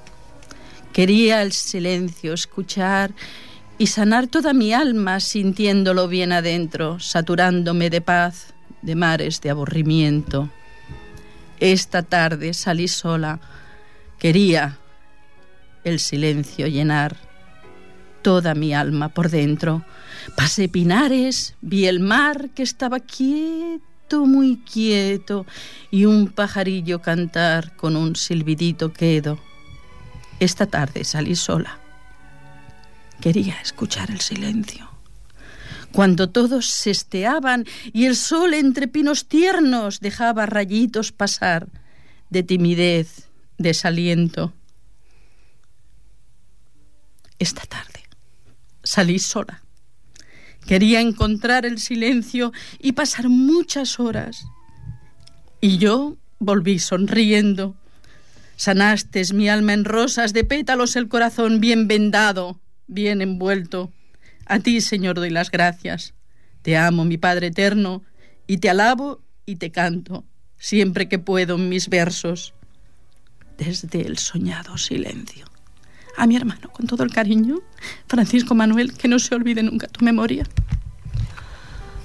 Quería 0.93 1.43
el 1.43 1.53
silencio, 1.53 2.33
escuchar 2.33 3.13
y 3.79 3.87
sanar 3.89 4.27
toda 4.27 4.53
mi 4.53 4.73
alma 4.73 5.21
sintiéndolo 5.21 6.09
bien 6.09 6.33
adentro, 6.33 6.99
saturándome 6.99 7.91
de 7.91 8.01
paz, 8.01 8.55
de 8.83 8.95
mares 8.97 9.41
de 9.41 9.51
aburrimiento. 9.51 10.49
Esta 11.61 12.03
tarde 12.03 12.55
salí 12.55 12.89
sola. 12.89 13.41
Quería 14.19 14.79
el 15.85 15.99
silencio 15.99 16.67
llenar 16.67 17.17
toda 18.23 18.55
mi 18.55 18.75
alma 18.75 19.09
por 19.09 19.31
dentro. 19.31 19.85
Pasé 20.37 20.69
pinares, 20.69 21.55
vi 21.61 21.87
el 21.87 22.01
mar 22.01 22.51
que 22.51 22.63
estaba 22.63 23.01
quieto, 23.01 24.27
muy 24.27 24.59
quieto, 24.59 25.47
y 25.91 26.05
un 26.05 26.29
pajarillo 26.29 27.01
cantar 27.01 27.75
con 27.77 27.97
un 27.97 28.17
silbidito 28.17 28.93
quedo. 28.93 29.39
Esta 30.41 30.67
tarde 30.67 31.05
salí 31.05 31.35
sola. 31.35 31.79
Quería 33.21 33.61
escuchar 33.61 34.11
el 34.11 34.21
silencio. 34.21 34.98
Cuando 35.93 36.31
todos 36.31 36.67
se 36.67 36.91
esteaban 36.91 37.65
y 37.93 38.07
el 38.07 38.17
sol 38.17 38.55
entre 38.55 38.89
pinos 38.89 39.27
tiernos 39.27 40.01
dejaba 40.01 40.47
rayitos 40.47 41.13
pasar 41.13 41.69
de 42.31 42.43
timidez, 42.43 43.29
desaliento. 43.57 44.53
Esta 47.39 47.63
tarde 47.63 48.05
salí 48.83 49.19
sola. 49.19 49.63
Quería 50.67 51.01
encontrar 51.01 51.65
el 51.65 51.79
silencio 51.79 52.53
y 52.79 52.93
pasar 52.93 53.29
muchas 53.29 53.99
horas. 53.99 54.45
Y 55.61 55.79
yo 55.79 56.17
volví 56.39 56.79
sonriendo. 56.79 57.75
Sanastes 58.57 59.33
mi 59.33 59.49
alma 59.49 59.73
en 59.73 59.85
rosas 59.85 60.33
de 60.33 60.45
pétalos, 60.45 60.97
el 60.97 61.09
corazón 61.09 61.61
bien 61.61 61.89
vendado, 61.89 62.61
bien 62.87 63.23
envuelto. 63.23 63.93
A 64.49 64.61
ti, 64.61 64.81
Señor, 64.81 65.17
doy 65.17 65.31
las 65.31 65.51
gracias. 65.51 66.15
Te 66.63 66.77
amo, 66.77 67.05
mi 67.05 67.19
Padre 67.19 67.49
eterno, 67.49 68.03
y 68.47 68.59
te 68.59 68.71
alabo 68.71 69.21
y 69.45 69.57
te 69.57 69.71
canto, 69.71 70.25
siempre 70.59 71.09
que 71.09 71.19
puedo 71.19 71.57
en 71.57 71.69
mis 71.69 71.89
versos, 71.89 72.55
desde 73.59 74.01
el 74.01 74.19
soñado 74.19 74.79
silencio. 74.79 75.47
A 76.17 76.27
mi 76.27 76.35
hermano, 76.37 76.71
con 76.71 76.87
todo 76.87 77.05
el 77.05 77.13
cariño, 77.13 77.61
Francisco 78.07 78.55
Manuel, 78.55 78.95
que 78.95 79.07
no 79.07 79.19
se 79.19 79.35
olvide 79.35 79.63
nunca 79.63 79.87
tu 79.87 80.05
memoria. 80.05 80.45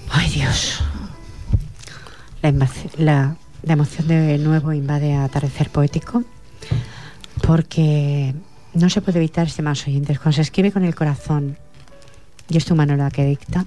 Ay, 0.10 0.30
Dios. 0.30 0.84
La, 2.98 3.38
emoción 3.66 4.08
de 4.10 4.38
nuevo 4.38 4.74
invade 4.74 5.14
a 5.14 5.24
atardecer 5.24 5.70
poético 5.70 6.26
porque 7.41 8.36
no 8.74 8.89
se 8.89 9.02
puede 9.02 9.20
evitar, 9.20 9.48
estimados 9.48 9.88
oyentes, 9.88 10.20
cuando 10.20 10.36
se 10.36 10.41
escribe 10.41 10.72
con 10.72 10.84
el 10.84 10.94
corazón, 10.94 11.58
y 12.50 12.58
es 12.58 12.66
tu 12.66 12.76
mano 12.76 12.96
la 12.96 13.12
que 13.12 13.26
dicta, 13.26 13.66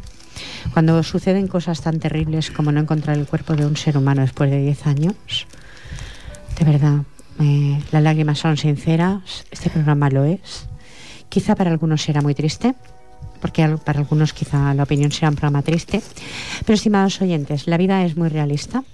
cuando 0.72 1.02
suceden 1.02 1.48
cosas 1.48 1.80
tan 1.80 1.98
terribles 1.98 2.50
como 2.50 2.72
no 2.72 2.80
encontrar 2.80 3.16
el 3.16 3.26
cuerpo 3.26 3.54
de 3.54 3.66
un 3.66 3.76
ser 3.76 3.96
humano 3.96 4.22
después 4.22 4.50
de 4.50 4.60
10 4.60 4.86
años, 4.86 5.46
de 6.58 6.64
verdad, 6.64 7.02
las 7.90 8.02
lágrimas 8.02 8.38
son 8.38 8.56
sinceras, 8.56 9.44
este 9.50 9.70
programa 9.70 10.08
lo 10.10 10.24
es. 10.24 10.66
Quizá 11.28 11.54
para 11.54 11.70
algunos 11.70 12.02
será 12.02 12.22
muy 12.22 12.34
triste, 12.34 12.74
porque 13.40 13.68
para 13.84 14.00
algunos 14.00 14.32
quizá 14.32 14.72
la 14.74 14.84
opinión 14.84 15.12
será 15.12 15.28
un 15.28 15.36
programa 15.36 15.62
triste, 15.62 16.02
pero 16.64 16.74
estimados 16.74 17.20
oyentes, 17.20 17.66
la 17.66 17.76
vida 17.76 18.04
es 18.04 18.16
muy 18.16 18.28
realista 18.28 18.84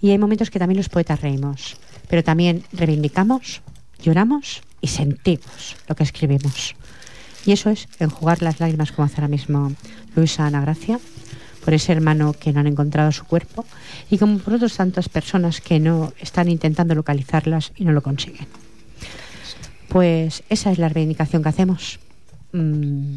y 0.00 0.10
hay 0.10 0.18
momentos 0.18 0.50
que 0.50 0.58
también 0.58 0.78
los 0.78 0.88
poetas 0.88 1.20
reímos, 1.20 1.76
pero 2.08 2.22
también 2.22 2.62
reivindicamos, 2.72 3.62
lloramos 4.02 4.62
y 4.80 4.88
sentimos 4.88 5.76
lo 5.88 5.94
que 5.96 6.04
escribimos. 6.04 6.74
Y 7.46 7.52
eso 7.52 7.70
es 7.70 7.88
enjugar 7.98 8.42
las 8.42 8.60
lágrimas 8.60 8.92
como 8.92 9.06
hace 9.06 9.16
ahora 9.16 9.28
mismo 9.28 9.72
Luisa 10.14 10.46
Ana 10.46 10.60
Gracia, 10.60 11.00
por 11.64 11.74
ese 11.74 11.92
hermano 11.92 12.32
que 12.32 12.52
no 12.52 12.60
han 12.60 12.66
encontrado 12.66 13.12
su 13.12 13.24
cuerpo 13.24 13.64
y 14.10 14.18
como 14.18 14.38
por 14.38 14.54
otras 14.54 14.76
tantas 14.76 15.08
personas 15.08 15.60
que 15.60 15.78
no 15.78 16.12
están 16.20 16.48
intentando 16.48 16.94
localizarlas 16.94 17.72
y 17.76 17.84
no 17.84 17.92
lo 17.92 18.02
consiguen. 18.02 18.46
Pues 19.88 20.42
esa 20.48 20.70
es 20.70 20.78
la 20.78 20.88
reivindicación 20.88 21.42
que 21.42 21.48
hacemos. 21.48 21.98
Mm, 22.52 23.16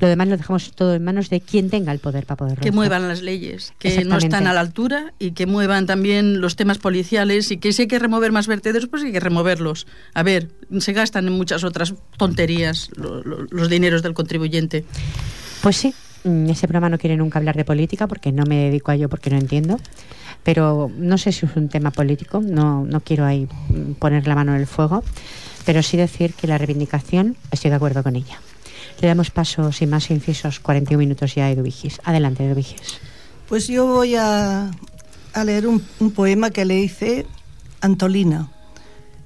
lo 0.00 0.08
demás 0.08 0.28
lo 0.28 0.36
dejamos 0.36 0.72
todo 0.72 0.94
en 0.94 1.04
manos 1.04 1.30
de 1.30 1.40
quien 1.40 1.70
tenga 1.70 1.92
el 1.92 1.98
poder 1.98 2.26
para 2.26 2.36
poder 2.36 2.58
Que 2.58 2.72
muevan 2.72 3.08
las 3.08 3.22
leyes, 3.22 3.72
que 3.78 4.04
no 4.04 4.18
están 4.18 4.46
a 4.46 4.52
la 4.52 4.60
altura 4.60 5.12
y 5.18 5.32
que 5.32 5.46
muevan 5.46 5.86
también 5.86 6.40
los 6.40 6.56
temas 6.56 6.78
policiales 6.78 7.50
y 7.50 7.58
que 7.58 7.72
si 7.72 7.82
hay 7.82 7.88
que 7.88 7.98
remover 7.98 8.32
más 8.32 8.46
vertederos, 8.46 8.88
pues 8.88 9.02
hay 9.02 9.12
que 9.12 9.20
removerlos. 9.20 9.86
A 10.14 10.22
ver, 10.22 10.48
se 10.78 10.92
gastan 10.92 11.26
en 11.26 11.32
muchas 11.32 11.64
otras 11.64 11.94
tonterías 12.16 12.90
los 12.96 13.68
dineros 13.68 14.02
del 14.02 14.14
contribuyente. 14.14 14.84
Pues 15.62 15.76
sí, 15.76 15.94
mm, 16.24 16.50
ese 16.50 16.66
programa 16.66 16.88
no 16.88 16.98
quiere 16.98 17.16
nunca 17.16 17.38
hablar 17.38 17.56
de 17.56 17.64
política 17.64 18.06
porque 18.06 18.32
no 18.32 18.44
me 18.44 18.64
dedico 18.64 18.90
a 18.90 18.94
ello 18.94 19.08
porque 19.08 19.30
no 19.30 19.36
entiendo. 19.36 19.78
Pero 20.44 20.90
no 20.96 21.18
sé 21.18 21.32
si 21.32 21.46
es 21.46 21.56
un 21.56 21.68
tema 21.68 21.90
político, 21.90 22.40
no, 22.40 22.84
no 22.86 23.00
quiero 23.00 23.26
ahí 23.26 23.48
poner 23.98 24.26
la 24.26 24.34
mano 24.34 24.54
en 24.54 24.60
el 24.60 24.66
fuego, 24.66 25.02
pero 25.66 25.82
sí 25.82 25.96
decir 25.96 26.32
que 26.32 26.46
la 26.46 26.56
reivindicación 26.56 27.36
estoy 27.50 27.70
de 27.70 27.76
acuerdo 27.76 28.02
con 28.02 28.16
ella. 28.16 28.40
Le 29.00 29.08
damos 29.08 29.30
paso, 29.30 29.70
sin 29.72 29.90
más 29.90 30.10
incisos, 30.10 30.60
41 30.60 30.98
minutos 30.98 31.34
ya 31.34 31.46
a 31.46 31.50
Edu 31.50 31.64
Adelante, 32.04 32.44
Edu 32.44 32.62
Pues 33.48 33.68
yo 33.68 33.86
voy 33.86 34.16
a, 34.16 34.70
a 35.32 35.44
leer 35.44 35.66
un, 35.68 35.82
un, 36.00 36.10
poema 36.10 36.50
que 36.50 36.64
le 36.64 36.80
hice 36.80 37.24
Antolina, 37.80 38.50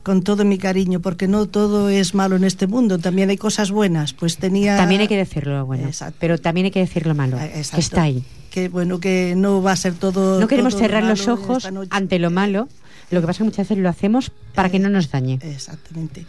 con 0.02 0.22
todo 0.22 0.44
mi 0.44 0.58
cariño, 0.58 1.00
porque 1.00 1.26
no 1.26 1.46
todo 1.46 1.88
es 1.88 2.14
malo 2.14 2.36
en 2.36 2.44
este 2.44 2.66
mundo, 2.66 2.98
también 2.98 3.30
hay 3.30 3.38
cosas 3.38 3.70
buenas. 3.70 4.12
Pues 4.12 4.36
tenía... 4.36 4.76
También 4.76 5.00
hay 5.00 5.08
que 5.08 5.16
decirlo 5.16 5.64
bueno, 5.64 5.88
pero 6.18 6.38
también 6.38 6.66
hay 6.66 6.70
que 6.70 6.80
decir 6.80 7.06
lo 7.06 7.14
malo, 7.14 7.38
que 7.38 7.80
está 7.80 8.02
ahí. 8.02 8.24
Que 8.50 8.68
bueno, 8.68 9.00
que 9.00 9.32
no 9.36 9.62
va 9.62 9.72
a 9.72 9.76
ser 9.76 9.94
todo... 9.94 10.38
No 10.38 10.48
queremos 10.48 10.76
cerrar 10.76 11.04
los 11.04 11.28
ojos 11.28 11.66
ante 11.88 12.18
lo 12.18 12.30
malo, 12.30 12.68
lo 13.10 13.20
que 13.20 13.26
pasa 13.26 13.32
es 13.32 13.38
que 13.38 13.44
muchas 13.44 13.68
veces 13.68 13.78
lo 13.78 13.88
hacemos 13.88 14.32
para 14.54 14.70
que 14.70 14.78
no 14.78 14.88
nos 14.88 15.10
dañe. 15.10 15.38
Exactamente. 15.42 16.26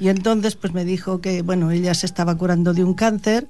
Y 0.00 0.08
entonces 0.08 0.56
pues 0.56 0.74
me 0.74 0.84
dijo 0.84 1.20
que, 1.20 1.42
bueno, 1.42 1.70
ella 1.70 1.94
se 1.94 2.06
estaba 2.06 2.36
curando 2.36 2.74
de 2.74 2.84
un 2.84 2.94
cáncer 2.94 3.46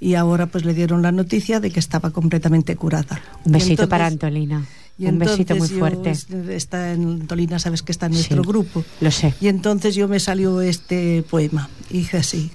y 0.00 0.14
ahora 0.14 0.46
pues 0.46 0.64
le 0.64 0.74
dieron 0.74 1.02
la 1.02 1.12
noticia 1.12 1.60
de 1.60 1.70
que 1.70 1.80
estaba 1.80 2.10
completamente 2.10 2.76
curada. 2.76 3.20
Un 3.44 3.52
besito 3.52 3.88
para 3.88 4.06
Antolina. 4.06 4.66
un 4.98 5.18
besito 5.18 5.56
muy 5.56 5.68
fuerte. 5.68 6.12
Está 6.50 6.92
en 6.92 7.20
Antolina, 7.20 7.58
sabes 7.58 7.82
que 7.82 7.92
está 7.92 8.06
en 8.06 8.12
nuestro 8.12 8.42
grupo. 8.42 8.84
Lo 9.00 9.10
sé. 9.10 9.34
Y 9.40 9.48
entonces 9.48 9.94
yo 9.94 10.08
me 10.08 10.20
salió 10.20 10.60
este 10.60 11.22
poema. 11.22 11.68
Dije 11.90 12.18
así: 12.18 12.50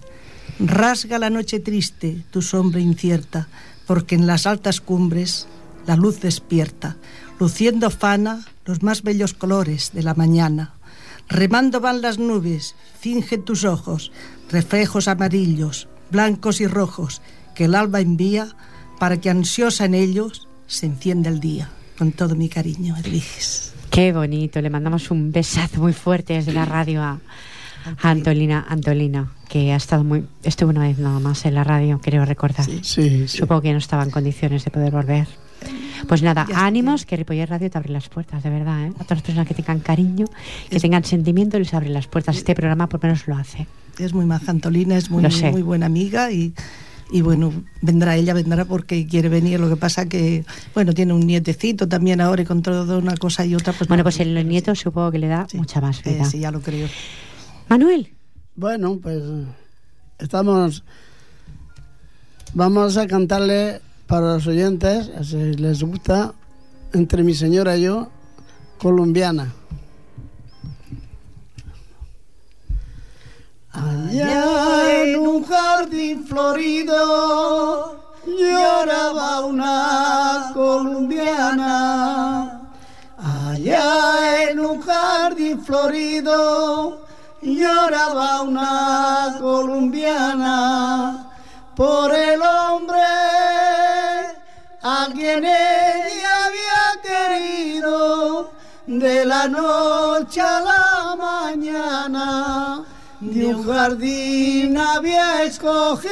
Rasga 0.60 1.18
la 1.18 1.30
noche 1.30 1.60
triste, 1.60 2.24
tu 2.30 2.42
sombra 2.42 2.80
incierta, 2.80 3.48
porque 3.88 4.16
en 4.16 4.28
las 4.28 4.46
altas 4.46 4.80
cumbres 4.82 5.48
la 5.88 5.96
luz 5.96 6.22
despierta, 6.22 6.98
luciendo 7.40 7.90
fana 7.90 8.46
los 8.66 8.84
más 8.84 9.02
bellos 9.02 9.34
colores 9.34 9.92
de 9.94 10.04
la 10.04 10.14
mañana. 10.14 10.74
Remando 11.32 11.80
van 11.80 12.02
las 12.02 12.20
nubes, 12.20 12.76
finge 13.00 13.38
tus 13.38 13.64
ojos, 13.64 14.12
reflejos 14.50 15.08
amarillos, 15.08 15.88
blancos 16.12 16.60
y 16.60 16.68
rojos, 16.68 17.22
que 17.56 17.66
el 17.66 17.76
alba 17.76 18.02
envía 18.02 18.50
para 19.00 19.16
que 19.22 19.30
ansiosa 19.30 19.86
en 19.86 19.96
ellos 19.96 20.50
se 20.68 20.88
encienda 20.88 21.30
el 21.30 21.40
día. 21.40 21.70
Con 21.98 22.12
todo 22.12 22.36
mi 22.36 22.50
cariño, 22.50 22.98
Edviges. 22.98 23.74
Qué 23.92 24.12
bonito, 24.12 24.60
le 24.62 24.70
mandamos 24.70 25.10
un 25.10 25.32
besazo 25.32 25.80
muy 25.80 25.94
fuerte 25.94 26.34
desde 26.34 26.52
la 26.52 26.66
radio 26.66 27.02
a, 27.02 27.20
Antolina, 28.02 28.66
Antolina, 28.68 29.32
que 29.48 29.72
ha 29.72 29.78
estado 29.78 30.04
muy, 30.04 30.26
estuvo 30.44 30.70
una 30.70 30.82
vez 30.82 31.00
nada 31.00 31.20
más 31.20 31.46
en 31.46 31.56
la 31.56 31.64
radio, 31.64 32.00
creo 32.04 32.26
recordar. 32.26 32.66
Sí, 32.66 32.82
sí, 32.84 33.28
Supongo 33.30 33.62
que 33.62 33.72
no 33.72 33.78
estaba 33.78 34.04
en 34.04 34.12
condiciones 34.12 34.66
de 34.66 34.72
poder 34.72 34.92
volver. 34.92 35.28
Pues 36.08 36.22
nada, 36.24 36.48
ánimos, 36.54 37.06
que 37.06 37.16
Ripoller 37.16 37.50
Radio 37.50 37.70
te 37.70 37.78
abre 37.78 37.92
las 37.92 38.10
puertas, 38.10 38.44
de 38.44 38.50
verdad, 38.50 38.86
¿eh? 38.86 38.94
A 39.00 39.04
todas 39.04 39.18
las 39.18 39.22
personas 39.22 39.48
que 39.48 39.54
tengan 39.54 39.80
cariño, 39.80 40.26
que 40.70 40.80
tengan 40.80 41.04
sentimiento, 41.04 41.58
les 41.60 41.74
abre 41.74 41.90
las 41.90 42.08
puertas. 42.08 42.38
Este 42.38 42.56
programa 42.56 42.88
por 42.88 43.02
lo 43.04 43.10
menos 43.10 43.28
lo 43.28 43.36
hace. 43.36 43.68
Es 44.00 44.14
muy 44.14 44.26
maja 44.26 44.52
Antolina, 44.52 44.98
es 44.98 45.10
muy, 45.10 45.24
muy 45.52 45.62
buena 45.62 45.86
amiga 45.86 46.32
y, 46.32 46.54
y 47.12 47.22
bueno, 47.22 47.52
vendrá 47.82 48.16
ella, 48.16 48.34
vendrá 48.34 48.66
porque 48.66 49.06
quiere 49.06 49.30
venir. 49.30 49.60
Lo 49.60 49.70
que 49.70 49.76
pasa 49.76 50.08
que, 50.08 50.46
bueno, 50.74 50.94
tiene 50.94 51.14
un 51.14 51.28
nietecito 51.28 51.88
también 51.88 52.22
ahora 52.22 52.42
y 52.42 52.46
con 52.46 52.62
todo 52.62 52.98
una 52.98 53.16
cosa 53.18 53.46
y 53.46 53.54
otra. 53.54 53.74
Pues 53.74 53.88
bueno, 53.88 54.04
pues 54.04 54.20
el 54.20 54.48
nieto 54.48 54.74
supongo 54.76 55.12
que 55.12 55.20
le 55.20 55.28
da 55.28 55.48
mucha 55.54 55.82
más 55.82 56.04
vida. 56.04 56.24
Eh, 56.24 56.26
sí, 56.26 56.40
ya 56.40 56.52
lo 56.52 56.62
creo. 56.62 56.88
Manuel. 57.68 58.12
Bueno, 58.56 58.98
pues 59.02 59.22
estamos. 60.20 60.84
Vamos 62.54 62.98
a 62.98 63.08
cantarle 63.08 63.82
para 64.12 64.34
los 64.34 64.46
oyentes, 64.46 65.10
si 65.24 65.54
les 65.54 65.82
gusta, 65.82 66.34
entre 66.92 67.24
mi 67.24 67.34
señora 67.34 67.78
y 67.78 67.84
yo, 67.84 68.10
colombiana. 68.78 69.54
Allá 73.72 75.04
en 75.04 75.18
un 75.18 75.46
jardín 75.46 76.26
florido 76.26 78.18
lloraba 78.28 79.46
una 79.46 80.52
colombiana. 80.54 82.70
Allá 83.18 84.50
en 84.50 84.60
un 84.60 84.82
jardín 84.82 85.64
florido 85.64 87.06
lloraba 87.42 88.42
una 88.42 89.38
colombiana 89.40 91.30
por 91.78 92.14
el 92.14 92.42
hombre 92.42 93.00
a 94.84 95.08
quien 95.14 95.46
ella 95.46 96.46
había 96.46 97.02
querido 97.04 98.52
de 98.88 99.26
la 99.26 99.48
noche 99.48 100.42
a 100.42 100.62
la 100.62 101.16
mañana 101.16 102.84
de 103.20 103.46
un 103.54 103.64
jardín 103.64 104.76
había 104.78 105.44
escogido 105.44 106.10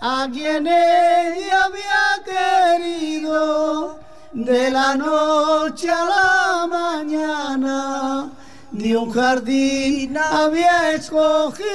a 0.00 0.28
quien 0.32 0.68
ella 0.68 1.64
había 1.64 2.22
querido 2.24 3.97
de 4.44 4.70
la 4.70 4.94
noche 4.94 5.90
a 5.90 6.04
la 6.04 6.66
mañana 6.68 8.30
de 8.70 8.96
un 8.96 9.10
jardín 9.10 10.16
había 10.16 10.92
escogido 10.92 11.66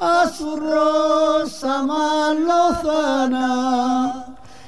a 0.00 0.28
su 0.36 0.56
rosa 0.56 1.82
más 1.84 2.36
lozana. 2.36 4.26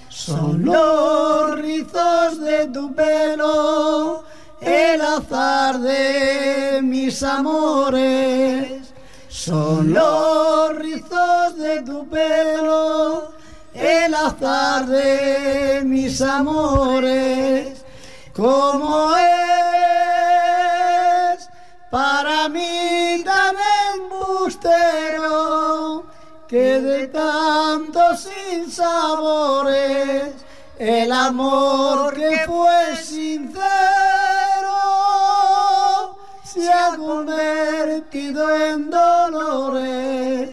Son 0.09 0.65
los 0.65 1.57
rizos 1.59 2.41
de 2.41 2.69
tu 2.69 2.95
pelo, 2.95 4.23
el 4.61 5.01
azar 5.01 5.81
de 5.81 6.81
mis 6.83 7.21
amores. 7.25 8.93
Son 9.29 9.93
los 9.93 10.77
rizos 10.77 11.57
de 11.57 11.83
tu 11.83 12.09
pelo, 12.09 13.40
el 14.11 14.17
azar 14.17 14.87
de 14.87 15.83
mis 15.85 16.21
amores. 16.21 17.85
Como 18.35 19.15
es 19.17 19.31
para 21.91 22.49
mí 22.49 23.23
tan 23.25 23.55
embustero 23.95 25.31
que 26.49 26.81
de 26.81 27.07
tantos 27.07 28.27
sinsabores 28.29 30.35
el 30.79 31.13
amor 31.13 32.13
que 32.15 32.43
fue 32.47 32.97
sincero 32.97 33.61
se 36.43 36.73
ha 36.73 36.97
convertido 36.97 38.57
en 38.57 38.91
dolores 38.91 40.50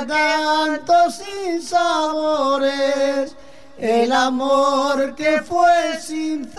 de 0.00 0.06
tantos 0.06 1.16
sinsabores 1.16 3.36
el 3.78 4.12
amor 4.12 5.14
que 5.14 5.42
fue 5.42 6.00
sincero 6.00 6.56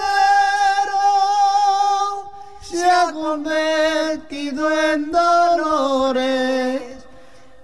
se 2.62 2.90
ha 2.90 3.12
convertido 3.12 4.72
en 4.72 5.12
dolores. 5.12 6.82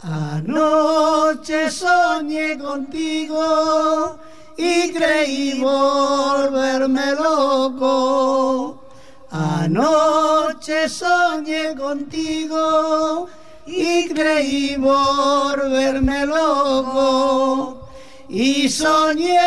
Anoche 0.01 1.69
soñé 1.69 2.57
contigo 2.57 4.17
y 4.57 4.91
creí 4.91 5.59
volverme 5.59 7.11
loco. 7.11 8.83
Anoche 9.29 10.89
soñé 10.89 11.75
contigo 11.75 13.29
y 13.65 14.07
creí 14.09 14.75
volverme 14.77 16.25
loco. 16.25 17.87
Y 18.29 18.69
soñé, 18.69 19.39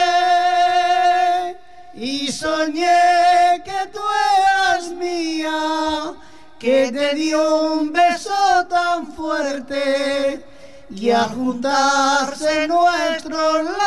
y 1.94 2.30
soñé 2.30 3.62
que 3.64 3.90
tú 3.92 4.00
eras 4.38 4.90
mía, 4.92 6.14
que 6.58 6.92
te 6.92 7.14
dio 7.14 7.72
un 7.72 7.92
beso 7.92 8.66
tan 8.68 9.06
fuerte 9.12 10.44
y 10.90 11.10
a 11.10 11.24
juntarse 11.24 12.68
nuestros 12.68 13.64
labios 13.64 13.86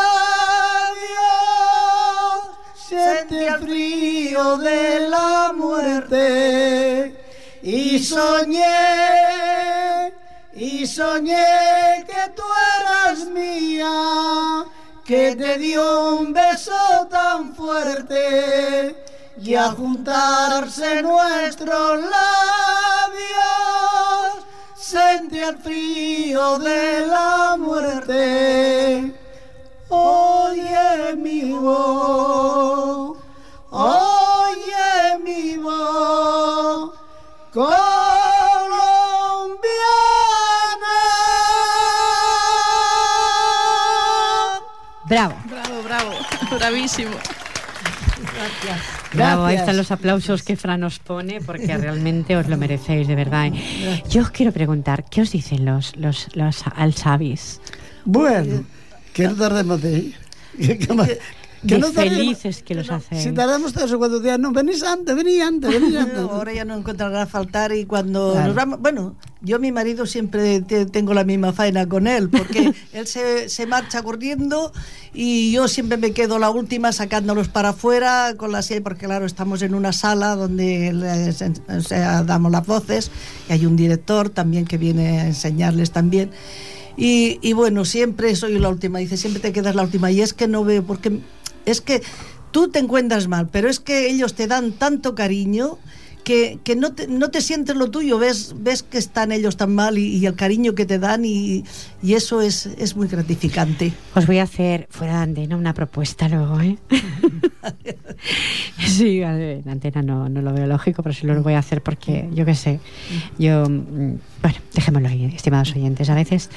sentí 2.89 3.36
el 3.36 3.59
frío 3.59 4.57
de 4.57 5.07
la 5.09 5.53
muerte 5.55 7.15
y 7.61 7.99
soñé 7.99 9.09
y 10.80 10.88
soñé 10.88 12.05
que 12.07 12.32
tú 12.38 12.43
eras 12.80 13.25
mía 13.25 14.63
que 15.03 15.36
te 15.36 15.57
dio 15.57 16.15
un 16.15 16.32
beso 16.32 17.05
tan 17.09 17.53
fuerte 17.53 18.95
y 19.41 19.55
a 19.55 19.71
juntarse 19.71 21.01
nuestros 21.01 22.01
labios 22.15 23.19
sentí 24.77 25.39
el 25.39 25.57
frío 25.57 26.57
de 26.59 27.07
la 27.07 27.57
muerte. 27.59 29.13
Oye 29.89 31.15
mi 31.17 31.51
voz, 31.51 32.78
Bravo. 45.10 45.36
Bravo, 45.49 45.84
bravo, 45.84 46.12
bravísimo. 46.57 47.16
Bravo, 49.14 49.45
ahí 49.45 49.55
Gracias. 49.55 49.60
están 49.62 49.78
los 49.78 49.91
aplausos 49.91 50.43
que 50.43 50.55
Fran 50.55 50.82
nos 50.82 50.99
pone 50.99 51.41
porque 51.41 51.76
realmente 51.78 52.38
os 52.38 52.47
lo 52.47 52.57
merecéis, 52.57 53.07
de 53.07 53.16
verdad. 53.16 53.47
¿eh? 53.47 54.03
Yo 54.10 54.22
os 54.22 54.30
quiero 54.30 54.51
preguntar, 54.51 55.05
¿qué 55.10 55.22
os 55.22 55.32
dicen 55.32 55.66
los, 55.66 55.95
los, 55.95 56.28
los 56.36 56.64
alsavis? 56.76 57.60
Bueno, 58.05 58.64
que 59.14 59.24
no 59.24 59.36
tardemos 59.36 59.82
de 59.82 59.97
ir. 59.97 60.16
que, 61.62 61.76
De 61.76 61.80
no 61.80 61.91
felices 61.91 62.64
que 62.64 62.74
los 62.76 62.89
hacen. 62.89 63.22
Si 63.22 63.32
tardamos 63.34 63.74
tres 63.74 63.91
o 63.91 63.97
cuatro 63.97 64.20
días, 64.20 64.39
no, 64.39 64.51
venís 64.51 64.82
antes, 64.84 65.16
venís 65.16 65.41
antes, 65.41 65.70
venís 65.72 65.95
antes. 65.97 66.18
Ahora 66.20 66.53
ya 66.53 66.64
no 66.66 66.76
encontrará 66.76 67.26
faltar 67.26 67.74
y 67.74 67.86
cuando 67.86 68.32
Claro. 68.32 68.47
nos 68.47 68.55
vamos, 68.55 68.80
bueno, 68.80 69.16
yo 69.41 69.60
mi 69.60 69.72
marido 69.72 70.05
siempre 70.05 70.62
te- 70.62 70.86
tengo 70.86 71.14
la 71.14 71.24
misma 71.24 71.51
faena 71.53 71.88
con 71.88 72.07
él 72.07 72.30
porque 72.30 72.74
él 72.93 73.07
se, 73.07 73.49
se 73.49 73.66
marcha 73.66 74.01
corriendo 74.03 74.72
y 75.14 75.51
yo 75.51 75.68
siempre 75.68 75.97
me 75.97 76.12
quedo 76.12 76.39
la 76.39 76.49
última 76.49 76.91
sacándolos 76.91 77.47
para 77.49 77.70
afuera 77.70 78.36
con 78.38 78.51
la 78.51 78.62
silla 78.62 78.82
porque 78.84 79.05
claro 79.05 79.26
estamos 79.26 79.62
en 79.62 79.74
una 79.74 79.91
sala 79.91 80.36
donde 80.36 80.93
les 80.93 81.41
o 81.41 81.82
sea, 81.82 82.24
damos 82.24 82.51
las 82.51 82.66
voces 82.66 83.12
y 83.49 83.53
hay 83.53 83.66
un 83.66 83.76
director 83.76 84.30
también 84.30 84.66
que 84.66 84.78
viene 84.78 85.20
a 85.22 85.28
enseñarles 85.28 85.91
también 85.91 86.32
y, 86.97 87.39
y 87.41 87.53
bueno 87.53 87.86
siempre 87.86 88.36
soy 88.36 88.60
la 88.60 88.70
última 88.70 88.99
dice 88.99 89.16
siempre 89.18 89.41
te 89.41 89.51
quedas 89.53 89.74
la 89.76 89.84
última 89.84 90.12
y 90.12 90.22
es 90.22 90.34
que 90.34 90.47
no 90.47 90.64
veo 90.66 90.84
porque 90.84 91.20
es 91.70 91.82
que 91.82 92.01
tú 92.51 92.70
te 92.70 92.80
encuentras 92.80 93.28
mal, 93.28 93.49
pero 93.51 93.70
es 93.70 93.80
que 93.80 94.09
ellos 94.09 94.34
te 94.34 94.47
dan 94.47 94.72
tanto 94.72 95.15
cariño 95.15 95.78
que, 96.24 96.59
que 96.63 96.76
no, 96.76 96.93
te, 96.93 97.07
no 97.07 97.32
te 97.32 97.41
sientes 97.41 97.76
lo 97.76 97.89
tuyo, 97.89 98.20
ves, 98.20 98.53
ves 98.57 98.84
que 98.84 98.97
están 98.97 99.32
ellos 99.32 99.57
tan 99.57 99.74
mal 99.74 99.97
y, 99.97 100.15
y 100.15 100.26
el 100.26 100.36
cariño 100.36 100.76
que 100.76 100.86
te 100.86 100.99
dan 100.99 101.26
y, 101.26 101.63
y 102.03 102.13
eso 102.13 102.41
es, 102.41 102.67
es 102.78 102.95
muy 102.95 103.07
gratificante. 103.07 103.93
Os 104.15 104.28
voy 104.28 104.39
a 104.39 104.43
hacer 104.43 104.88
fuera 104.91 105.17
de 105.17 105.24
antena 105.24 105.57
una 105.57 105.74
propuesta 105.74 106.30
luego, 106.30 106.59
¿eh? 106.61 106.78
sí, 108.86 109.22
en 109.22 109.67
antena 109.67 110.01
no, 110.01 110.30
no 110.30 110.41
lo 110.41 110.53
veo 110.53 110.67
lógico, 110.67 111.03
pero 111.03 111.13
sí 111.13 111.26
lo 111.26 111.41
voy 111.41 111.53
a 111.53 111.59
hacer 111.59 111.82
porque 111.82 112.30
yo 112.34 112.45
qué 112.45 112.55
sé. 112.55 112.80
Yo, 113.38 113.65
mm, 113.70 114.15
bueno, 114.41 114.57
dejémoslo 114.74 115.07
ahí, 115.07 115.26
estimados 115.26 115.74
oyentes. 115.76 116.09
A 116.09 116.15
veces 116.15 116.49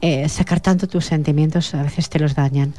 eh, 0.00 0.28
sacar 0.28 0.60
tanto 0.60 0.88
tus 0.88 1.06
sentimientos 1.06 1.74
a 1.74 1.82
veces 1.82 2.08
te 2.08 2.18
los 2.18 2.34
dañan. 2.34 2.74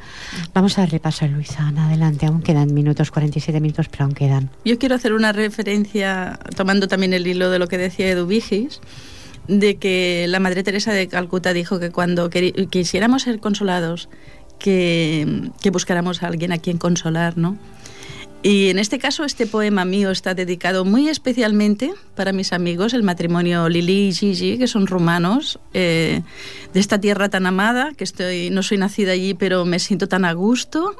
Vamos 0.52 0.78
a 0.78 0.82
darle 0.82 1.00
paso 1.00 1.24
a 1.24 1.28
Luisa, 1.28 1.72
adelante. 1.76 2.26
Aún 2.26 2.42
quedan 2.42 2.74
minutos, 2.74 3.10
47 3.10 3.60
minutos, 3.60 3.88
pero 3.88 4.04
aún 4.04 4.14
quedan. 4.14 4.50
Yo 4.64 4.78
quiero 4.78 4.94
hacer 4.94 5.12
una 5.12 5.32
referencia, 5.32 6.38
tomando 6.56 6.88
también 6.88 7.12
el 7.12 7.26
hilo 7.26 7.50
de 7.50 7.58
lo 7.58 7.68
que 7.68 7.78
decía 7.78 8.10
Edu 8.10 8.26
Vigis, 8.26 8.80
de 9.48 9.76
que 9.76 10.26
la 10.28 10.40
Madre 10.40 10.62
Teresa 10.62 10.92
de 10.92 11.06
Calcuta 11.08 11.52
dijo 11.52 11.78
que 11.78 11.90
cuando 11.90 12.30
quisiéramos 12.30 13.22
ser 13.22 13.40
consolados, 13.40 14.08
que, 14.58 15.50
que 15.60 15.70
buscáramos 15.70 16.22
a 16.22 16.28
alguien 16.28 16.52
a 16.52 16.58
quien 16.58 16.78
consolar, 16.78 17.36
¿no? 17.36 17.58
Y 18.44 18.68
en 18.68 18.78
este 18.78 18.98
caso, 18.98 19.24
este 19.24 19.46
poema 19.46 19.86
mío 19.86 20.10
está 20.10 20.34
dedicado 20.34 20.84
muy 20.84 21.08
especialmente 21.08 21.94
para 22.14 22.30
mis 22.30 22.52
amigos, 22.52 22.92
el 22.92 23.02
matrimonio 23.02 23.70
Lili 23.70 24.08
y 24.08 24.12
Gigi, 24.12 24.58
que 24.58 24.66
son 24.66 24.86
rumanos, 24.86 25.58
eh, 25.72 26.20
de 26.74 26.78
esta 26.78 27.00
tierra 27.00 27.30
tan 27.30 27.46
amada, 27.46 27.92
que 27.96 28.04
estoy, 28.04 28.50
no 28.50 28.62
soy 28.62 28.76
nacida 28.76 29.12
allí, 29.12 29.32
pero 29.32 29.64
me 29.64 29.78
siento 29.78 30.08
tan 30.08 30.26
a 30.26 30.34
gusto, 30.34 30.94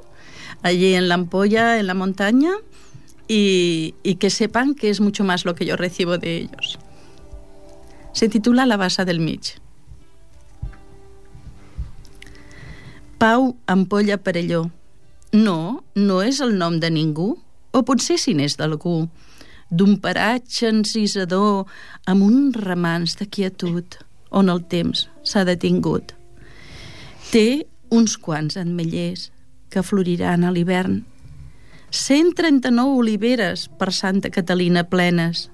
allí 0.63 0.95
en 0.95 1.07
la 1.07 1.17
ampolla, 1.17 1.79
en 1.79 1.87
la 1.87 1.93
montaña, 1.93 2.53
y, 3.29 3.93
que 4.19 4.31
sepan 4.31 4.75
que 4.75 4.89
es 4.89 5.03
mucho 5.03 5.23
más 5.23 5.45
lo 5.45 5.55
que 5.55 5.67
yo 5.67 5.77
recibo 5.77 6.17
de 6.17 6.39
ellos. 6.39 6.79
Se 8.13 8.31
titula 8.31 8.65
La 8.65 8.79
bassa 8.79 9.05
del 9.05 9.21
mig. 9.21 9.43
Pau 13.19 13.59
Ampolla 13.67 14.17
Perelló. 14.17 14.71
No, 15.35 15.83
no 15.99 16.21
és 16.23 16.39
el 16.45 16.53
nom 16.61 16.79
de 16.79 16.93
ningú, 16.95 17.33
o 17.75 17.81
potser 17.83 18.21
si 18.23 18.37
n'és 18.39 18.55
d'algú, 18.55 19.09
d'un 19.67 19.97
paratge 19.99 20.69
encisador 20.71 21.65
amb 22.07 22.23
uns 22.23 22.61
ramans 22.63 23.17
de 23.19 23.27
quietud, 23.27 23.99
on 24.31 24.53
el 24.53 24.63
temps 24.71 25.09
s'ha 25.27 25.43
detingut. 25.49 26.15
Té 27.33 27.67
uns 27.91 28.15
quants 28.15 28.55
ametllers 28.61 29.33
que 29.75 29.83
floriran 29.83 30.47
a 30.47 30.55
l'hivern, 30.55 31.03
139 31.91 32.95
oliveres 33.03 33.69
per 33.79 33.91
Santa 33.95 34.31
Catalina 34.31 34.87
plenes, 34.87 35.49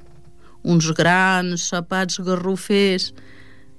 uns 0.61 0.93
grans 0.97 1.69
sapats 1.73 2.21
garrofers 2.25 3.15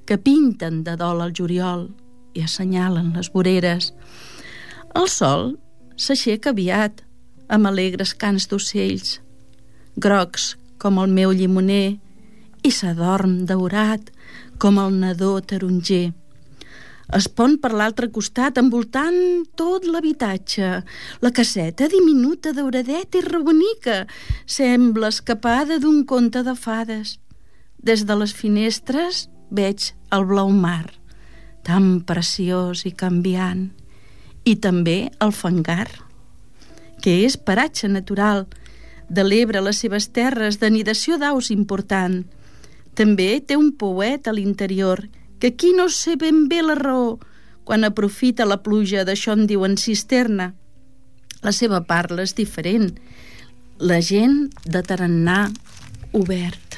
que 0.06 0.18
pinten 0.18 0.82
de 0.86 0.97
dol 0.97 1.22
al 1.22 1.34
juliol 1.38 1.91
i 2.34 2.41
assenyalen 2.45 3.14
les 3.14 3.30
voreres. 3.34 3.93
El 4.97 5.10
sol 5.10 5.60
s'aixeca 5.98 6.52
aviat, 6.52 7.04
amb 7.52 7.68
alegres 7.68 8.14
cants 8.16 8.48
d'ocells, 8.48 9.20
grocs 9.98 10.56
com 10.82 10.98
el 11.02 11.12
meu 11.12 11.34
llimoner, 11.36 12.00
i 12.64 12.72
s'adorm 12.72 13.46
daurat 13.50 14.12
com 14.62 14.78
el 14.82 14.98
nadó 15.02 15.39
taronger. 15.42 16.12
Es 17.18 17.28
pon 17.28 17.58
per 17.60 17.74
l'altre 17.76 18.08
costat 18.14 18.60
envoltant 18.62 19.44
tot 19.60 19.84
l'habitatge. 19.84 20.70
La 21.20 21.32
caseta 21.36 21.89
diminuta, 21.92 22.54
dauradeta 22.56 23.20
i 23.20 23.26
rebonica 23.26 24.06
sembla 24.46 25.10
escapada 25.12 25.80
d'un 25.82 26.06
conte 26.08 26.46
de 26.48 26.56
fades. 26.56 27.18
Des 27.84 28.06
de 28.08 28.16
les 28.16 28.32
finestres 28.32 29.26
veig 29.52 29.92
el 30.16 30.28
blau 30.30 30.54
mar, 30.56 30.94
tan 31.68 32.00
preciós 32.08 32.86
i 32.88 32.94
canviant, 32.96 33.72
i 34.44 34.56
també 34.58 35.12
el 35.22 35.34
fangar, 35.36 35.88
que 37.02 37.22
és 37.26 37.38
paratge 37.38 37.89
natural, 37.89 38.48
de 39.12 39.26
l'Ebre 39.28 39.60
a 39.60 39.66
les 39.66 39.82
seves 39.84 40.08
terres 40.16 40.60
d'anidació 40.62 41.18
d'aus 41.20 41.52
important. 41.52 42.22
També 42.96 43.42
té 43.44 43.58
un 43.60 43.72
pouet 43.76 44.28
a 44.28 44.34
l'interior 44.34 45.04
que 45.39 45.52
aquí 45.52 45.74
no 45.76 45.89
sé 45.89 46.16
ben 46.16 46.48
bé 46.48 46.62
la 46.64 46.78
raó 46.80 47.20
quan 47.68 47.84
aprofita 47.84 48.48
la 48.48 48.62
pluja 48.64 49.04
d'això 49.08 49.36
en 49.36 49.48
diuen 49.50 49.78
cisterna. 49.78 50.54
La 51.42 51.52
seva 51.52 51.82
parla 51.89 52.24
és 52.24 52.36
diferent. 52.38 52.92
La 53.80 54.00
gent 54.06 54.52
de 54.66 54.84
tarannà 54.86 55.50
obert. 56.14 56.78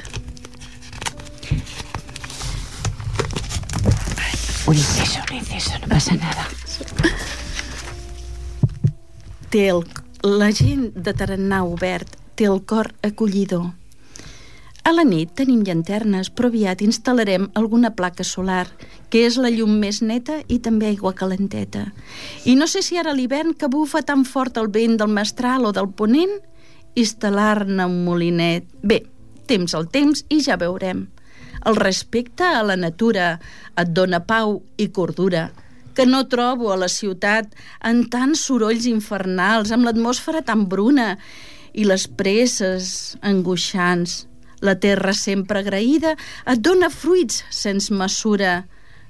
Un 4.66 4.80
inceso, 4.80 5.20
no 5.82 5.88
pasa 5.92 6.16
nada. 6.16 6.48
Té 9.54 9.68
el, 9.70 9.84
la 10.26 10.48
gent 10.50 10.88
de 11.06 11.12
tarannà 11.14 11.60
obert 11.70 12.16
té 12.34 12.48
el 12.50 12.64
cor 12.66 12.88
acollidor. 13.06 13.68
A 14.82 14.92
la 14.96 15.04
nit 15.06 15.36
tenim 15.38 15.60
llanternes, 15.62 16.32
però 16.34 16.50
aviat 16.50 16.82
instal·larem 16.82 17.46
alguna 17.62 17.92
placa 17.94 18.26
solar, 18.26 18.66
que 19.14 19.22
és 19.28 19.38
la 19.38 19.52
llum 19.54 19.76
més 19.78 20.02
neta 20.02 20.40
i 20.50 20.58
també 20.58 20.90
aigua 20.90 21.14
calenteta. 21.14 21.86
I 22.50 22.58
no 22.58 22.66
sé 22.66 22.82
si 22.82 22.98
ara 22.98 23.14
l'hivern 23.14 23.54
que 23.54 23.70
bufa 23.70 24.02
tan 24.02 24.26
fort 24.26 24.58
el 24.58 24.72
vent 24.74 24.98
del 24.98 25.14
mestral 25.14 25.70
o 25.70 25.72
del 25.72 25.92
ponent, 26.02 26.34
instal·lar-ne 26.98 27.86
un 27.86 28.02
molinet. 28.10 28.66
Bé, 28.82 29.04
temps 29.46 29.78
al 29.78 29.86
temps 29.86 30.26
i 30.34 30.42
ja 30.42 30.58
veurem. 30.58 31.12
El 31.70 31.78
respecte 31.78 32.50
a 32.50 32.66
la 32.66 32.76
natura 32.76 33.36
et 33.78 33.94
dona 33.94 34.26
pau 34.26 34.64
i 34.82 34.90
cordura, 34.90 35.52
que 35.96 36.06
no 36.06 36.26
trobo 36.28 36.72
a 36.74 36.78
la 36.80 36.90
ciutat 36.92 37.54
en 37.86 38.04
tants 38.10 38.46
sorolls 38.48 38.88
infernals, 38.90 39.72
amb 39.72 39.88
l'atmosfera 39.88 40.44
tan 40.46 40.68
bruna 40.70 41.14
i 41.74 41.86
les 41.88 42.08
presses 42.08 43.16
angoixants. 43.22 44.24
La 44.64 44.78
terra 44.80 45.12
sempre 45.14 45.60
agraïda 45.60 46.16
et 46.48 46.62
dona 46.64 46.90
fruits 46.90 47.44
sense 47.52 47.94
mesura, 47.94 48.64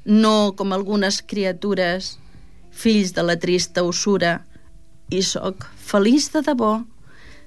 no 0.06 0.54
com 0.58 0.74
algunes 0.74 1.22
criatures, 1.22 2.18
fills 2.74 3.14
de 3.14 3.24
la 3.24 3.38
trista 3.40 3.84
usura. 3.86 4.40
I 5.14 5.22
sóc 5.22 5.68
feliç 5.78 6.32
de 6.34 6.42
debò, 6.48 6.74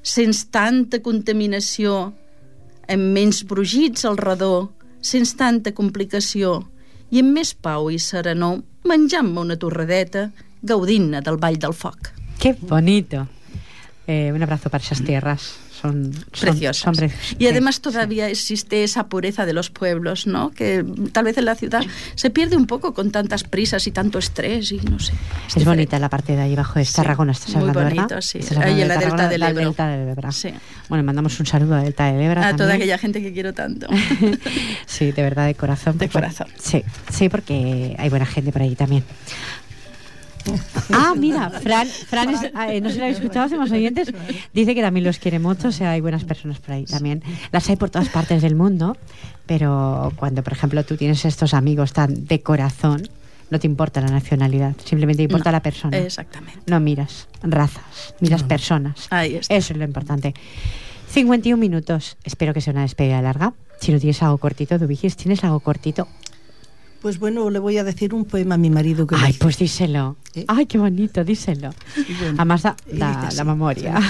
sense 0.07 0.47
tanta 0.55 1.01
contaminació, 1.03 2.13
amb 2.87 3.13
menys 3.17 3.43
brugits 3.49 4.07
al 4.07 4.21
redó, 4.21 4.71
sense 5.03 5.35
tanta 5.37 5.75
complicació, 5.75 6.61
i 7.11 7.23
amb 7.23 7.39
més 7.39 7.55
pau 7.55 7.91
i 7.93 7.99
serenor, 8.03 8.61
menjant-me 8.87 9.41
una 9.47 9.57
torredeta, 9.61 10.29
gaudint-ne 10.63 11.23
del 11.23 11.39
ball 11.43 11.59
del 11.63 11.75
foc. 11.75 12.13
Qué 12.39 12.55
bonito. 12.61 13.27
Eh, 14.07 14.31
un 14.33 14.43
abrazo 14.43 14.71
para 14.71 14.83
esas 14.85 15.03
tierras. 15.03 15.57
Son, 15.83 16.11
son 16.15 16.25
preciosas. 16.55 16.97
Son. 16.97 17.11
Y 17.39 17.49
además 17.49 17.81
todavía 17.83 18.29
existe 18.31 18.83
esa 18.83 19.09
pureza 19.09 19.45
de 19.45 19.53
los 19.53 19.69
pueblos, 19.69 20.27
¿no? 20.27 20.51
Que 20.53 20.83
tal 21.13 21.25
vez 21.25 21.37
en 21.37 21.45
la 21.45 21.55
ciudad 21.55 21.83
se 22.15 22.31
pierde 22.31 22.57
un 22.57 22.67
poco 22.67 22.95
con 22.95 23.11
tantas 23.11 23.45
prisas 23.45 23.87
y 23.87 23.91
tanto 23.91 24.19
estrés 24.19 24.73
y 24.73 24.79
no 24.79 24.99
sé. 24.99 25.13
Es, 25.49 25.57
es 25.59 25.65
bonita 25.67 25.99
la 25.99 26.09
parte 26.09 26.35
de 26.35 26.43
ahí 26.43 26.55
abajo 26.55 26.79
de 26.79 26.87
Tarragona, 26.87 27.33
estás 27.33 27.57
muy 27.57 27.71
bonito, 27.73 28.07
¿verdad? 28.07 28.21
sí. 28.23 28.39
Estás 28.39 28.57
Ahí 28.59 28.81
en 28.81 28.89
la 28.89 28.97
de 28.97 29.05
delta 29.07 29.29
del 29.29 29.43
Ebro. 29.43 29.65
delta 29.65 29.89
del 29.89 30.09
Ebro. 30.09 30.33
Sí. 30.33 30.49
Bueno, 30.89 31.05
mandamos 31.05 31.39
un 31.41 31.47
saludo 31.47 31.75
a 31.75 31.83
Delta 31.83 32.07
del 32.11 32.23
Ebro 32.23 32.41
A 32.41 32.45
también. 32.45 32.57
toda 32.57 32.75
aquella 32.75 32.97
gente 32.99 33.21
que 33.21 33.33
quiero 33.35 33.53
tanto. 33.53 33.87
sí, 34.87 35.13
de 35.13 35.23
verdad, 35.23 35.47
de 35.47 35.55
corazón. 35.57 35.99
De 35.99 36.09
corazón. 36.09 36.47
Sí, 36.59 36.83
sí, 37.11 37.29
porque 37.29 37.95
hay 37.99 38.09
buena 38.09 38.25
gente 38.25 38.51
por 38.51 38.63
ahí 38.63 38.75
también. 38.77 39.05
Ah, 40.93 41.15
mira, 41.17 41.51
Fran, 41.51 41.87
Fran 41.89 42.31
es- 42.31 42.51
ah, 42.55 42.73
eh, 42.73 42.81
no 42.81 42.91
si 42.91 42.99
lo 42.99 43.05
habéis 43.05 43.19
escuchado, 43.19 43.47
hacemos 43.47 43.71
oyentes, 43.71 44.13
dice 44.55 44.75
que 44.75 44.83
también 44.83 45.05
los 45.05 45.19
quiere 45.19 45.39
mucho, 45.39 45.69
o 45.69 45.73
sea, 45.73 45.91
hay 45.93 46.01
buenas 46.01 46.25
personas 46.25 46.59
por 46.61 46.73
ahí 46.73 46.85
también. 46.85 47.23
Las 47.53 47.69
hay 47.69 47.77
por 47.77 47.91
todas 47.91 48.09
partes 48.09 48.43
del 48.43 48.55
mundo, 48.55 48.97
pero 49.47 50.13
cuando, 50.17 50.43
por 50.43 50.53
ejemplo, 50.53 50.85
tú 50.85 50.97
tienes 50.97 51.25
estos 51.25 51.55
amigos 51.55 51.93
tan 51.93 52.27
de 52.27 52.41
corazón, 52.43 53.09
no 53.51 53.59
te 53.61 53.67
importa 53.67 54.01
la 54.01 54.09
nacionalidad, 54.09 54.75
simplemente 54.85 55.19
te 55.19 55.23
importa 55.25 55.51
No, 55.51 55.57
la 55.57 55.63
persona. 55.63 55.97
Exactamente. 55.99 56.59
No 56.67 56.81
miras 56.81 57.29
razas, 57.43 58.15
miras 58.21 58.43
personas. 58.43 59.07
Ahí 59.11 59.37
está. 59.37 59.55
Eso 59.55 59.73
es 59.73 59.79
lo 59.79 59.85
importante. 59.85 60.35
51 61.11 61.57
minutos. 61.61 62.17
Espero 62.25 62.53
que 62.53 62.61
sea 62.61 62.73
una 62.73 62.83
despedida 62.83 63.23
larga. 63.23 63.53
Si 63.81 63.93
no 63.93 63.99
tienes 63.99 64.23
algo 64.23 64.39
cortito, 64.39 64.79
Dubigis, 64.79 65.17
¿tienes 65.17 65.45
algo 65.45 65.61
cortito? 65.61 66.09
Pues 67.01 67.19
bueno, 67.19 67.51
le 67.51 67.59
voy 67.59 67.79
a 67.79 67.85
decir 67.85 68.15
un 68.15 68.25
poema 68.25 68.57
a 68.57 68.59
mi 68.59 68.71
marido 68.71 69.07
que 69.07 69.15
Ay, 69.17 69.35
pues 69.35 69.59
díselo. 69.59 70.17
¿Eh? 70.35 70.45
Ay, 70.49 70.67
qué 70.67 70.79
bonito, 70.79 71.23
díselo. 71.25 71.75
Bueno, 71.95 72.35
Además 72.37 72.63
da, 72.63 72.77
y 72.91 72.99
da 72.99 73.23
dice 73.23 73.37
la 73.37 73.45
memoria. 73.45 74.01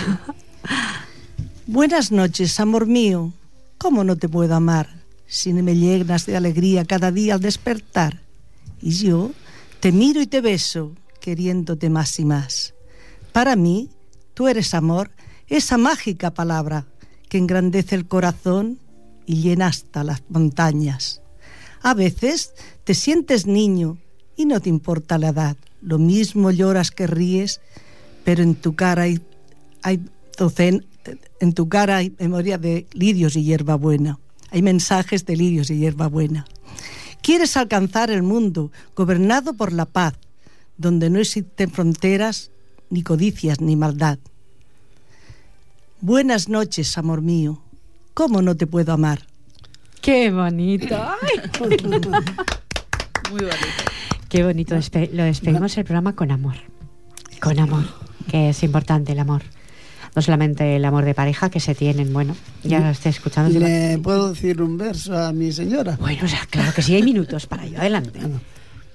Buenas 1.67 2.13
noches, 2.13 2.59
amor 2.61 2.87
mío. 2.87 3.33
¿Cómo 3.79 4.05
no 4.05 4.17
te 4.17 4.29
puedo 4.29 4.55
amar 4.55 4.89
si 5.27 5.53
me 5.53 5.75
llenas 5.75 6.27
de 6.27 6.37
alegría 6.37 6.85
cada 6.85 7.11
día 7.11 7.35
al 7.35 7.41
despertar? 7.41 8.23
Y 8.81 8.91
yo 8.93 9.33
te 9.81 9.93
miro 9.93 10.21
y 10.23 10.27
te 10.27 10.41
beso, 10.41 10.93
queriéndote 11.21 11.91
más 11.91 12.19
y 12.19 12.25
más. 12.25 12.75
Para 13.33 13.57
mí, 13.57 13.91
tú 14.33 14.49
eres 14.49 14.75
amor, 14.75 15.11
esa 15.49 15.77
mágica 15.77 16.33
palabra 16.33 16.87
que 17.29 17.39
engrandece 17.39 17.95
el 17.97 18.07
corazón 18.07 18.79
y 19.27 19.43
llena 19.43 19.67
hasta 19.67 20.05
las 20.05 20.23
montañas. 20.29 21.21
A 21.83 21.95
veces 21.95 22.55
te 22.87 22.95
sientes 22.95 23.47
niño 23.49 23.99
y 24.37 24.45
no 24.47 24.61
te 24.61 24.69
importa 24.69 25.19
la 25.19 25.31
edad. 25.31 25.57
Lo 25.83 25.99
mismo 25.99 26.53
lloras 26.53 26.93
que 26.93 27.09
ríes, 27.09 27.61
pero 28.25 28.45
en 28.45 28.55
tu 28.55 28.77
cara 28.77 29.03
hay, 29.03 29.21
hay 29.83 30.01
docen- 30.39 30.85
en 31.41 31.53
tu 31.53 31.69
cara 31.69 31.97
hay 31.97 32.15
memoria 32.21 32.59
de 32.59 32.87
lirios 32.93 33.35
y 33.35 33.43
hierbabuena. 33.43 34.21
Hay 34.51 34.63
mensajes 34.63 35.27
de 35.27 35.35
lirios 35.37 35.69
y 35.71 35.79
hierbabuena. 35.79 36.45
Quieres 37.23 37.57
alcanzar 37.57 38.09
el 38.13 38.23
mundo 38.23 38.71
gobernado 38.95 39.55
por 39.55 39.73
la 39.73 39.87
paz, 39.87 40.15
donde 40.79 41.11
no 41.11 41.19
existen 41.19 41.73
fronteras, 41.73 42.53
ni 42.89 43.03
codicias, 43.03 43.61
ni 43.61 43.75
maldad. 43.75 44.21
Buenas 46.01 46.49
noches, 46.49 46.97
amor 46.99 47.21
mío. 47.21 47.61
¿Cómo 48.15 48.43
no 48.43 48.57
te 48.57 48.69
puedo 48.69 48.93
amar? 48.93 49.27
qué 50.01 50.31
bonito. 50.31 50.87
Muy 53.31 53.41
bonito. 53.41 53.57
qué 54.29 54.45
bonito. 54.45 54.75
Despe- 54.77 55.11
lo 55.13 55.25
despedimos 55.25 55.77
el 55.79 55.85
programa 55.85 56.15
con 56.15 56.31
amor. 56.31 56.55
Con 57.41 57.59
amor, 57.59 57.85
que 58.31 58.51
es 58.51 58.63
importante 58.63 59.13
el 59.13 59.19
amor. 59.19 59.43
No 60.15 60.23
solamente 60.23 60.77
el 60.77 60.85
amor 60.87 61.05
de 61.05 61.15
pareja 61.15 61.51
que 61.51 61.61
se 61.61 61.75
tienen, 61.75 62.11
bueno, 62.13 62.35
ya 62.63 62.81
lo 62.81 62.89
estoy 62.89 63.11
escuchando. 63.11 63.59
¿Le 63.61 63.99
puedo 63.99 64.31
decir 64.31 64.63
un 64.63 64.79
verso 64.79 65.17
a 65.17 65.31
mi 65.33 65.53
señora? 65.53 65.99
Bueno, 66.01 66.25
o 66.25 66.29
sea, 66.29 66.41
claro 66.49 66.73
que 66.73 66.81
sí, 66.81 66.95
hay 66.95 67.03
minutos 67.03 67.47
para 67.47 67.67
ello. 67.67 67.79
Adelante. 67.79 68.19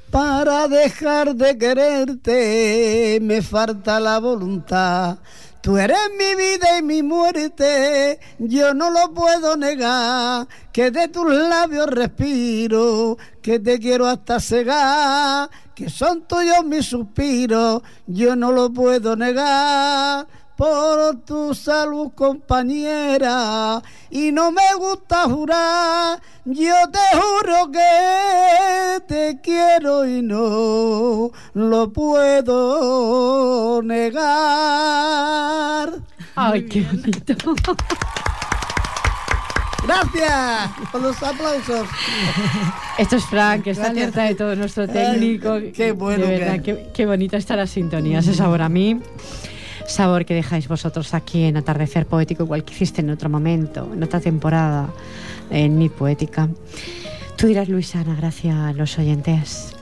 Para 0.09 0.67
dejar 0.67 1.35
de 1.35 1.57
quererte 1.59 3.19
me 3.21 3.41
falta 3.43 3.99
la 3.99 4.19
voluntad. 4.19 5.19
Tú 5.61 5.77
eres 5.77 6.09
mi 6.17 6.33
vida 6.33 6.79
y 6.79 6.81
mi 6.81 7.03
muerte, 7.03 8.19
yo 8.39 8.73
no 8.73 8.89
lo 8.89 9.13
puedo 9.13 9.55
negar. 9.55 10.47
Que 10.73 10.89
de 10.89 11.07
tus 11.07 11.31
labios 11.31 11.85
respiro, 11.85 13.17
que 13.43 13.59
te 13.59 13.77
quiero 13.77 14.07
hasta 14.07 14.39
cegar. 14.39 15.51
Que 15.75 15.87
son 15.87 16.23
tuyos 16.23 16.65
mis 16.65 16.87
suspiros, 16.87 17.83
yo 18.07 18.35
no 18.35 18.51
lo 18.51 18.73
puedo 18.73 19.15
negar. 19.15 20.25
Por 20.61 21.25
tu 21.25 21.55
salud, 21.55 22.11
compañera, 22.13 23.81
y 24.11 24.31
no 24.31 24.51
me 24.51 24.75
gusta 24.77 25.23
jurar, 25.23 26.21
yo 26.45 26.75
te 26.91 26.99
juro 27.19 27.71
que 27.71 29.01
te 29.07 29.39
quiero 29.41 30.05
y 30.07 30.21
no 30.21 31.31
lo 31.55 31.91
puedo 31.91 33.81
negar. 33.81 34.21
Ay, 36.35 36.67
qué 36.67 36.81
bonito. 36.81 37.33
Gracias 39.87 40.71
por 40.91 41.01
los 41.01 41.23
aplausos. 41.23 41.87
Esto 42.99 43.15
es 43.15 43.25
Frank, 43.25 43.65
está 43.65 43.87
alerta 43.87 44.25
de 44.25 44.35
todo 44.35 44.55
nuestro 44.55 44.87
técnico. 44.87 45.53
Ay, 45.53 45.71
qué 45.71 45.91
bueno 45.91 46.27
De 46.27 46.33
que 46.33 46.39
verdad, 46.39 46.55
es. 46.57 46.61
qué, 46.61 46.91
qué 46.93 47.07
bonita 47.07 47.37
está 47.37 47.55
la 47.55 47.65
sintonía, 47.65 48.19
ese 48.19 48.35
sabor 48.35 48.61
a 48.61 48.69
mí. 48.69 49.01
Sabor 49.91 50.25
que 50.25 50.33
dejáis 50.33 50.67
vosotros 50.67 51.13
aquí 51.13 51.43
en 51.43 51.57
Atardecer 51.57 52.05
Poético, 52.05 52.43
igual 52.43 52.63
que 52.63 52.73
hiciste 52.73 53.01
en 53.01 53.09
otro 53.09 53.29
momento, 53.29 53.89
en 53.93 54.01
otra 54.03 54.19
temporada, 54.19 54.89
en 55.49 55.77
Mi 55.77 55.89
Poética. 55.89 56.49
Tú 57.37 57.47
dirás, 57.47 57.69
Luisana, 57.69 58.15
gracias 58.15 58.55
a 58.55 58.73
los 58.73 58.97
oyentes, 58.97 59.73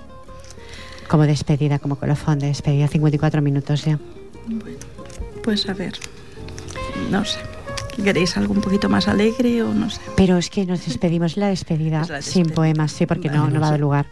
como 1.08 1.24
despedida, 1.24 1.80
como 1.80 1.96
colofón 1.98 2.40
de 2.40 2.48
despedida, 2.48 2.88
54 2.88 3.42
minutos 3.42 3.86
ya. 3.86 4.00
Pues 5.44 5.68
a 5.70 5.74
ver, 5.74 5.94
no 7.12 7.24
sé. 7.26 7.40
¿Queréis 8.04 8.38
algo 8.38 8.54
un 8.54 8.62
poquito 8.62 8.88
más 8.88 9.10
alegre 9.10 9.62
o 9.62 9.74
no 9.74 9.90
sé? 9.90 10.00
Pero 10.16 10.38
es 10.38 10.50
que 10.50 10.66
nos 10.66 10.86
despedimos 10.86 11.36
la 11.36 11.48
despedida, 11.50 12.02
Es 12.04 12.10
la 12.10 12.22
sin 12.22 12.44
despedida. 12.44 12.56
poemas, 12.56 12.92
sí, 12.94 13.06
porque 13.06 13.30
no, 13.30 13.42
Vale, 13.44 13.54
no 13.54 13.60
va 13.60 13.68
a 13.68 13.72
dar 13.72 13.80
lugar. 13.80 14.06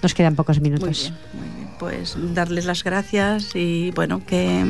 Nos 0.00 0.14
quedan 0.14 0.36
pocos 0.36 0.60
Muy 0.60 0.70
minutos. 0.70 1.10
bien, 1.10 1.14
muy 1.34 1.56
bien. 1.56 1.68
Pues 1.80 2.16
darles 2.34 2.66
las 2.66 2.84
gracias 2.84 3.56
y 3.56 3.90
bueno, 3.92 4.22
que, 4.24 4.64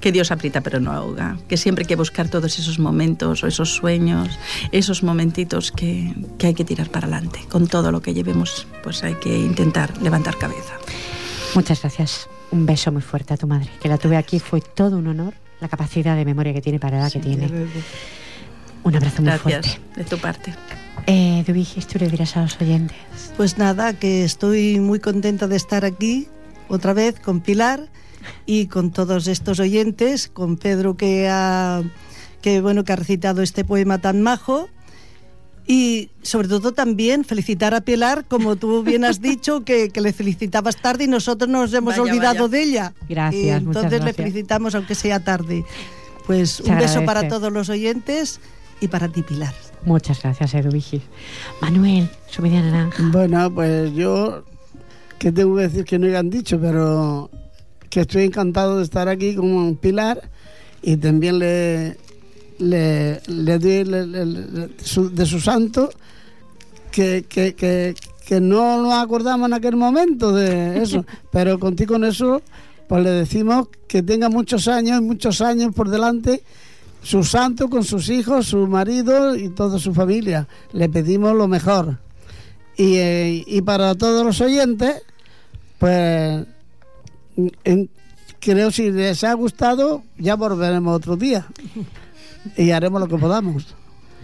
que 0.00 0.12
Dios 0.12 0.30
aprieta 0.30 0.60
pero 0.60 0.80
no 0.80 0.92
ahoga. 0.92 1.36
Que 1.48 1.56
siempre 1.56 1.82
hay 1.82 1.86
que 1.88 1.96
buscar 1.96 2.28
todos 2.28 2.58
esos 2.58 2.78
momentos 2.78 3.42
o 3.42 3.46
esos 3.46 3.74
sueños, 3.74 4.38
esos 4.72 5.02
momentitos 5.02 5.72
que, 5.72 6.14
que 6.38 6.48
hay 6.48 6.54
que 6.54 6.64
tirar 6.64 6.90
para 6.90 7.06
adelante. 7.06 7.40
Con 7.48 7.66
todo 7.66 7.90
lo 7.92 8.00
que 8.00 8.14
llevemos, 8.14 8.66
pues 8.82 9.02
hay 9.04 9.14
que 9.14 9.36
intentar 9.38 9.96
levantar 10.02 10.36
cabeza. 10.38 10.74
Muchas 11.54 11.80
gracias. 11.82 12.28
Un 12.50 12.64
beso 12.66 12.90
muy 12.92 13.02
fuerte 13.02 13.34
a 13.34 13.36
tu 13.36 13.46
madre, 13.46 13.68
que 13.80 13.88
la 13.88 13.98
tuve 13.98 14.16
aquí, 14.16 14.38
fue 14.38 14.60
todo 14.60 14.96
un 14.98 15.06
honor. 15.08 15.34
La 15.60 15.68
capacidad 15.68 16.14
de 16.16 16.24
memoria 16.24 16.54
que 16.54 16.60
tiene 16.60 16.78
para 16.78 16.98
la 16.98 17.02
edad 17.04 17.12
que 17.12 17.18
tiene. 17.18 17.50
Un 18.84 18.94
abrazo 18.94 19.22
muy 19.22 19.32
Gracias 19.32 19.66
fuerte. 19.66 19.80
de 19.96 20.04
tu 20.04 20.18
parte. 20.18 20.54
Eh, 21.06 21.42
Dubigis, 21.46 21.86
tú 21.86 21.98
le 21.98 22.08
dirás 22.08 22.36
a 22.36 22.42
los 22.42 22.60
oyentes. 22.60 22.96
Pues 23.36 23.58
nada, 23.58 23.92
que 23.92 24.24
estoy 24.24 24.78
muy 24.78 25.00
contenta 25.00 25.48
de 25.48 25.56
estar 25.56 25.84
aquí 25.84 26.28
otra 26.68 26.92
vez 26.92 27.18
con 27.18 27.40
Pilar 27.40 27.88
y 28.46 28.66
con 28.66 28.90
todos 28.90 29.26
estos 29.26 29.60
oyentes, 29.60 30.28
con 30.28 30.56
Pedro 30.56 30.96
que 30.96 31.28
ha, 31.28 31.82
que, 32.42 32.60
bueno, 32.60 32.84
que 32.84 32.92
ha 32.92 32.96
recitado 32.96 33.42
este 33.42 33.64
poema 33.64 33.98
tan 33.98 34.22
majo. 34.22 34.68
Y 35.70 36.08
sobre 36.22 36.48
todo 36.48 36.72
también 36.72 37.26
felicitar 37.26 37.74
a 37.74 37.82
Pilar, 37.82 38.24
como 38.26 38.56
tú 38.56 38.82
bien 38.82 39.04
has 39.04 39.20
dicho, 39.20 39.64
que, 39.66 39.90
que 39.90 40.00
le 40.00 40.14
felicitabas 40.14 40.76
tarde 40.76 41.04
y 41.04 41.08
nosotros 41.08 41.50
nos 41.50 41.74
hemos 41.74 41.98
Vaya, 41.98 42.02
olvidado 42.10 42.48
vaya. 42.48 42.48
de 42.48 42.62
ella. 42.62 42.94
Gracias, 43.06 43.60
Y 43.60 43.64
muchas 43.66 43.82
entonces 43.84 44.04
le 44.04 44.12
felicitamos 44.14 44.74
aunque 44.74 44.94
sea 44.94 45.22
tarde. 45.22 45.66
Pues 46.26 46.52
Se 46.52 46.70
un 46.70 46.78
beso 46.78 47.04
para 47.04 47.28
todos 47.28 47.52
los 47.52 47.68
oyentes 47.68 48.40
y 48.80 48.88
para 48.88 49.08
ti, 49.08 49.22
Pilar. 49.22 49.52
Muchas 49.84 50.22
gracias, 50.22 50.54
Edu 50.54 50.70
Vigis. 50.70 51.02
Manuel, 51.60 52.08
su 52.30 52.40
media 52.40 52.62
naranja. 52.62 53.02
Bueno, 53.12 53.52
pues 53.52 53.92
yo, 53.94 54.44
que 55.18 55.32
tengo 55.32 55.56
que 55.56 55.62
decir 55.62 55.84
que 55.84 55.98
no 55.98 56.06
hayan 56.06 56.30
dicho, 56.30 56.58
pero 56.58 57.30
que 57.90 58.00
estoy 58.00 58.24
encantado 58.24 58.78
de 58.78 58.84
estar 58.84 59.08
aquí 59.08 59.34
con 59.34 59.76
Pilar 59.76 60.28
y 60.82 60.96
también 60.96 61.38
le, 61.38 61.96
le, 62.58 63.20
le 63.26 63.58
doy 63.58 63.84
le- 63.84 64.68
su- 64.82 65.10
de 65.14 65.26
su 65.26 65.40
santo 65.40 65.90
que, 66.90 67.24
que, 67.28 67.54
que, 67.54 67.94
que 68.26 68.40
no 68.40 68.82
nos 68.82 68.94
acordamos 68.94 69.48
en 69.48 69.54
aquel 69.54 69.76
momento 69.76 70.32
de 70.32 70.82
eso, 70.82 71.04
pero 71.32 71.58
contigo 71.58 71.94
con 71.94 72.04
eso 72.04 72.42
pues 72.88 73.02
le 73.04 73.10
decimos 73.10 73.68
que 73.86 74.02
tenga 74.02 74.28
muchos 74.30 74.66
años, 74.66 75.02
muchos 75.02 75.40
años 75.42 75.74
por 75.74 75.90
delante 75.90 76.42
su 77.02 77.22
santo 77.22 77.68
con 77.68 77.84
sus 77.84 78.08
hijos, 78.08 78.46
su 78.46 78.66
marido 78.66 79.36
y 79.36 79.50
toda 79.50 79.78
su 79.78 79.92
familia. 79.94 80.48
Le 80.72 80.88
pedimos 80.88 81.36
lo 81.36 81.46
mejor. 81.48 81.98
Y, 82.76 82.96
eh, 82.96 83.44
y 83.46 83.60
para 83.62 83.94
todos 83.94 84.24
los 84.24 84.40
oyentes, 84.40 85.02
pues 85.78 86.44
en- 87.64 87.90
creo 88.40 88.70
si 88.70 88.90
les 88.90 89.24
ha 89.24 89.32
gustado, 89.34 90.02
ya 90.18 90.36
volveremos 90.36 90.94
otro 90.96 91.16
día 91.16 91.46
y 92.56 92.70
haremos 92.70 93.00
lo 93.00 93.08
que 93.08 93.16
podamos. 93.18 93.74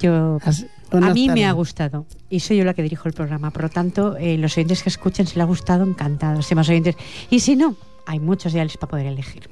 Yo, 0.00 0.38
Así- 0.44 0.66
a 0.92 1.12
mí 1.14 1.28
me 1.28 1.46
ha 1.46 1.52
gustado 1.52 2.06
y 2.30 2.40
soy 2.40 2.58
yo 2.58 2.64
la 2.64 2.74
que 2.74 2.82
dirijo 2.82 3.08
el 3.08 3.14
programa. 3.14 3.50
Por 3.50 3.62
lo 3.62 3.68
tanto, 3.70 4.16
eh, 4.16 4.36
los 4.38 4.56
oyentes 4.56 4.82
que 4.82 4.88
escuchen, 4.88 5.26
si 5.26 5.34
les 5.36 5.42
ha 5.42 5.46
gustado, 5.46 5.84
encantados. 5.84 6.46
Si 6.46 6.54
más 6.54 6.68
oyentes. 6.68 6.96
Y 7.30 7.40
si 7.40 7.56
no, 7.56 7.76
hay 8.06 8.20
muchos 8.20 8.52
ya 8.52 8.62
les 8.64 8.76
para 8.76 8.90
poder 8.90 9.06
elegir. 9.06 9.48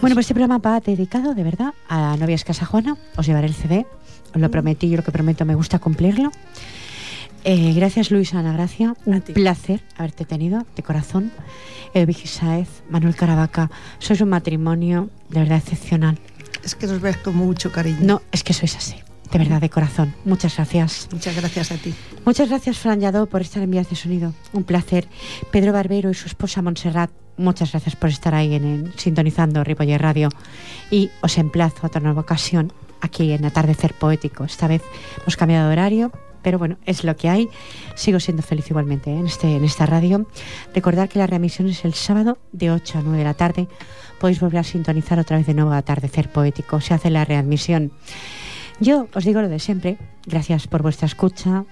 Bueno, 0.00 0.14
pues 0.14 0.24
este 0.24 0.34
programa 0.34 0.58
va 0.58 0.80
dedicado, 0.80 1.34
de 1.34 1.44
verdad, 1.44 1.74
a 1.88 2.16
Novias 2.16 2.44
Casa 2.44 2.64
Juana. 2.64 2.96
Os 3.16 3.26
llevaré 3.26 3.46
el 3.46 3.54
CD. 3.54 3.86
Os 4.34 4.40
lo 4.40 4.50
prometí, 4.50 4.88
yo 4.88 4.96
lo 4.96 5.02
que 5.02 5.12
prometo 5.12 5.44
me 5.44 5.54
gusta 5.54 5.78
cumplirlo. 5.78 6.30
Eh, 7.44 7.72
gracias, 7.74 8.10
Luisa 8.10 8.38
Ana 8.38 8.52
Gracia. 8.52 8.94
Un 9.06 9.20
placer 9.22 9.82
haberte 9.96 10.24
tenido, 10.24 10.66
de 10.76 10.82
corazón. 10.82 11.32
Edvigi 11.94 12.28
Saez, 12.28 12.68
Manuel 12.90 13.16
Caravaca. 13.16 13.70
Sois 13.98 14.20
un 14.20 14.28
matrimonio 14.28 15.08
de 15.30 15.40
verdad 15.40 15.58
excepcional. 15.58 16.18
Es 16.62 16.74
que 16.74 16.86
nos 16.86 17.00
ves 17.00 17.16
con 17.16 17.34
mucho 17.36 17.72
cariño. 17.72 17.98
No, 18.02 18.22
es 18.30 18.44
que 18.44 18.52
sois 18.52 18.76
así. 18.76 18.96
De 19.32 19.38
verdad, 19.38 19.60
de 19.60 19.70
corazón. 19.70 20.14
Muchas 20.24 20.56
gracias. 20.56 21.08
Muchas 21.12 21.34
gracias 21.36 21.70
a 21.72 21.76
ti. 21.76 21.94
Muchas 22.26 22.48
gracias, 22.48 22.78
Fran 22.78 23.00
Lladó, 23.00 23.26
por 23.26 23.40
estar 23.40 23.62
en 23.62 23.70
Vías 23.70 23.88
de 23.88 23.96
Sonido. 23.96 24.34
Un 24.52 24.64
placer. 24.64 25.08
Pedro 25.50 25.72
Barbero 25.72 26.10
y 26.10 26.14
su 26.14 26.26
esposa 26.26 26.62
Montserrat, 26.62 27.10
muchas 27.36 27.70
gracias 27.70 27.96
por 27.96 28.10
estar 28.10 28.34
ahí 28.34 28.54
en, 28.54 28.64
en- 28.64 28.92
sintonizando 28.98 29.64
Ripoller 29.64 30.02
Radio. 30.02 30.28
Y 30.90 31.10
os 31.22 31.38
emplazo 31.38 31.78
a 31.82 31.86
otra 31.86 32.00
nueva 32.00 32.20
ocasión 32.20 32.72
aquí 33.00 33.32
en 33.32 33.44
Atardecer 33.44 33.94
Poético. 33.94 34.44
Esta 34.44 34.66
vez 34.66 34.82
hemos 35.22 35.36
cambiado 35.36 35.68
de 35.68 35.72
horario, 35.72 36.12
pero 36.42 36.58
bueno, 36.58 36.76
es 36.86 37.04
lo 37.04 37.16
que 37.16 37.28
hay. 37.28 37.48
Sigo 37.94 38.20
siendo 38.20 38.42
feliz 38.42 38.68
igualmente 38.70 39.10
¿eh? 39.10 39.18
en, 39.18 39.26
este, 39.26 39.56
en 39.56 39.64
esta 39.64 39.86
radio. 39.86 40.26
Recordar 40.74 41.08
que 41.08 41.18
la 41.18 41.26
reemisión 41.26 41.68
es 41.68 41.84
el 41.84 41.94
sábado 41.94 42.38
de 42.52 42.70
8 42.70 42.98
a 42.98 43.02
9 43.02 43.18
de 43.18 43.24
la 43.24 43.34
tarde. 43.34 43.68
Podéis 44.18 44.40
volver 44.40 44.60
a 44.60 44.64
sintonizar 44.64 45.18
otra 45.18 45.38
vez 45.38 45.46
de 45.46 45.54
nuevo 45.54 45.72
Atardecer 45.72 46.30
Poético. 46.30 46.80
Se 46.80 46.94
hace 46.94 47.10
la 47.10 47.24
readmisión. 47.24 47.92
Yo 48.80 49.08
os 49.14 49.24
digo 49.24 49.42
lo 49.42 49.48
de 49.48 49.58
siempre, 49.58 49.98
gracias 50.26 50.66
por 50.66 50.82
vuestra 50.82 51.06
escucha 51.06 51.64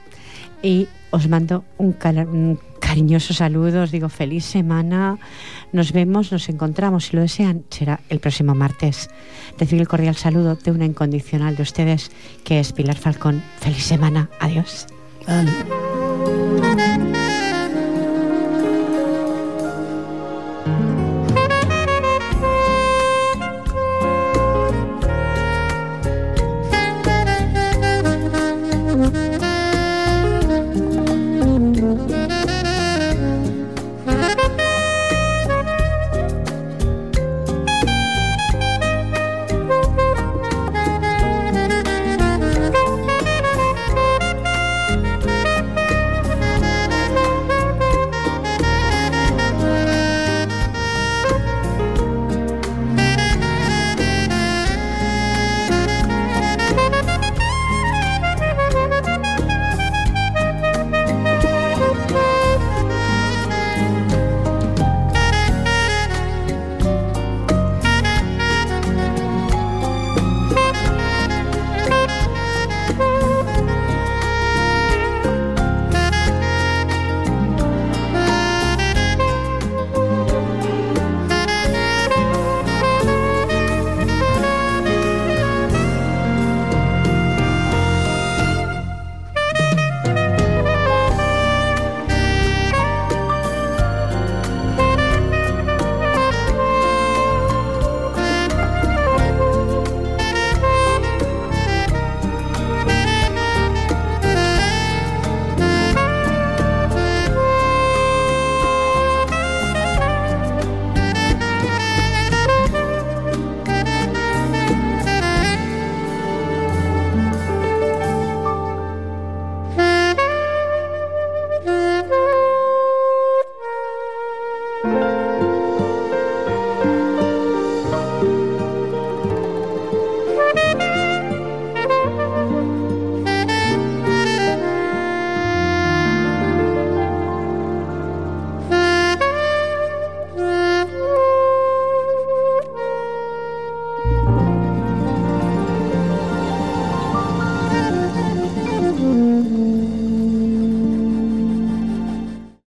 y 0.62 0.88
os 1.10 1.28
mando 1.28 1.64
un, 1.78 1.92
cariñoso 2.80 3.34
saludo, 3.34 3.82
os 3.82 3.90
digo 3.90 4.08
feliz 4.08 4.44
semana, 4.44 5.18
nos 5.72 5.92
vemos, 5.92 6.32
nos 6.32 6.48
encontramos, 6.48 7.06
si 7.06 7.16
lo 7.16 7.22
desean, 7.22 7.64
será 7.70 8.00
el 8.08 8.20
próximo 8.20 8.54
martes. 8.54 9.10
Recibir 9.58 9.82
el 9.82 9.88
cordial 9.88 10.16
saludo 10.16 10.56
de 10.56 10.70
una 10.70 10.86
incondicional 10.86 11.56
de 11.56 11.62
ustedes, 11.62 12.10
que 12.44 12.60
es 12.60 12.72
Pilar 12.72 12.96
Falcón. 12.96 13.42
Feliz 13.60 13.84
semana, 13.84 14.30
adiós. 14.40 14.86